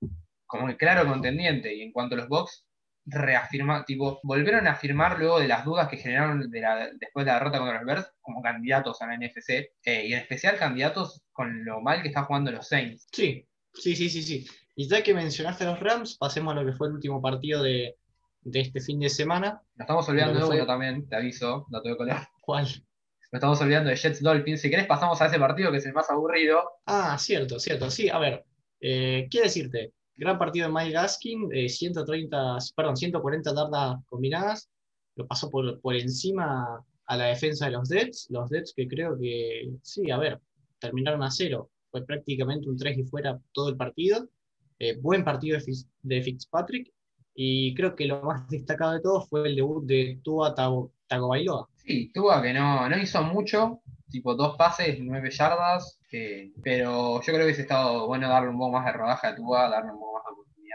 como 0.45 0.69
el 0.69 0.77
claro 0.77 1.07
contendiente. 1.07 1.73
Y 1.73 1.81
en 1.81 1.91
cuanto 1.91 2.15
a 2.15 2.19
los 2.19 2.27
Bucks, 2.27 2.65
reafirma, 3.05 3.83
tipo, 3.85 4.19
volvieron 4.23 4.67
a 4.67 4.71
afirmar 4.71 5.17
luego 5.17 5.39
de 5.39 5.47
las 5.47 5.65
dudas 5.65 5.87
que 5.89 5.97
generaron 5.97 6.49
de 6.49 6.61
la- 6.61 6.89
después 6.99 7.25
de 7.25 7.31
la 7.31 7.39
derrota 7.39 7.57
contra 7.59 7.77
los 7.77 7.85
Bears 7.85 8.13
como 8.21 8.41
candidatos 8.41 9.01
a 9.01 9.07
la 9.07 9.15
NFC, 9.15 9.71
eh, 9.83 10.05
y 10.07 10.13
en 10.13 10.19
especial 10.19 10.57
candidatos 10.57 11.21
con 11.31 11.65
lo 11.65 11.81
mal 11.81 12.01
que 12.01 12.09
están 12.09 12.25
jugando 12.25 12.51
los 12.51 12.67
Saints. 12.67 13.07
Sí, 13.11 13.47
sí, 13.73 13.95
sí, 13.95 14.09
sí, 14.09 14.21
sí. 14.23 14.47
Y 14.75 14.87
ya 14.87 15.03
que 15.03 15.13
mencionaste 15.13 15.63
a 15.65 15.71
los 15.71 15.79
Rams, 15.79 16.17
pasemos 16.17 16.53
a 16.55 16.61
lo 16.61 16.65
que 16.65 16.73
fue 16.77 16.87
el 16.87 16.93
último 16.93 17.21
partido 17.21 17.61
de, 17.63 17.97
de 18.41 18.59
este 18.61 18.79
fin 18.81 18.99
de 18.99 19.09
semana. 19.09 19.61
Nos 19.75 19.85
estamos 19.85 20.07
olvidando 20.09 20.39
de 20.39 20.45
fue- 20.45 20.55
uno 20.57 20.65
también, 20.65 21.07
te 21.09 21.15
aviso, 21.15 21.65
dato 21.69 21.89
de 21.89 21.97
color. 21.97 22.17
¿Cuál? 22.41 22.63
Nos 22.65 23.33
estamos 23.33 23.61
olvidando 23.61 23.89
de 23.89 23.95
Jets 23.95 24.21
Dolphins. 24.21 24.61
Si 24.61 24.69
querés, 24.69 24.85
pasamos 24.87 25.21
a 25.21 25.25
ese 25.27 25.39
partido 25.39 25.71
que 25.71 25.77
es 25.77 25.85
el 25.85 25.93
más 25.93 26.09
aburrido. 26.09 26.63
Ah, 26.85 27.17
cierto, 27.19 27.59
cierto. 27.59 27.89
Sí, 27.89 28.09
a 28.09 28.17
ver, 28.19 28.45
eh, 28.79 29.27
¿qué 29.31 29.41
decirte? 29.41 29.93
Gran 30.21 30.37
partido 30.37 30.67
de 30.67 30.73
Mike 30.73 30.91
Gaskin, 30.91 31.49
eh, 31.51 31.67
130, 31.67 32.57
perdón, 32.75 32.95
140 32.95 33.55
yardas 33.55 34.05
combinadas. 34.05 34.69
Lo 35.15 35.25
pasó 35.25 35.49
por, 35.49 35.81
por 35.81 35.95
encima 35.95 36.79
a 37.07 37.17
la 37.17 37.25
defensa 37.25 37.65
de 37.65 37.71
los 37.71 37.89
Jets. 37.89 38.27
Los 38.29 38.49
Jets 38.51 38.71
que 38.75 38.87
creo 38.87 39.17
que, 39.19 39.71
sí, 39.81 40.11
a 40.11 40.17
ver, 40.19 40.39
terminaron 40.79 41.23
a 41.23 41.31
cero. 41.31 41.69
Fue 41.89 42.05
prácticamente 42.05 42.69
un 42.69 42.77
3 42.77 42.99
y 42.99 43.03
fuera 43.03 43.39
todo 43.51 43.69
el 43.69 43.77
partido. 43.77 44.29
Eh, 44.77 44.95
buen 45.01 45.23
partido 45.23 45.57
de, 45.57 45.63
Fitz- 45.65 45.87
de 46.03 46.21
Fitzpatrick. 46.21 46.93
Y 47.33 47.73
creo 47.73 47.95
que 47.95 48.05
lo 48.05 48.21
más 48.21 48.47
destacado 48.49 48.93
de 48.93 49.01
todo 49.01 49.25
fue 49.25 49.47
el 49.47 49.55
debut 49.55 49.83
de 49.85 50.19
Tua 50.23 50.53
Tago- 50.53 50.91
Tagovailoa. 51.07 51.67
Sí, 51.77 52.11
Tua 52.13 52.41
que 52.43 52.53
no, 52.53 52.87
no 52.87 52.97
hizo 52.97 53.23
mucho, 53.23 53.81
tipo 54.09 54.35
dos 54.35 54.55
pases, 54.55 54.99
nueve 55.01 55.31
yardas. 55.31 55.97
Eh, 56.11 56.51
pero 56.61 57.15
yo 57.21 57.25
creo 57.25 57.37
que 57.39 57.43
hubiese 57.45 57.61
estado 57.63 58.05
bueno 58.05 58.27
darle 58.29 58.49
un 58.49 58.57
poco 58.59 58.73
más 58.73 58.85
de 58.85 58.91
rodaje 58.93 59.27
a 59.27 59.35
Tua, 59.35 59.69
darle 59.69 59.91
un 59.93 59.99
poco 59.99 60.10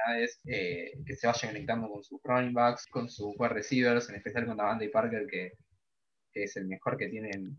oportunidades, 0.06 0.40
eh, 0.46 0.92
que 1.04 1.16
se 1.16 1.26
vaya 1.26 1.48
conectando 1.48 1.88
con 1.88 2.02
sus 2.02 2.20
running 2.22 2.54
backs, 2.54 2.86
con 2.86 3.08
sus 3.08 3.34
wide 3.38 3.54
receivers, 3.54 4.08
en 4.08 4.16
especial 4.16 4.46
con 4.46 4.56
Davante 4.56 4.88
Parker, 4.88 5.26
que, 5.26 5.52
es 6.32 6.56
el 6.56 6.66
mejor 6.66 6.98
que 6.98 7.08
tienen 7.08 7.56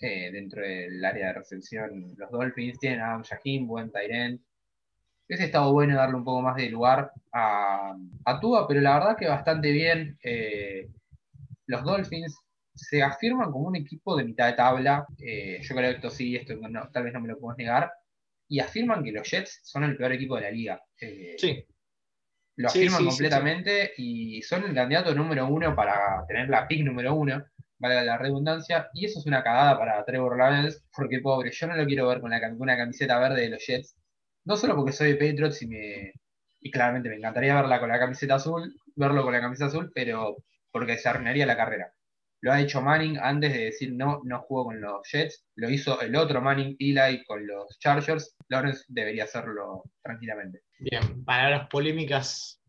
eh, 0.00 0.30
dentro 0.30 0.60
del 0.60 1.02
área 1.02 1.28
de 1.28 1.32
recepción 1.32 2.14
los 2.18 2.30
Dolphins. 2.30 2.78
Tienen 2.78 3.00
a 3.00 3.12
Adam 3.12 3.22
Shaheen, 3.22 3.66
buen 3.66 3.90
Tyrant. 3.90 4.38
Hubiese 5.26 5.44
estado 5.44 5.72
bueno 5.72 5.96
darle 5.96 6.16
un 6.16 6.24
poco 6.24 6.42
más 6.42 6.56
de 6.56 6.68
lugar 6.68 7.10
a, 7.32 7.96
a 8.26 8.40
Tua, 8.40 8.68
pero 8.68 8.82
la 8.82 8.98
verdad 8.98 9.16
que 9.16 9.28
bastante 9.28 9.70
bien. 9.70 10.18
los 11.66 11.84
Dolphins 11.84 12.36
se 12.74 13.02
afirman 13.02 13.50
como 13.50 13.68
un 13.68 13.76
equipo 13.76 14.16
de 14.16 14.24
mitad 14.24 14.46
de 14.46 14.54
tabla. 14.54 15.06
Eh, 15.18 15.60
yo 15.62 15.74
creo 15.74 15.90
que 15.90 15.96
esto 15.96 16.10
sí, 16.10 16.36
esto 16.36 16.54
tal 16.92 17.04
vez 17.04 17.12
no 17.12 17.20
me 17.20 17.28
lo 17.28 17.38
puedo 17.38 17.56
negar. 17.56 17.92
Y 18.52 18.60
afirman 18.60 19.02
que 19.02 19.12
los 19.12 19.26
Jets 19.30 19.60
son 19.62 19.82
el 19.84 19.96
peor 19.96 20.12
equipo 20.12 20.36
de 20.36 20.42
la 20.42 20.50
liga. 20.50 20.82
Eh, 21.00 21.36
sí. 21.38 21.64
Lo 22.56 22.68
afirman 22.68 23.06
completamente 23.06 23.94
y 23.96 24.42
son 24.42 24.64
el 24.64 24.74
candidato 24.74 25.14
número 25.14 25.46
uno 25.46 25.74
para 25.74 26.22
tener 26.28 26.50
la 26.50 26.68
pick 26.68 26.84
número 26.84 27.14
uno, 27.14 27.42
valga 27.78 28.04
la 28.04 28.18
redundancia. 28.18 28.90
Y 28.92 29.06
eso 29.06 29.20
es 29.20 29.24
una 29.24 29.42
cagada 29.42 29.78
para 29.78 30.04
Trevor 30.04 30.36
Lawrence, 30.36 30.80
porque 30.94 31.20
pobre, 31.20 31.50
yo 31.50 31.66
no 31.66 31.76
lo 31.76 31.86
quiero 31.86 32.06
ver 32.08 32.20
con, 32.20 32.30
la, 32.30 32.40
una 32.58 32.76
camiseta 32.76 33.18
verde 33.18 33.40
de 33.40 33.48
los 33.48 33.66
Jets. 33.66 33.96
No 34.44 34.58
solo 34.58 34.76
porque 34.76 34.92
soy 34.92 35.14
Patriots 35.14 35.62
y 35.62 35.68
me. 35.68 36.12
Y 36.60 36.70
claramente 36.70 37.08
me 37.08 37.16
encantaría 37.16 37.54
verla 37.54 37.80
con 37.80 37.88
la 37.88 37.98
camiseta 37.98 38.34
azul, 38.34 38.76
verlo 38.94 39.22
con 39.22 39.32
la 39.32 39.40
camiseta 39.40 39.68
azul, 39.68 39.90
pero 39.94 40.36
porque 40.70 40.98
se 40.98 41.08
arruinaría 41.08 41.46
la 41.46 41.56
carrera. 41.56 41.90
Lo 42.42 42.52
ha 42.52 42.60
hecho 42.60 42.82
Manning 42.82 43.18
antes 43.18 43.52
de 43.52 43.64
decir 43.66 43.92
no, 43.94 44.20
no 44.24 44.40
juego 44.40 44.66
con 44.66 44.80
los 44.80 45.08
Jets. 45.10 45.44
Lo 45.54 45.70
hizo 45.70 46.00
el 46.00 46.16
otro 46.16 46.40
Manning, 46.40 46.76
Eli, 46.78 47.24
con 47.24 47.46
los 47.46 47.78
Chargers. 47.78 48.36
Lawrence 48.48 48.84
debería 48.88 49.24
hacerlo 49.24 49.84
tranquilamente. 50.02 50.62
Bien, 50.80 51.24
palabras 51.24 51.68
polémicas 51.68 52.60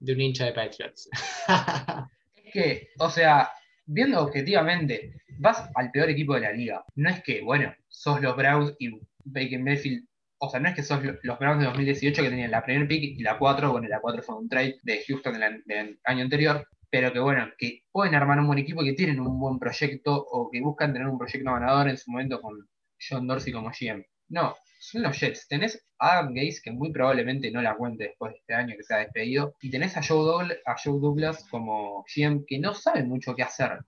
de 0.00 0.12
un 0.12 0.20
hincha 0.20 0.46
de 0.46 0.52
Patriots. 0.52 1.08
es 2.44 2.52
que, 2.52 2.88
o 2.98 3.08
sea, 3.08 3.50
viendo 3.86 4.20
objetivamente, 4.20 5.22
vas 5.38 5.70
al 5.76 5.92
peor 5.92 6.10
equipo 6.10 6.34
de 6.34 6.40
la 6.40 6.52
liga. 6.52 6.84
No 6.96 7.10
es 7.10 7.22
que, 7.22 7.42
bueno, 7.42 7.72
sos 7.88 8.20
los 8.20 8.36
Browns 8.36 8.74
y 8.80 8.90
Bacon 9.24 9.62
Mayfield 9.62 10.04
o 10.42 10.48
sea, 10.48 10.58
no 10.58 10.70
es 10.70 10.74
que 10.74 10.82
sos 10.82 11.02
los 11.22 11.38
Browns 11.38 11.60
de 11.60 11.66
2018 11.66 12.22
que 12.22 12.30
tenían 12.30 12.50
la 12.50 12.64
primera 12.64 12.88
pick 12.88 13.18
y 13.18 13.22
la 13.22 13.38
4, 13.38 13.72
bueno, 13.72 13.88
la 13.88 14.00
4 14.00 14.22
fue 14.22 14.36
un 14.36 14.48
trade 14.48 14.78
de 14.82 15.04
Houston 15.06 15.38
del 15.66 15.98
año 16.02 16.22
anterior, 16.22 16.66
pero 16.90 17.12
que 17.12 17.20
bueno, 17.20 17.48
que 17.56 17.84
pueden 17.92 18.14
armar 18.14 18.40
un 18.40 18.48
buen 18.48 18.58
equipo, 18.58 18.82
que 18.82 18.94
tienen 18.94 19.20
un 19.20 19.38
buen 19.38 19.58
proyecto 19.58 20.14
o 20.14 20.50
que 20.50 20.60
buscan 20.60 20.92
tener 20.92 21.08
un 21.08 21.18
proyecto 21.18 21.52
ganador 21.52 21.88
en 21.88 21.96
su 21.96 22.10
momento 22.10 22.40
con 22.40 22.68
John 22.98 23.26
Dorsey 23.26 23.52
como 23.52 23.70
GM. 23.70 24.04
No, 24.28 24.56
son 24.80 25.02
los 25.02 25.18
Jets. 25.18 25.46
Tenés 25.48 25.84
a 25.98 26.18
Adam 26.18 26.34
Gaze, 26.34 26.60
que 26.62 26.72
muy 26.72 26.92
probablemente 26.92 27.50
no 27.50 27.62
la 27.62 27.76
cuente 27.76 28.04
después 28.04 28.32
de 28.32 28.38
este 28.38 28.54
año 28.54 28.74
que 28.76 28.82
se 28.82 28.94
ha 28.94 28.98
despedido, 28.98 29.54
y 29.60 29.70
tenés 29.70 29.96
a 29.96 30.02
Joe, 30.02 30.24
Douglas, 30.24 30.58
a 30.66 30.76
Joe 30.82 30.98
Douglas 31.00 31.46
como 31.50 32.04
GM, 32.14 32.44
que 32.46 32.58
no 32.58 32.74
sabe 32.74 33.04
mucho 33.04 33.34
qué 33.34 33.42
hacer 33.42 33.78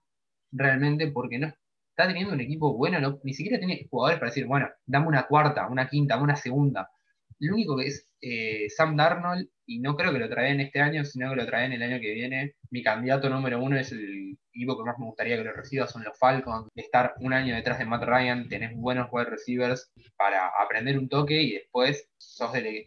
realmente 0.53 1.11
porque 1.11 1.39
no 1.39 1.47
está 1.47 2.07
teniendo 2.07 2.35
un 2.35 2.41
equipo 2.41 2.75
bueno, 2.77 3.21
ni 3.23 3.35
siquiera 3.35 3.59
tiene 3.59 3.87
jugadores 3.91 4.19
para 4.19 4.31
decir, 4.31 4.47
bueno, 4.47 4.69
dame 4.87 5.09
una 5.09 5.27
cuarta, 5.27 5.67
una 5.69 5.89
quinta, 5.89 6.21
una 6.21 6.37
segunda. 6.37 6.91
Lo 7.39 7.55
único 7.55 7.77
que 7.77 7.87
es 7.87 8.15
eh, 8.21 8.69
Sam 8.69 8.97
Darnold, 8.97 9.49
y 9.73 9.79
no 9.79 9.97
creo 9.97 10.13
que 10.13 10.19
lo 10.19 10.29
traen 10.29 10.61
este 10.61 10.81
año, 10.81 11.03
sino 11.05 11.31
que 11.31 11.37
lo 11.37 11.47
traen 11.47 11.73
el 11.73 11.83
año 11.83 11.99
que 11.99 12.13
viene. 12.13 12.57
Mi 12.71 12.83
candidato 12.83 13.31
número 13.31 13.59
uno 13.59 13.79
es 13.79 13.91
el 13.93 14.37
equipo 14.53 14.77
que 14.77 14.85
más 14.85 14.99
me 14.99 15.07
gustaría 15.07 15.39
que 15.39 15.45
lo 15.45 15.53
reciba, 15.53 15.87
son 15.87 16.05
los 16.05 16.19
Falcons. 16.19 16.69
Estar 16.75 17.15
un 17.21 17.33
año 17.33 17.55
detrás 17.55 17.79
de 17.79 17.87
Matt 17.87 18.05
Ryan, 18.05 18.49
tenés 18.49 18.77
buenos 18.77 19.09
wide 19.11 19.31
receivers 19.31 19.91
para 20.19 20.49
aprender 20.63 20.99
un 20.99 21.09
toque 21.09 21.41
y 21.41 21.53
después 21.55 22.07
sos 22.19 22.55
el, 22.55 22.87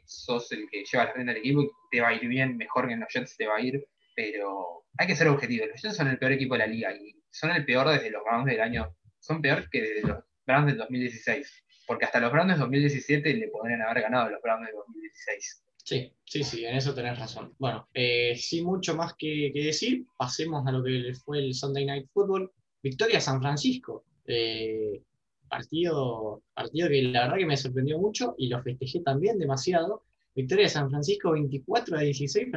que 0.70 0.84
lleva 0.92 1.06
la 1.06 1.14
rienda 1.14 1.34
del 1.34 1.42
equipo 1.42 1.64
y 1.64 1.70
te 1.90 2.02
va 2.02 2.10
a 2.10 2.14
ir 2.14 2.28
bien, 2.28 2.56
mejor 2.56 2.88
que 2.88 2.94
en 2.94 3.00
los 3.00 3.12
Jets 3.12 3.36
te 3.36 3.48
va 3.48 3.56
a 3.56 3.62
ir, 3.62 3.84
pero 4.16 4.86
hay 5.00 5.08
que 5.08 5.16
ser 5.16 5.28
objetivo. 5.28 5.66
Los 5.66 5.82
Jets 5.82 5.98
son 5.98 6.08
el 6.08 6.20
peor 6.20 6.34
equipo 6.34 6.54
de 6.54 6.60
la 6.60 6.68
liga 6.68 6.94
y 6.94 7.16
son 7.32 7.50
el 7.50 7.66
peor 7.66 7.90
desde 7.90 8.12
los 8.12 8.24
Browns 8.24 8.46
del 8.46 8.62
año, 8.62 8.96
son 9.20 9.42
peor 9.42 9.68
que 9.72 9.82
desde 9.82 10.08
los 10.08 10.24
Browns 10.46 10.68
del 10.68 10.78
2016 10.78 11.64
porque 11.88 12.06
hasta 12.06 12.20
los 12.20 12.32
Browns 12.32 12.54
de 12.54 12.60
2017 12.60 13.34
le 13.36 13.48
podrían 13.50 13.82
haber 13.84 14.02
ganado 14.04 14.26
a 14.26 14.30
los 14.30 14.42
Browns 14.42 14.66
de 14.66 14.74
2016. 14.74 15.66
Sí, 15.86 16.12
sí, 16.26 16.44
sí, 16.44 16.66
en 16.66 16.76
eso 16.78 16.96
tenés 16.96 17.20
razón. 17.20 17.54
Bueno, 17.60 17.88
eh, 17.94 18.36
sin 18.36 18.66
mucho 18.66 18.96
más 18.96 19.14
que, 19.14 19.52
decir, 19.54 20.08
pasemos 20.18 20.66
a 20.66 20.72
lo 20.72 20.84
que 20.84 21.14
fue 21.24 21.38
el 21.38 21.54
Sunday 21.54 21.86
Night 21.86 22.10
Football. 22.12 22.52
Victoria 22.82 23.22
San 23.22 23.40
Francisco. 23.40 24.04
Eh, 24.26 25.04
partido, 25.48 26.42
partido 26.56 26.90
que 26.90 27.04
la 27.04 27.26
verdad 27.26 27.38
que 27.38 27.46
me 27.46 27.56
sorprendió 27.56 28.00
mucho 28.00 28.34
y 28.40 28.48
lo 28.48 28.64
festejé 28.64 29.02
también 29.02 29.38
demasiado. 29.38 30.02
Victoria 30.34 30.64
de 30.64 30.70
San 30.70 30.90
Francisco 30.90 31.34
24 31.34 31.98
a 31.98 32.02
16 32.02 32.48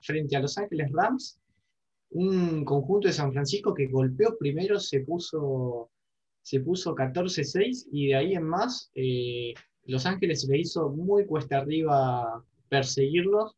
frente 0.00 0.36
a 0.36 0.40
Los 0.40 0.56
Ángeles 0.56 0.90
Rams. 0.90 1.38
Un 2.12 2.64
conjunto 2.64 3.06
de 3.06 3.12
San 3.12 3.34
Francisco 3.34 3.74
que 3.74 3.88
golpeó 3.88 4.38
primero, 4.38 4.80
se 4.80 5.00
puso 5.00 5.90
se 6.40 6.60
puso 6.60 6.94
14-6 6.94 7.88
y 7.92 8.06
de 8.06 8.14
ahí 8.14 8.32
en 8.32 8.44
más 8.44 8.90
eh, 8.94 9.52
Los 9.84 10.06
Ángeles 10.06 10.46
le 10.48 10.60
hizo 10.60 10.88
muy 10.88 11.26
cuesta 11.26 11.58
arriba 11.58 12.42
perseguirlos, 12.68 13.54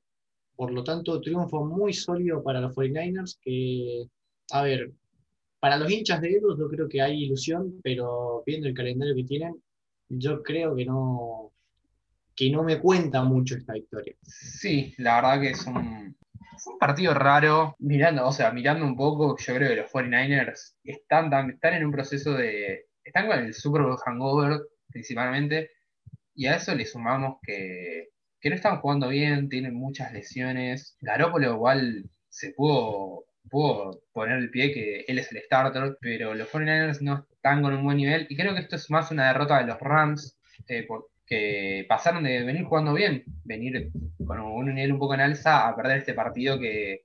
por 0.56 0.72
lo 0.72 0.84
tanto 0.84 1.20
triunfo 1.20 1.64
muy 1.64 1.92
sólido 1.92 2.42
para 2.42 2.60
los 2.60 2.74
49ers 2.74 3.38
que, 3.40 4.04
a 4.52 4.62
ver, 4.62 4.92
para 5.60 5.76
los 5.76 5.90
hinchas 5.90 6.20
de 6.20 6.30
ellos 6.30 6.58
yo 6.58 6.68
creo 6.68 6.88
que 6.88 7.02
hay 7.02 7.24
ilusión, 7.24 7.80
pero 7.82 8.42
viendo 8.46 8.66
el 8.66 8.74
calendario 8.74 9.14
que 9.14 9.24
tienen, 9.24 9.62
yo 10.08 10.42
creo 10.42 10.74
que 10.74 10.84
no, 10.84 11.52
que 12.34 12.50
no 12.50 12.62
me 12.62 12.80
cuenta 12.80 13.22
mucho 13.22 13.56
esta 13.56 13.74
victoria. 13.74 14.14
Sí, 14.22 14.94
la 14.98 15.16
verdad 15.16 15.40
que 15.40 15.50
es 15.50 15.66
un, 15.66 16.16
partido 16.78 17.14
raro. 17.14 17.76
Mirando, 17.78 18.26
o 18.26 18.32
sea, 18.32 18.50
mirando 18.50 18.84
un 18.84 18.96
poco, 18.96 19.36
yo 19.38 19.54
creo 19.54 19.68
que 19.68 19.76
los 19.76 19.90
49ers 19.90 20.76
están, 20.84 21.50
están 21.50 21.74
en 21.74 21.84
un 21.84 21.92
proceso 21.92 22.32
de. 22.32 22.86
Están 23.04 23.26
con 23.26 23.38
el 23.38 23.54
Super 23.54 23.82
Bowl 23.82 23.98
hangover, 23.98 24.60
principalmente. 24.88 25.70
Y 26.34 26.46
a 26.46 26.56
eso 26.56 26.74
le 26.74 26.86
sumamos 26.86 27.38
que, 27.42 28.08
no 28.48 28.56
están 28.56 28.80
jugando 28.80 29.08
bien, 29.08 29.48
tienen 29.48 29.74
muchas 29.74 30.12
lesiones. 30.12 30.96
Garópolo 31.00 31.52
igual 31.54 32.04
se 32.28 32.52
pudo, 32.52 33.24
pudo 33.50 34.02
poner 34.12 34.38
el 34.38 34.50
pie 34.50 34.72
que 34.72 35.04
él 35.06 35.18
es 35.18 35.30
el 35.32 35.42
starter, 35.42 35.98
pero 36.00 36.34
los 36.34 36.48
49ers 36.50 37.00
no 37.02 37.26
están 37.30 37.62
con 37.62 37.74
un 37.74 37.84
buen 37.84 37.98
nivel. 37.98 38.26
Y 38.30 38.36
creo 38.36 38.54
que 38.54 38.60
esto 38.60 38.76
es 38.76 38.90
más 38.90 39.10
una 39.10 39.28
derrota 39.28 39.58
de 39.58 39.66
los 39.66 39.78
Rams, 39.80 40.38
eh, 40.68 40.84
por, 40.86 41.08
que 41.26 41.84
pasaron 41.88 42.24
de 42.24 42.42
venir 42.42 42.64
jugando 42.64 42.92
bien, 42.94 43.24
venir 43.44 43.90
con 44.26 44.40
un 44.40 44.74
nivel 44.74 44.92
un 44.92 44.98
poco 44.98 45.14
en 45.14 45.20
alza, 45.20 45.68
a 45.68 45.76
perder 45.76 45.98
este 45.98 46.14
partido 46.14 46.58
que, 46.58 47.04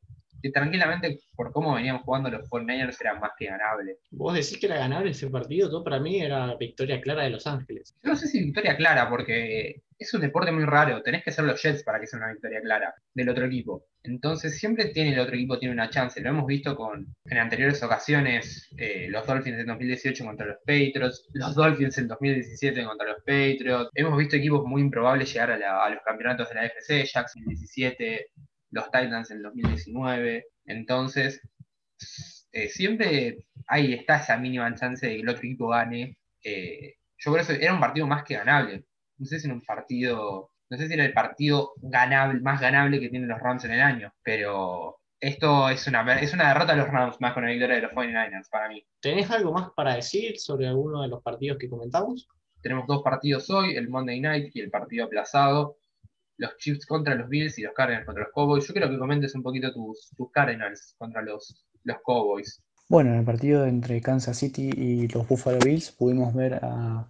tranquilamente, 0.52 1.20
por 1.36 1.52
cómo 1.52 1.76
veníamos 1.76 2.04
jugando 2.04 2.30
los 2.30 2.50
49ers, 2.50 2.98
era 3.00 3.20
más 3.20 3.32
que 3.38 3.46
ganable. 3.46 3.98
¿Vos 4.12 4.34
decís 4.34 4.58
que 4.58 4.68
era 4.68 4.78
ganable 4.78 5.12
ese 5.12 5.30
partido? 5.30 5.70
Todo 5.70 5.84
para 5.84 6.00
mí 6.00 6.22
era 6.22 6.56
victoria 6.56 7.02
clara 7.02 7.24
de 7.24 7.32
Los 7.32 7.48
Ángeles. 7.48 7.96
Yo 8.04 8.12
no 8.12 8.16
sé 8.16 8.28
si 8.28 8.44
victoria 8.44 8.76
clara, 8.78 9.10
porque 9.10 9.84
es 9.98 10.14
un 10.14 10.22
deporte 10.22 10.52
muy 10.52 10.66
raro. 10.66 11.02
Tenés 11.02 11.24
que 11.24 11.32
ser 11.32 11.46
los 11.46 11.62
Jets 11.62 11.84
para 11.84 12.00
que 12.00 12.08
sea 12.08 12.20
una 12.20 12.32
victoria 12.32 12.62
clara 12.62 12.94
del 13.14 13.30
otro 13.30 13.46
equipo. 13.46 13.86
Entonces 14.04 14.58
siempre 14.58 14.86
tiene 14.86 15.14
el 15.14 15.20
otro 15.20 15.36
equipo 15.36 15.58
tiene 15.58 15.74
una 15.74 15.90
chance. 15.90 16.22
Lo 16.22 16.30
hemos 16.30 16.46
visto 16.46 16.76
con 16.76 17.08
en 17.26 17.38
anteriores 17.38 17.82
ocasiones, 17.82 18.70
eh, 18.78 19.08
los 19.10 19.26
Dolphins 19.26 19.60
en 19.60 19.68
2018 19.68 20.26
contra 20.26 20.46
los 20.46 20.58
Patriots, 20.60 21.28
los 21.34 21.56
Dolphins 21.56 21.98
en 21.98 22.08
2017 22.08 22.84
contra 22.86 23.08
los 23.08 23.18
Patriots. 23.20 23.90
Hemos 23.96 24.18
visto 24.18 24.36
equipos 24.36 24.66
muy 24.66 24.82
improbables 24.82 25.32
llegar 25.32 25.52
a, 25.52 25.90
los 25.90 26.04
campeonatos 26.04 26.50
de 26.50 26.56
la 26.56 26.66
FC, 26.66 27.06
Jacks 27.06 27.36
en 27.36 27.44
2017, 27.44 28.28
los 28.72 28.86
Titans 28.86 29.32
en 29.32 29.42
2019. 29.42 30.46
Entonces, 30.66 31.42
eh, 32.52 32.70
siempre 32.70 33.46
ahí 33.68 33.94
está 33.94 34.18
esa 34.18 34.38
mínima 34.38 34.74
chance 34.76 35.06
de 35.06 35.16
que 35.16 35.22
el 35.22 35.30
otro 35.30 35.44
equipo 35.44 35.70
gane. 35.70 36.18
Eh, 36.44 36.96
yo 37.18 37.34
creo 37.34 37.46
que 37.46 37.64
era 37.64 37.74
un 37.74 37.80
partido 37.80 38.08
más 38.08 38.24
que 38.24 38.36
ganable 38.36 38.86
no 39.18 39.26
sé 39.26 39.40
si 39.40 39.48
en 39.48 39.54
un 39.54 39.62
partido, 39.62 40.52
no 40.70 40.78
sé 40.78 40.88
si 40.88 40.94
era 40.94 41.06
el 41.06 41.14
partido 41.14 41.74
ganable, 41.78 42.42
más 42.42 42.60
ganable 42.60 43.00
que 43.00 43.10
tienen 43.10 43.30
los 43.30 43.40
Rams 43.40 43.66
en 43.66 43.72
el 43.72 43.82
año, 43.82 44.14
pero 44.24 44.98
esto 45.20 45.70
es 45.70 45.88
una, 45.88 46.20
es 46.20 46.34
una 46.34 46.50
derrota 46.50 46.74
de 46.74 46.80
los 46.80 46.90
Rams 46.90 47.20
más 47.22 47.34
con 47.34 47.44
la 47.44 47.52
victoria 47.52 47.76
de 47.76 47.82
los 47.84 47.92
49ers 47.92 48.50
para 48.50 48.70
mí. 48.70 48.86
¿Tenés 49.00 49.30
algo 49.32 49.54
más 49.54 49.70
para 49.76 49.96
decir 49.96 50.40
sobre 50.40 50.68
alguno 50.68 51.02
de 51.02 51.08
los 51.08 51.22
partidos 51.24 51.58
que 51.58 51.70
comentamos? 51.70 52.28
Tenemos 52.62 52.88
dos 52.88 53.04
partidos 53.04 53.50
hoy, 53.50 53.76
el 53.76 53.90
Monday 53.90 54.20
Night 54.20 54.56
y 54.56 54.60
el 54.60 54.70
partido 54.70 55.06
aplazado. 55.06 55.78
Los 56.38 56.58
Chiefs 56.58 56.86
contra 56.86 57.16
los 57.16 57.30
Bills 57.30 57.58
y 57.60 57.64
los 57.64 57.74
Cardinals 57.74 58.06
contra 58.06 58.24
los 58.24 58.34
Cowboys. 58.34 58.68
Yo 58.68 58.74
quiero 58.74 58.90
que 58.90 58.98
comentes 58.98 59.36
un 59.36 59.44
poquito 59.44 59.72
tus, 59.74 60.12
tus 60.16 60.32
Cardinals 60.32 60.96
contra 60.98 61.22
los, 61.22 61.66
los 61.84 61.98
Cowboys. 62.04 62.62
Bueno, 62.90 63.12
en 63.12 63.20
el 63.20 63.26
partido 63.26 63.66
entre 63.66 64.02
Kansas 64.02 64.38
City 64.38 64.70
y 64.76 65.08
los 65.08 65.28
Buffalo 65.28 65.60
Bills 65.60 65.92
pudimos 65.92 66.34
ver 66.34 66.56
a 66.62 67.08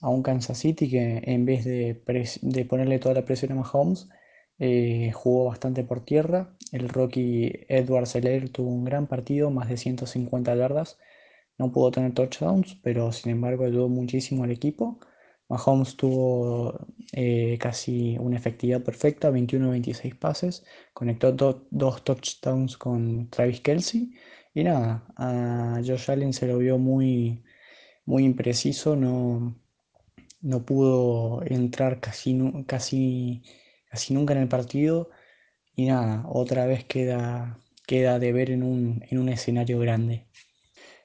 a 0.00 0.08
un 0.08 0.22
Kansas 0.22 0.58
City 0.58 0.90
que 0.90 1.22
en 1.24 1.44
vez 1.44 1.64
de, 1.64 2.02
de 2.42 2.64
ponerle 2.64 2.98
toda 2.98 3.14
la 3.14 3.24
presión 3.24 3.52
a 3.52 3.54
Mahomes, 3.56 4.08
eh, 4.58 5.10
jugó 5.12 5.46
bastante 5.46 5.84
por 5.84 6.04
tierra. 6.04 6.56
El 6.72 6.88
Rocky 6.88 7.52
Edward 7.68 8.06
Seller 8.06 8.50
tuvo 8.50 8.70
un 8.70 8.84
gran 8.84 9.06
partido, 9.06 9.50
más 9.50 9.68
de 9.68 9.76
150 9.76 10.54
yardas. 10.54 10.98
No 11.58 11.72
pudo 11.72 11.90
tener 11.90 12.14
touchdowns, 12.14 12.78
pero 12.82 13.12
sin 13.12 13.32
embargo 13.32 13.64
ayudó 13.64 13.88
muchísimo 13.88 14.44
al 14.44 14.50
equipo. 14.50 15.00
Mahomes 15.50 15.96
tuvo 15.96 16.86
eh, 17.12 17.58
casi 17.60 18.16
una 18.18 18.36
efectividad 18.36 18.82
perfecta, 18.82 19.30
21-26 19.30 20.14
pases, 20.14 20.64
conectó 20.94 21.32
dos 21.32 22.04
touchdowns 22.04 22.76
con 22.76 23.28
Travis 23.30 23.60
Kelsey 23.60 24.14
y 24.54 24.64
nada, 24.64 25.04
a 25.16 25.80
Josh 25.84 26.10
Allen 26.10 26.32
se 26.32 26.46
lo 26.46 26.58
vio 26.58 26.78
muy, 26.78 27.42
muy 28.06 28.24
impreciso, 28.24 28.96
no, 28.96 29.56
no 30.40 30.64
pudo 30.66 31.42
entrar 31.44 32.00
casi, 32.00 32.38
casi, 32.66 33.42
casi 33.90 34.14
nunca 34.14 34.34
en 34.34 34.40
el 34.42 34.48
partido 34.48 35.10
y 35.76 35.86
nada, 35.86 36.24
otra 36.28 36.66
vez 36.66 36.84
queda, 36.84 37.58
queda 37.86 38.18
de 38.20 38.32
ver 38.32 38.50
en 38.50 38.62
un, 38.62 39.04
en 39.10 39.18
un 39.18 39.28
escenario 39.30 39.78
grande. 39.80 40.26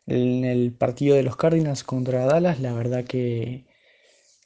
En 0.08 0.46
el 0.46 0.74
partido 0.74 1.16
de 1.16 1.24
los 1.24 1.36
Cardinals 1.38 1.84
contra 1.84 2.26
Dallas, 2.26 2.60
la 2.60 2.74
verdad 2.74 3.06
que 3.06 3.66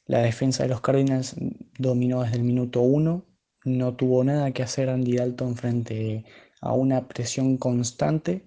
la 0.09 0.21
defensa 0.23 0.63
de 0.63 0.69
los 0.69 0.81
Cardinals 0.81 1.35
dominó 1.77 2.23
desde 2.23 2.37
el 2.37 2.43
minuto 2.43 2.81
1, 2.81 3.25
no 3.65 3.95
tuvo 3.95 4.23
nada 4.23 4.51
que 4.51 4.63
hacer 4.63 4.89
Andy 4.89 5.17
Dalton 5.17 5.55
frente 5.55 6.25
a 6.61 6.73
una 6.73 7.07
presión 7.07 7.57
constante. 7.57 8.43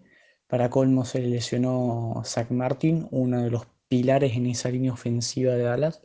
Para 0.49 0.71
colmo 0.71 1.05
se 1.05 1.21
lesionó 1.21 2.21
Zach 2.25 2.51
Martin, 2.51 3.07
uno 3.13 3.43
de 3.43 3.51
los 3.51 3.67
pilares 3.89 4.37
en 4.37 4.47
esa 4.47 4.71
línea 4.71 4.93
ofensiva 4.93 5.55
de 5.55 5.63
Dallas, 5.63 6.03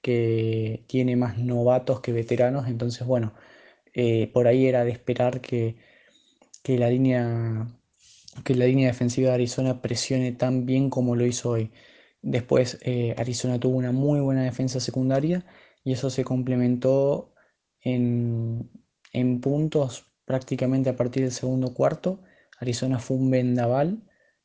que 0.00 0.84
tiene 0.86 1.16
más 1.16 1.38
novatos 1.38 2.00
que 2.00 2.12
veteranos. 2.12 2.68
Entonces, 2.68 3.04
bueno, 3.06 3.34
eh, 3.94 4.30
por 4.32 4.46
ahí 4.46 4.66
era 4.66 4.84
de 4.84 4.92
esperar 4.92 5.40
que, 5.40 5.76
la 6.66 6.88
línea, 6.90 7.66
que 8.44 8.54
la 8.54 8.66
línea 8.66 8.88
defensiva 8.88 9.30
de 9.30 9.34
Arizona 9.34 9.82
presione 9.82 10.32
tan 10.32 10.66
bien 10.66 10.90
como 10.90 11.16
lo 11.16 11.26
hizo 11.26 11.50
hoy. 11.50 11.72
Después 12.22 12.78
eh, 12.82 13.14
Arizona 13.18 13.58
tuvo 13.58 13.76
una 13.78 13.92
muy 13.92 14.20
buena 14.20 14.42
defensa 14.42 14.80
secundaria 14.80 15.44
y 15.84 15.92
eso 15.92 16.10
se 16.10 16.24
complementó 16.24 17.32
en, 17.80 18.70
en 19.12 19.40
puntos 19.40 20.06
prácticamente 20.24 20.90
a 20.90 20.96
partir 20.96 21.22
del 21.22 21.32
segundo 21.32 21.74
cuarto. 21.74 22.20
Arizona 22.58 22.98
fue 22.98 23.16
un 23.16 23.30
vendaval 23.30 24.02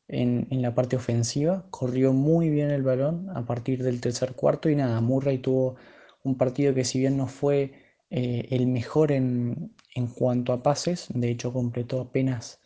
en, 0.07 0.61
la 0.61 0.75
parte 0.75 0.95
ofensiva, 0.95 1.65
corrió 1.69 2.13
muy 2.13 2.49
bien 2.49 2.71
el 2.71 2.83
balón 2.83 3.29
a 3.35 3.45
partir 3.45 3.83
del 3.83 4.01
tercer 4.01 4.33
cuarto 4.33 4.69
y 4.69 4.75
nada, 4.75 5.01
Murray 5.01 5.39
tuvo 5.39 5.75
un 6.23 6.37
partido 6.37 6.73
que 6.73 6.83
si 6.83 6.99
bien 6.99 7.17
no 7.17 7.27
fue 7.27 7.73
eh, 8.09 8.47
el 8.51 8.67
mejor 8.67 9.11
en, 9.11 9.73
cuanto 10.15 10.53
a 10.53 10.61
pases, 10.63 11.07
de 11.13 11.29
hecho 11.29 11.53
completó 11.53 12.01
apenas 12.01 12.61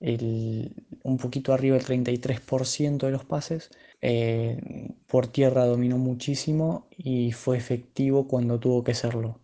un 0.00 1.16
poquito 1.16 1.54
arriba 1.54 1.78
del 1.78 1.86
33% 1.86 3.06
de 3.06 3.12
los 3.12 3.24
pases, 3.24 3.70
eh, 4.06 4.60
por 5.06 5.28
tierra 5.28 5.64
dominó 5.64 5.96
muchísimo 5.96 6.88
y 6.90 7.32
fue 7.32 7.56
efectivo 7.56 8.28
cuando 8.28 8.60
tuvo 8.60 8.84
que 8.84 8.92
serlo. 8.92 9.40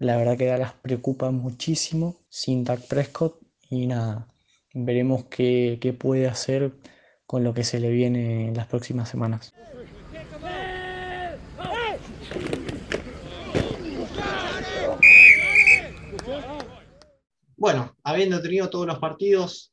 La 0.00 0.16
verdad 0.16 0.36
que 0.36 0.46
Dallas 0.46 0.72
preocupa 0.82 1.30
muchísimo 1.30 2.16
sin 2.28 2.64
Dak 2.64 2.88
Prescott 2.88 3.40
y 3.68 3.86
nada, 3.86 4.26
veremos 4.74 5.26
qué, 5.26 5.96
puede 5.96 6.26
hacer 6.26 6.72
con 7.26 7.44
lo 7.44 7.54
que 7.54 7.62
se 7.62 7.78
le 7.78 7.90
viene 7.90 8.48
en 8.48 8.56
las 8.56 8.66
próximas 8.66 9.08
semanas. 9.08 9.54
Bueno, 17.56 17.94
habiendo 18.02 18.42
tenido 18.42 18.68
todos 18.68 18.88
los 18.88 18.98
partidos 18.98 19.72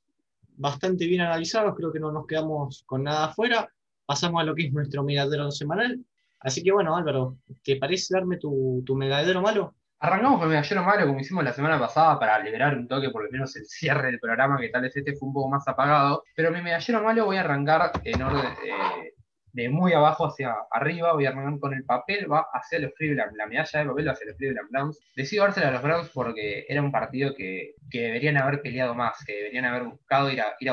bastante 0.56 1.08
bien 1.08 1.22
analizados, 1.22 1.74
creo 1.76 1.92
que 1.92 2.00
no 2.00 2.12
nos 2.12 2.28
quedamos 2.28 2.84
con 2.86 3.02
nada 3.02 3.26
afuera. 3.26 3.72
Pasamos 4.08 4.42
a 4.42 4.46
lo 4.46 4.56
que 4.56 4.68
es 4.68 4.74
nuestro 4.74 5.04
medallero 5.04 5.52
semanal. 5.52 6.00
Así 6.40 6.64
que 6.64 6.72
bueno, 6.72 6.96
Álvaro, 6.96 7.38
¿te 7.62 7.76
parece 7.76 8.14
darme 8.16 8.38
tu, 8.38 8.82
tu 8.86 8.96
medallero 8.96 9.42
malo? 9.42 9.76
Arrancamos 10.00 10.40
con 10.40 10.44
el 10.44 10.56
medallero 10.56 10.84
malo 10.84 11.08
como 11.08 11.20
hicimos 11.20 11.44
la 11.44 11.52
semana 11.52 11.78
pasada 11.78 12.18
para 12.18 12.40
liberar 12.40 12.78
un 12.78 12.88
toque, 12.88 13.10
por 13.10 13.26
lo 13.26 13.32
menos 13.32 13.54
el 13.58 13.66
cierre 13.66 14.08
del 14.08 14.20
programa, 14.20 14.58
que 14.60 14.70
tal 14.70 14.84
vez 14.84 14.96
este 14.96 15.14
fue 15.14 15.28
un 15.28 15.34
poco 15.34 15.50
más 15.50 15.68
apagado. 15.68 16.24
Pero 16.36 16.52
mi 16.52 16.62
medallero 16.62 17.04
malo 17.04 17.26
voy 17.26 17.36
a 17.36 17.42
arrancar 17.42 17.92
en 18.04 18.22
orden 18.22 18.46
eh, 18.46 19.14
de 19.52 19.70
muy 19.70 19.92
abajo 19.92 20.28
hacia 20.28 20.56
arriba. 20.72 21.12
Voy 21.14 21.26
a 21.26 21.30
arrancar 21.30 21.60
con 21.60 21.74
el 21.74 21.84
papel, 21.84 22.32
va 22.32 22.46
hacia 22.54 22.80
los 22.80 22.94
Cleveland, 22.94 23.36
la 23.36 23.48
medalla 23.48 23.80
de 23.80 23.86
papel 23.90 24.08
va 24.08 24.12
hacia 24.14 24.28
los 24.28 24.38
Cleveland 24.38 24.70
Browns. 24.70 25.00
Decido 25.16 25.44
dársela 25.44 25.70
a 25.70 25.72
los 25.72 25.82
Browns 25.82 26.10
porque 26.14 26.66
era 26.70 26.82
un 26.82 26.92
partido 26.92 27.36
que, 27.36 27.74
deberían 27.92 28.38
haber 28.38 28.62
peleado 28.62 28.94
más, 28.96 29.18
que 29.26 29.34
deberían 29.34 29.66
haber 29.66 29.84
buscado 29.84 30.32
ir 30.32 30.40
a, 30.42 30.56
ir 30.60 30.70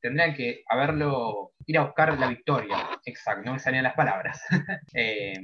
tendrían 0.00 0.34
que 0.34 0.62
haberlo, 0.68 1.52
ir 1.66 1.78
a 1.78 1.84
buscar 1.84 2.18
la 2.18 2.28
victoria. 2.28 2.76
Exacto, 3.04 3.44
no 3.44 3.54
me 3.54 3.58
salían 3.58 3.84
las 3.84 3.94
palabras. 3.94 4.40
Eh, 4.94 5.34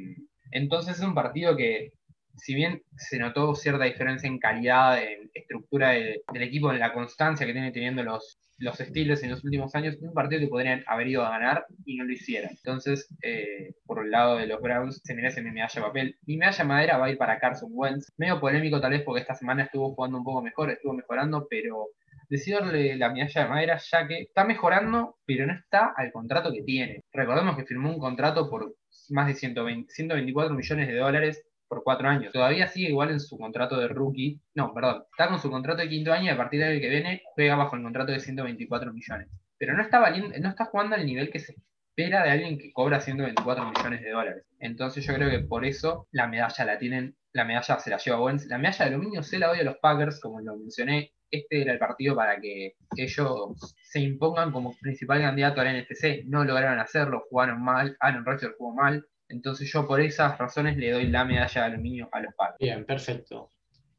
entonces 0.50 0.98
es 0.98 1.04
un 1.04 1.14
partido 1.14 1.56
que 1.56 1.92
si 2.36 2.54
bien 2.54 2.82
se 2.96 3.18
notó 3.18 3.54
cierta 3.54 3.84
diferencia 3.84 4.26
en 4.26 4.38
calidad, 4.38 5.02
en 5.02 5.30
estructura 5.34 5.90
del 5.90 6.42
equipo, 6.42 6.70
en 6.72 6.78
la 6.78 6.92
constancia 6.92 7.46
que 7.46 7.52
tiene 7.52 7.72
teniendo 7.72 8.02
los, 8.02 8.38
los 8.58 8.80
estilos 8.80 9.22
en 9.22 9.30
los 9.30 9.44
últimos 9.44 9.74
años, 9.74 9.96
un 10.00 10.14
partido 10.14 10.40
que 10.40 10.48
podrían 10.48 10.84
haber 10.86 11.08
ido 11.08 11.24
a 11.24 11.30
ganar 11.30 11.66
y 11.84 11.96
no 11.96 12.04
lo 12.04 12.12
hicieron. 12.12 12.50
Entonces, 12.50 13.08
eh, 13.22 13.74
por 13.86 14.04
el 14.04 14.10
lado 14.10 14.38
de 14.38 14.46
los 14.46 14.60
Browns, 14.60 15.00
se 15.04 15.14
merece 15.14 15.42
mi 15.42 15.50
medalla 15.50 15.74
de 15.74 15.86
papel. 15.86 16.16
Mi 16.26 16.36
medalla 16.36 16.64
madera 16.64 16.98
va 16.98 17.06
a 17.06 17.10
ir 17.10 17.18
para 17.18 17.38
Carson 17.38 17.70
Wentz. 17.72 18.12
Medio 18.16 18.40
polémico 18.40 18.80
tal 18.80 18.92
vez 18.92 19.02
porque 19.02 19.20
esta 19.20 19.34
semana 19.34 19.64
estuvo 19.64 19.94
jugando 19.94 20.18
un 20.18 20.24
poco 20.24 20.42
mejor, 20.42 20.70
estuvo 20.70 20.94
mejorando, 20.94 21.46
pero 21.48 21.88
decido 22.32 22.60
darle 22.60 22.96
la 22.96 23.10
medalla 23.10 23.42
de 23.42 23.48
madera 23.48 23.76
ya 23.76 24.08
que 24.08 24.22
está 24.22 24.44
mejorando, 24.44 25.18
pero 25.26 25.46
no 25.46 25.52
está 25.52 25.92
al 25.94 26.10
contrato 26.12 26.50
que 26.50 26.62
tiene. 26.62 27.04
Recordemos 27.12 27.56
que 27.56 27.66
firmó 27.66 27.90
un 27.90 27.98
contrato 27.98 28.48
por 28.48 28.74
más 29.10 29.26
de 29.26 29.34
120, 29.34 29.92
124 29.92 30.54
millones 30.54 30.88
de 30.88 30.96
dólares 30.96 31.44
por 31.68 31.84
cuatro 31.84 32.08
años. 32.08 32.32
Todavía 32.32 32.68
sigue 32.68 32.88
igual 32.88 33.10
en 33.10 33.20
su 33.20 33.36
contrato 33.36 33.76
de 33.78 33.88
rookie. 33.88 34.40
No, 34.54 34.72
perdón. 34.72 35.04
Está 35.10 35.28
con 35.28 35.40
su 35.40 35.50
contrato 35.50 35.82
de 35.82 35.90
quinto 35.90 36.10
año 36.10 36.24
y 36.24 36.28
a 36.30 36.36
partir 36.36 36.60
del 36.60 36.80
que 36.80 36.88
viene 36.88 37.22
juega 37.34 37.56
bajo 37.56 37.76
el 37.76 37.82
contrato 37.82 38.12
de 38.12 38.20
124 38.20 38.92
millones. 38.94 39.28
Pero 39.58 39.74
no 39.76 39.82
está, 39.82 40.00
valiendo, 40.00 40.36
no 40.38 40.48
está 40.48 40.64
jugando 40.64 40.96
al 40.96 41.04
nivel 41.04 41.30
que 41.30 41.38
se 41.38 41.54
espera 41.90 42.24
de 42.24 42.30
alguien 42.30 42.58
que 42.58 42.72
cobra 42.72 43.00
124 43.00 43.70
millones 43.70 44.00
de 44.00 44.10
dólares. 44.10 44.44
Entonces 44.58 45.04
yo 45.04 45.12
creo 45.14 45.28
que 45.28 45.40
por 45.40 45.66
eso 45.66 46.08
la 46.12 46.26
medalla 46.26 46.64
la 46.64 46.78
tienen, 46.78 47.14
la 47.32 47.44
medalla 47.44 47.78
se 47.78 47.90
la 47.90 47.98
lleva 47.98 48.22
Wentz. 48.22 48.46
La 48.46 48.56
medalla 48.56 48.86
de 48.86 48.94
aluminio 48.94 49.22
se 49.22 49.38
la 49.38 49.48
doy 49.48 49.60
a 49.60 49.64
los 49.64 49.76
Packers, 49.76 50.18
como 50.18 50.40
lo 50.40 50.56
mencioné. 50.56 51.12
Este 51.32 51.62
era 51.62 51.72
el 51.72 51.78
partido 51.78 52.14
para 52.14 52.40
que 52.40 52.76
ellos 52.96 53.74
se 53.82 54.00
impongan 54.00 54.52
como 54.52 54.76
principal 54.78 55.22
candidato 55.22 55.60
al 55.60 55.82
NFC. 55.82 56.24
No 56.26 56.44
lograron 56.44 56.78
hacerlo, 56.78 57.24
jugaron 57.28 57.60
mal, 57.62 57.96
Aaron 58.00 58.24
Rodgers 58.24 58.54
jugó 58.56 58.74
mal, 58.74 59.04
entonces 59.32 59.72
yo 59.72 59.86
por 59.86 60.00
esas 60.00 60.36
razones 60.38 60.76
le 60.76 60.90
doy 60.90 61.06
la 61.06 61.24
medalla 61.24 61.62
de 61.62 61.66
aluminio 61.72 62.08
a 62.12 62.20
los 62.20 62.34
Packers. 62.34 62.58
Bien, 62.60 62.84
perfecto. 62.84 63.50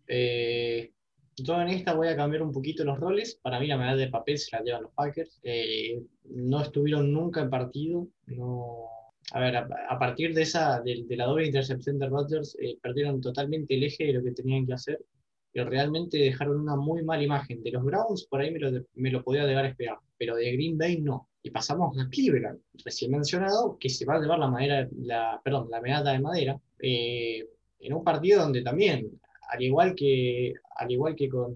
Eh, 0.08 0.94
yo 1.36 1.60
en 1.60 1.70
esta 1.70 1.94
voy 1.94 2.08
a 2.08 2.16
cambiar 2.16 2.44
un 2.44 2.52
poquito 2.52 2.84
los 2.84 3.00
roles. 3.00 3.40
Para 3.42 3.60
mí 3.60 3.66
la 3.66 3.78
medalla 3.78 3.98
de 3.98 4.10
papel 4.10 4.38
se 4.38 4.56
la 4.56 4.62
llevan 4.62 4.84
los 4.84 4.94
Packers. 4.94 5.40
Eh, 5.42 6.04
no 6.26 6.62
estuvieron 6.62 7.12
nunca 7.12 7.42
en 7.42 7.50
partido. 7.50 8.08
No... 8.28 8.90
A 9.32 9.40
ver, 9.40 9.56
a, 9.56 9.98
partir 9.98 10.36
de 10.36 10.44
esa, 10.44 10.82
de, 10.82 11.06
la 11.10 11.26
doble 11.26 11.46
intercepción 11.48 11.98
de 11.98 12.10
Rodgers, 12.10 12.56
eh, 12.62 12.78
perdieron 12.82 13.22
totalmente 13.22 13.74
el 13.74 13.84
eje 13.84 14.06
de 14.08 14.14
lo 14.14 14.24
que 14.24 14.34
tenían 14.34 14.68
que 14.68 14.74
hacer. 14.74 15.00
Y 15.54 15.62
realmente 15.62 16.18
dejaron 16.18 16.60
una 16.60 16.76
muy 16.76 17.04
mala 17.04 17.24
imagen. 17.24 17.62
De 17.62 17.72
los 17.72 17.84
Browns, 17.84 18.26
por 18.26 18.42
ahí 18.42 18.52
me 18.96 19.12
lo, 19.12 19.24
podía 19.24 19.46
llegar 19.46 19.66
a 19.66 19.70
esperar, 19.70 19.98
pero 20.18 20.36
de 20.36 20.52
Green 20.52 20.78
Bay 20.78 21.02
no. 21.02 21.30
Y 21.44 21.52
pasamos 21.52 21.98
a 22.00 22.10
Cleveland, 22.10 22.60
recién 22.84 23.12
mencionado, 23.12 23.78
que 23.80 23.90
se 23.90 24.06
va 24.06 24.16
a 24.16 24.20
llevar 24.20 24.40
la, 24.40 24.50
madera, 24.50 24.88
la, 24.98 25.42
perdón, 25.44 25.70
la 25.70 25.82
medalla 25.82 26.12
de 26.12 26.20
madera, 26.20 26.60
eh, 26.80 27.46
en 27.80 27.94
un 27.94 28.04
partido 28.04 28.42
donde 28.42 28.62
también, 28.62 29.20
al 29.50 29.62
igual 29.62 29.94
que, 29.94 30.54
al 30.78 30.92
igual 30.92 31.16
que, 31.16 31.30
con, 31.30 31.56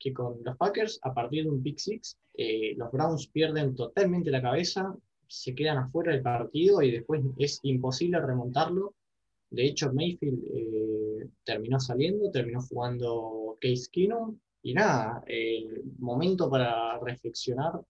que 0.00 0.12
con 0.12 0.38
los 0.42 0.56
Packers, 0.56 0.98
a 1.02 1.12
partir 1.12 1.44
de 1.44 1.50
un 1.50 1.62
pick 1.62 1.78
six, 1.78 2.16
eh, 2.34 2.74
los 2.76 2.90
Browns 2.90 3.28
pierden 3.28 3.74
totalmente 3.74 4.30
la 4.30 4.40
cabeza, 4.40 4.94
se 5.26 5.54
quedan 5.54 5.78
afuera 5.78 6.12
del 6.12 6.22
partido 6.22 6.80
y 6.82 6.90
después 6.90 7.22
es 7.36 7.60
imposible 7.62 8.20
remontarlo. 8.20 8.94
De 9.50 9.64
hecho, 9.66 9.92
Mayfield 9.92 10.44
eh, 10.54 11.28
terminó 11.44 11.80
saliendo, 11.80 12.30
terminó 12.30 12.60
jugando 12.62 13.56
Case 13.60 13.88
Keenum 13.90 14.38
y 14.62 14.74
nada, 14.74 15.22
el 15.26 15.84
momento 15.98 16.50
para 16.50 16.98
reflexionar 17.00 17.80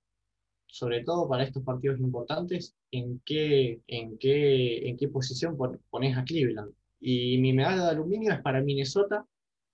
sobre 0.68 1.02
todo 1.02 1.28
para 1.28 1.44
estos 1.44 1.62
partidos 1.64 1.98
importantes, 1.98 2.76
en 2.90 3.20
qué, 3.24 3.80
en 3.86 4.18
qué, 4.18 4.88
en 4.88 4.96
qué 4.96 5.08
posición 5.08 5.56
pones 5.90 6.16
a 6.16 6.24
Cleveland. 6.24 6.72
Y 7.00 7.38
mi 7.38 7.52
medalla 7.52 7.84
de 7.84 7.90
aluminio 7.90 8.32
es 8.32 8.40
para 8.42 8.60
Minnesota. 8.60 9.26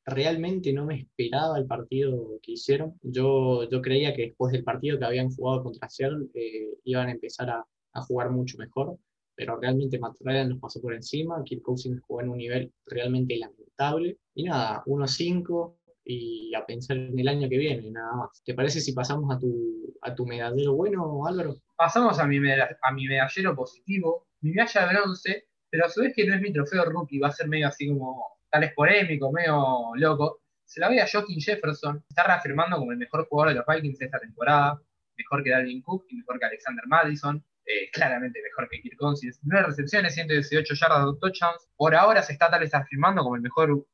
Realmente 0.07 0.73
no 0.73 0.87
me 0.87 1.01
esperaba 1.01 1.59
el 1.59 1.67
partido 1.67 2.39
que 2.43 2.53
hicieron. 2.53 2.99
Yo, 3.03 3.69
yo 3.69 3.83
creía 3.83 4.15
que 4.15 4.29
después 4.29 4.53
del 4.53 4.65
partido 4.65 4.99
que 4.99 5.05
habían 5.05 5.31
jugado 5.31 5.65
contra 5.65 5.89
Seattle 5.89 6.27
eh, 6.35 6.75
iban 6.85 7.09
a 7.09 7.13
empezar 7.13 7.51
a, 7.51 7.65
a, 7.93 8.03
jugar 8.03 8.31
mucho 8.31 8.59
mejor, 8.59 8.99
pero 9.37 9.59
realmente 9.59 9.99
Matt 9.99 10.17
Ryan 10.21 10.51
los 10.51 10.59
pasó 10.59 10.81
por 10.81 10.95
encima. 10.95 11.43
Kirk 11.45 11.63
Cousins 11.63 12.01
jugó 12.07 12.23
en 12.23 12.29
un 12.31 12.39
nivel 12.39 12.73
realmente 12.87 13.37
lamentable. 13.37 14.19
Y 14.35 14.45
nada, 14.45 14.83
1-5, 14.87 15.77
y 16.05 16.55
a 16.55 16.67
pensar 16.67 16.97
en 16.97 17.19
el 17.19 17.29
año 17.29 17.49
que 17.49 17.59
viene, 17.59 17.91
nada 17.91 18.15
más. 18.17 18.43
¿Te 18.45 18.55
parece 18.55 18.81
si 18.81 18.93
pasamos 18.93 19.35
a 19.35 19.39
tu, 19.39 19.97
a 20.03 20.15
tu 20.15 20.27
medallero 20.27 20.75
bueno, 20.75 21.27
Álvaro? 21.27 21.57
Pasamos 21.77 22.19
a 22.19 22.27
mi, 22.27 22.39
medallero 22.41 23.57
positivo. 23.57 24.27
Mi 24.41 24.53
medalla 24.53 24.87
de 24.87 24.95
bronce 24.95 25.45
pero 25.75 25.87
a 25.87 25.89
su 25.89 26.03
vez 26.03 26.15
que 26.15 26.25
no 26.25 26.37
es 26.37 26.41
mi 26.41 26.53
trofeo 26.53 26.85
rookie, 26.85 27.19
va 27.19 27.27
a 27.27 27.33
ser 27.33 27.49
medio 27.49 27.67
así 27.67 27.89
como, 27.89 28.39
tal 28.49 28.61
vez 28.61 28.73
polémico, 28.75 29.33
medio 29.33 29.91
loco. 29.97 30.43
Se 30.65 30.79
la 30.79 30.87
voy 30.87 31.01
a 31.01 31.07
Joaquin 31.11 31.41
Jefferson, 31.41 32.01
está 32.09 32.23
reafirmando 32.23 32.77
como 32.77 32.93
el 32.93 32.97
mejor 32.97 33.27
jugador 33.27 33.53
de 33.53 33.59
los 33.59 33.67
Vikings 33.67 34.01
esta 34.01 34.21
temporada, 34.21 34.81
mejor 35.17 35.43
que 35.43 35.51
Dalvin 35.51 35.83
Cook 35.83 36.07
y 36.11 36.19
mejor 36.19 36.39
que 36.39 36.45
Alexander 36.45 36.85
Madison. 36.87 37.45
Eh, 37.67 37.91
claramente 37.93 38.43
mejor 38.43 38.69
que 38.69 38.81
Kirk 38.83 38.99
Cousins. 38.99 39.41
9 39.43 39.67
recepciones, 39.67 40.15
118 40.15 40.75
yardas, 40.75 41.05
2 41.05 41.21
touchdowns. 41.21 41.69
Por 41.77 41.95
ahora 41.95 42.23
se 42.23 42.35
está 42.35 42.51
tal 42.51 42.61
vez 42.61 42.75
afirmando 42.75 43.23
como 43.23 43.37
el 43.37 43.43
mejor, 43.43 43.87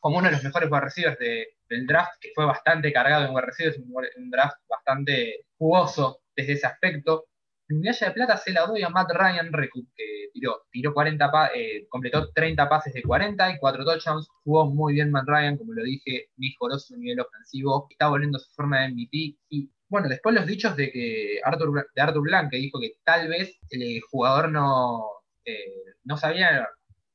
como 0.00 0.18
uno 0.18 0.28
de 0.28 0.32
los 0.32 0.44
mejores 0.44 0.70
wide 0.70 0.80
receivers 0.80 1.18
del 1.18 1.86
draft, 1.86 2.12
que 2.20 2.30
fue 2.34 2.46
bastante 2.46 2.92
cargado 2.92 3.26
en 3.26 3.34
wide 3.34 3.46
receivers, 3.46 3.78
un, 3.78 4.30
draft 4.30 4.56
bastante 4.68 5.44
jugoso 5.58 6.20
desde 6.34 6.54
ese 6.54 6.66
aspecto. 6.66 7.26
Mi 7.68 7.80
medalla 7.80 8.06
de 8.08 8.14
plata 8.14 8.36
se 8.38 8.50
la 8.50 8.64
doy 8.64 8.82
a 8.82 8.88
Matt 8.88 9.10
Ryan 9.12 9.50
que 9.94 10.30
tiró, 10.32 10.62
tiró 10.70 10.94
40 10.94 11.50
eh, 11.54 11.86
completó 11.90 12.32
30 12.32 12.66
pases 12.66 12.94
de 12.94 13.02
40 13.02 13.52
y 13.52 13.58
4 13.58 13.84
touchdowns. 13.84 14.26
Jugó 14.42 14.70
muy 14.70 14.94
bien 14.94 15.10
Matt 15.10 15.28
Ryan, 15.28 15.58
como 15.58 15.74
lo 15.74 15.82
dije, 15.84 16.30
mejoró 16.38 16.78
su 16.78 16.96
nivel 16.96 17.20
ofensivo, 17.20 17.86
está 17.90 18.08
volviendo 18.08 18.38
a 18.38 18.40
su 18.40 18.50
forma 18.54 18.80
de 18.80 18.88
MVP 18.88 19.36
y 19.50 19.70
bueno, 19.88 20.08
después 20.08 20.34
los 20.34 20.46
dichos 20.46 20.76
de 20.76 20.90
que 20.92 21.40
Arthur, 21.44 21.88
de 21.94 22.02
Arthur 22.02 22.22
Blanc, 22.22 22.50
que 22.50 22.58
dijo 22.58 22.80
que 22.80 22.94
tal 23.04 23.28
vez 23.28 23.58
el 23.70 24.00
jugador 24.10 24.50
no, 24.50 25.04
eh, 25.44 25.94
no 26.04 26.16
sabía 26.16 26.68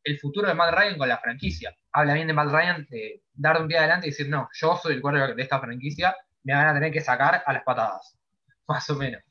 el 0.04 0.20
futuro 0.20 0.48
de 0.48 0.56
Matt 0.56 0.74
Ryan 0.74 0.98
con 0.98 1.08
la 1.08 1.20
franquicia. 1.20 1.76
Habla 1.92 2.16
bien 2.16 2.28
de 2.28 2.34
Matt 2.34 2.52
Ryan, 2.52 2.88
dar 3.34 3.62
un 3.62 3.68
pie 3.68 3.78
adelante 3.78 4.08
y 4.08 4.10
decir, 4.10 4.30
no, 4.30 4.50
yo 4.54 4.76
soy 4.78 4.96
el 4.96 5.02
quarterback 5.02 5.36
de 5.36 5.44
esta 5.44 5.60
franquicia, 5.60 6.16
me 6.44 6.54
van 6.54 6.68
a 6.68 6.74
tener 6.74 6.92
que 6.92 7.02
sacar 7.02 7.44
a 7.46 7.54
las 7.54 7.64
patadas. 7.64 8.18
Más 8.68 8.90
o 8.90 8.96
menos. 8.96 9.22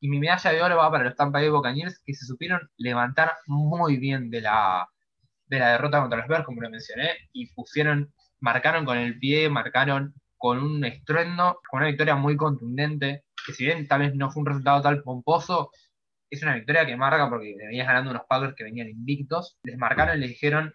Y 0.00 0.08
mi 0.08 0.18
medalla 0.18 0.52
de 0.52 0.62
oro 0.62 0.76
va 0.76 0.90
para 0.90 1.04
los 1.04 1.16
Tampa 1.16 1.40
Bay 1.40 1.48
Buccaneers, 1.48 2.00
que 2.04 2.14
se 2.14 2.26
supieron 2.26 2.70
levantar 2.76 3.34
muy 3.46 3.96
bien 3.96 4.30
de 4.30 4.42
la, 4.42 4.88
de 5.46 5.58
la 5.58 5.72
derrota 5.72 6.00
contra 6.00 6.18
los 6.18 6.28
Bears, 6.28 6.44
como 6.44 6.62
lo 6.62 6.70
mencioné, 6.70 7.10
y 7.32 7.52
pusieron, 7.52 8.12
marcaron 8.40 8.84
con 8.84 8.98
el 8.98 9.18
pie, 9.18 9.48
marcaron 9.48 10.14
con 10.38 10.62
un 10.62 10.84
estruendo, 10.84 11.60
con 11.68 11.80
una 11.80 11.88
victoria 11.88 12.16
muy 12.16 12.36
contundente, 12.36 13.24
que 13.44 13.52
si 13.52 13.64
bien 13.64 13.86
tal 13.88 14.00
vez 14.00 14.14
no 14.14 14.30
fue 14.30 14.40
un 14.40 14.46
resultado 14.46 14.80
tal 14.82 15.02
pomposo, 15.02 15.70
es 16.30 16.42
una 16.42 16.54
victoria 16.54 16.86
que 16.86 16.96
marca 16.96 17.28
porque 17.28 17.54
venías 17.58 17.86
ganando 17.86 18.10
unos 18.10 18.22
Packers 18.28 18.54
que 18.54 18.64
venían 18.64 18.88
invictos, 18.88 19.58
les 19.62 19.76
marcaron 19.76 20.16
y 20.16 20.20
les 20.20 20.30
dijeron, 20.30 20.72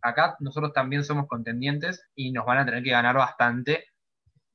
acá 0.00 0.36
nosotros 0.40 0.72
también 0.72 1.04
somos 1.04 1.26
contendientes 1.26 2.08
y 2.14 2.32
nos 2.32 2.46
van 2.46 2.58
a 2.58 2.64
tener 2.64 2.82
que 2.82 2.90
ganar 2.90 3.16
bastante, 3.16 3.84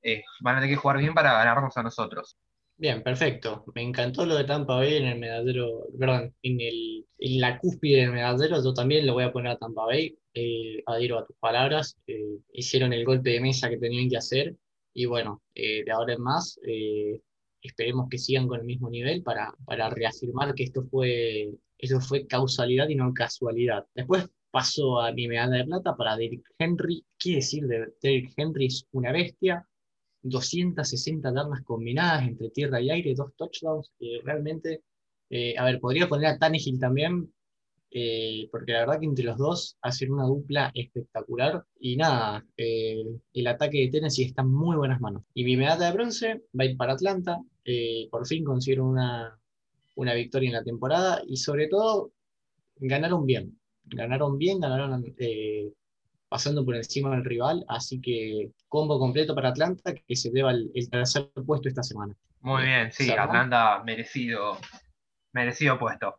eh, 0.01 0.23
van 0.41 0.55
a 0.55 0.59
tener 0.59 0.75
que 0.75 0.81
jugar 0.81 0.97
bien 0.97 1.13
para 1.13 1.33
ganarnos 1.33 1.77
a 1.77 1.83
nosotros. 1.83 2.37
Bien, 2.81 3.03
perfecto. 3.03 3.63
Me 3.75 3.83
encantó 3.83 4.25
lo 4.25 4.35
de 4.35 4.43
Tampa 4.43 4.75
Bay 4.77 4.95
en 4.95 5.05
el 5.05 5.19
medallero, 5.19 5.85
perdón, 5.99 6.33
en, 6.41 6.59
el, 6.61 7.05
en 7.19 7.39
la 7.39 7.59
cúspide 7.59 8.01
del 8.01 8.11
medallero, 8.11 8.63
yo 8.63 8.73
también 8.73 9.05
lo 9.05 9.13
voy 9.13 9.23
a 9.23 9.31
poner 9.31 9.51
a 9.51 9.57
Tampa 9.57 9.85
Bay 9.85 10.17
eh, 10.33 10.81
adhiero 10.87 11.19
a 11.19 11.25
tus 11.27 11.35
palabras, 11.37 11.95
eh, 12.07 12.39
hicieron 12.53 12.91
el 12.91 13.05
golpe 13.05 13.29
de 13.29 13.39
mesa 13.39 13.69
que 13.69 13.77
tenían 13.77 14.09
que 14.09 14.17
hacer 14.17 14.55
y 14.95 15.05
bueno, 15.05 15.43
eh, 15.53 15.83
de 15.85 15.91
ahora 15.91 16.13
en 16.15 16.21
más 16.23 16.59
eh, 16.65 17.21
esperemos 17.61 18.09
que 18.09 18.17
sigan 18.17 18.47
con 18.47 18.59
el 18.61 18.65
mismo 18.65 18.89
nivel 18.89 19.21
para, 19.21 19.53
para 19.63 19.91
reafirmar 19.91 20.55
que 20.55 20.63
esto 20.63 20.83
fue, 20.89 21.51
eso 21.77 22.01
fue 22.01 22.25
causalidad 22.25 22.89
y 22.89 22.95
no 22.95 23.13
casualidad. 23.13 23.85
Después 23.93 24.27
pasó 24.49 24.99
a 25.01 25.11
mi 25.11 25.27
medalla 25.27 25.57
de 25.57 25.65
plata 25.65 25.95
para 25.95 26.17
Derrick 26.17 26.47
Henry. 26.57 27.05
¿Qué 27.19 27.35
decir 27.35 27.67
de 27.67 27.93
Derrick 28.01 28.33
Henry? 28.35 28.65
Es 28.65 28.87
una 28.91 29.11
bestia. 29.11 29.67
260 30.23 31.33
yardas 31.33 31.61
combinadas 31.63 32.27
entre 32.27 32.49
tierra 32.49 32.81
y 32.81 32.89
aire, 32.91 33.15
dos 33.15 33.31
touchdowns. 33.35 33.91
realmente, 34.23 34.83
a 35.57 35.65
ver, 35.65 35.79
podría 35.79 36.07
poner 36.07 36.27
a 36.27 36.37
Tannehill 36.37 36.79
también, 36.79 37.31
eh, 37.93 38.47
porque 38.51 38.71
la 38.71 38.79
verdad 38.79 38.99
que 39.01 39.05
entre 39.05 39.25
los 39.25 39.37
dos 39.37 39.77
hacen 39.81 40.13
una 40.13 40.25
dupla 40.25 40.71
espectacular. 40.73 41.65
Y 41.79 41.97
nada, 41.97 42.45
eh, 42.57 43.03
el 43.33 43.47
ataque 43.47 43.79
de 43.79 43.89
Tennessee 43.89 44.23
está 44.23 44.41
en 44.43 44.49
muy 44.53 44.77
buenas 44.77 45.01
manos. 45.01 45.23
Y 45.33 45.43
mi 45.43 45.57
medalla 45.57 45.87
de 45.87 45.93
bronce 45.93 46.41
va 46.57 46.63
a 46.63 46.65
ir 46.65 46.77
para 46.77 46.93
Atlanta. 46.93 47.39
Eh, 47.65 48.07
por 48.09 48.25
fin 48.25 48.45
consiguieron 48.45 48.87
una, 48.87 49.37
una 49.95 50.13
victoria 50.13 50.47
en 50.47 50.53
la 50.55 50.63
temporada 50.63 51.21
y 51.27 51.37
sobre 51.37 51.67
todo 51.67 52.11
ganaron 52.77 53.25
bien. 53.25 53.59
Ganaron 53.85 54.37
bien, 54.37 54.59
ganaron 54.61 54.93
pasando 56.31 56.63
por 56.63 56.77
encima 56.77 57.11
del 57.11 57.25
rival. 57.25 57.65
Así 57.67 57.99
que 57.99 58.51
combo 58.69 58.97
completo 58.97 59.35
para 59.35 59.49
Atlanta 59.49 59.93
que 59.93 60.15
se 60.15 60.31
deba 60.31 60.51
el, 60.51 60.71
el 60.73 60.89
tercer 60.89 61.29
puesto 61.45 61.67
esta 61.67 61.83
semana. 61.83 62.15
Muy 62.39 62.63
bien, 62.63 62.89
sí, 62.89 63.11
Atlanta 63.11 63.83
merecido, 63.83 64.57
merecido 65.33 65.77
puesto. 65.77 66.17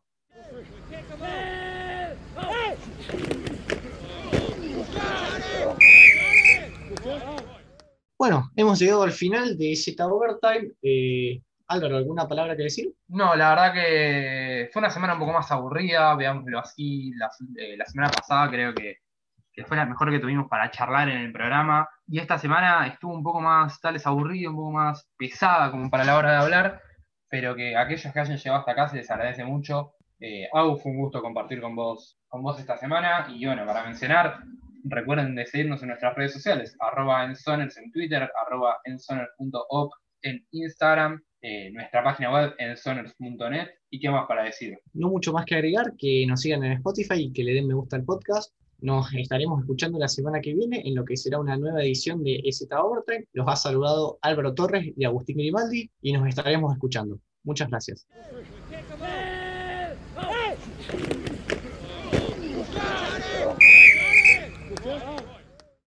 Bueno, 8.19 8.51
hemos 8.55 8.79
llegado 8.79 9.03
al 9.05 9.13
final 9.13 9.57
de 9.57 9.75
Z 9.75 10.07
Overtime. 10.07 10.73
Eh, 10.83 11.41
Álvaro, 11.69 11.97
¿alguna 11.97 12.29
palabra 12.29 12.55
que 12.55 12.65
decir? 12.65 12.93
No, 13.09 13.35
la 13.35 13.49
verdad 13.49 13.73
que 13.73 14.69
fue 14.73 14.81
una 14.81 14.91
semana 14.91 15.15
un 15.15 15.21
poco 15.21 15.33
más 15.33 15.51
aburrida, 15.51 16.15
veámoslo 16.17 16.59
así. 16.59 17.13
La, 17.15 17.31
eh, 17.57 17.79
semana 17.87 18.11
pasada 18.11 18.51
creo 18.51 18.75
que, 18.75 18.99
fue 19.67 19.77
la 19.77 19.87
mejor 19.87 20.11
que 20.11 20.19
tuvimos 20.19 20.49
para 20.49 20.71
charlar 20.71 21.09
en 21.09 21.19
el 21.19 21.33
programa. 21.33 21.89
Y 22.07 22.19
esta 22.19 22.39
semana 22.39 22.87
estuvo 22.87 23.15
un 23.15 23.23
poco 23.23 23.41
más, 23.41 23.81
tal 23.81 23.95
vez 23.95 24.07
aburrida, 24.07 24.51
un 24.51 24.57
poco 24.57 24.73
más 24.73 25.09
pesada 25.17 25.71
como 25.71 25.91
para 25.91 26.05
la 26.05 26.17
hora 26.17 26.33
de 26.33 26.37
hablar, 26.39 26.81
pero 27.29 27.55
que 27.55 27.77
aquellos 27.77 28.13
que 28.13 28.21
hayan 28.21 28.37
llegado 28.37 28.61
hasta 28.61 28.73
acá 28.73 28.89
se 28.89 28.97
les 28.97 29.11
agradece 29.11 29.45
mucho. 29.45 29.95
Eh, 30.21 30.49
fue 30.53 30.93
un 30.93 30.99
gusto 30.99 31.21
compartir 31.21 31.61
con 31.61 31.75
vos, 31.75 32.19
con 32.29 32.43
vos 32.43 32.59
esta 32.59 32.77
semana. 32.77 33.27
Y 33.29 33.45
bueno, 33.45 33.67
para 33.67 33.85
mencionar, 33.85 34.39
recuerden 34.85 35.35
de 35.35 35.47
seguirnos 35.47 35.83
en 35.83 35.89
nuestras 35.89 36.15
redes 36.15 36.33
sociales, 36.33 36.77
arroba 36.81 37.25
ensoners 37.25 37.77
en 37.77 37.91
Twitter, 37.91 38.31
arroba 38.47 38.79
ensoners.op 38.85 39.93
en 40.23 40.47
Instagram, 40.53 41.21
eh, 41.41 41.71
nuestra 41.73 42.05
página 42.05 42.33
web 42.33 42.55
ensoners.net. 42.59 43.69
¿Y 43.91 44.01
qué 44.01 44.11
más 44.11 44.27
para 44.27 44.45
decir? 44.45 44.79
No 44.93 45.09
mucho 45.09 45.33
más 45.33 45.45
que 45.45 45.57
agregar, 45.57 45.93
que 45.99 46.25
nos 46.27 46.41
sigan 46.41 46.65
en 46.65 46.73
Spotify 46.73 47.25
y 47.25 47.33
que 47.33 47.43
le 47.45 47.55
den 47.55 47.67
me 47.67 47.75
gusta 47.75 47.97
al 47.97 48.05
podcast. 48.05 48.55
Nos 48.83 49.15
estaremos 49.15 49.61
escuchando 49.61 49.97
la 49.97 50.09
semana 50.09 50.41
que 50.41 50.55
viene 50.55 50.83
en 50.85 50.97
lo 50.97 51.05
que 51.05 51.17
será 51.17 51.39
una 51.39 51.57
nueva 51.57 51.85
edición 51.85 52.25
de 52.25 52.41
EZ 52.43 52.67
Overtime. 52.73 53.27
Los 53.33 53.47
ha 53.47 53.55
saludado 53.55 54.19
Álvaro 54.23 54.55
Torres 54.55 54.93
y 54.97 55.05
Agustín 55.05 55.37
Grimaldi 55.37 55.89
y 56.01 56.13
nos 56.13 56.27
estaremos 56.27 56.73
escuchando. 56.73 57.21
Muchas 57.45 57.71
gracias. 57.71 58.09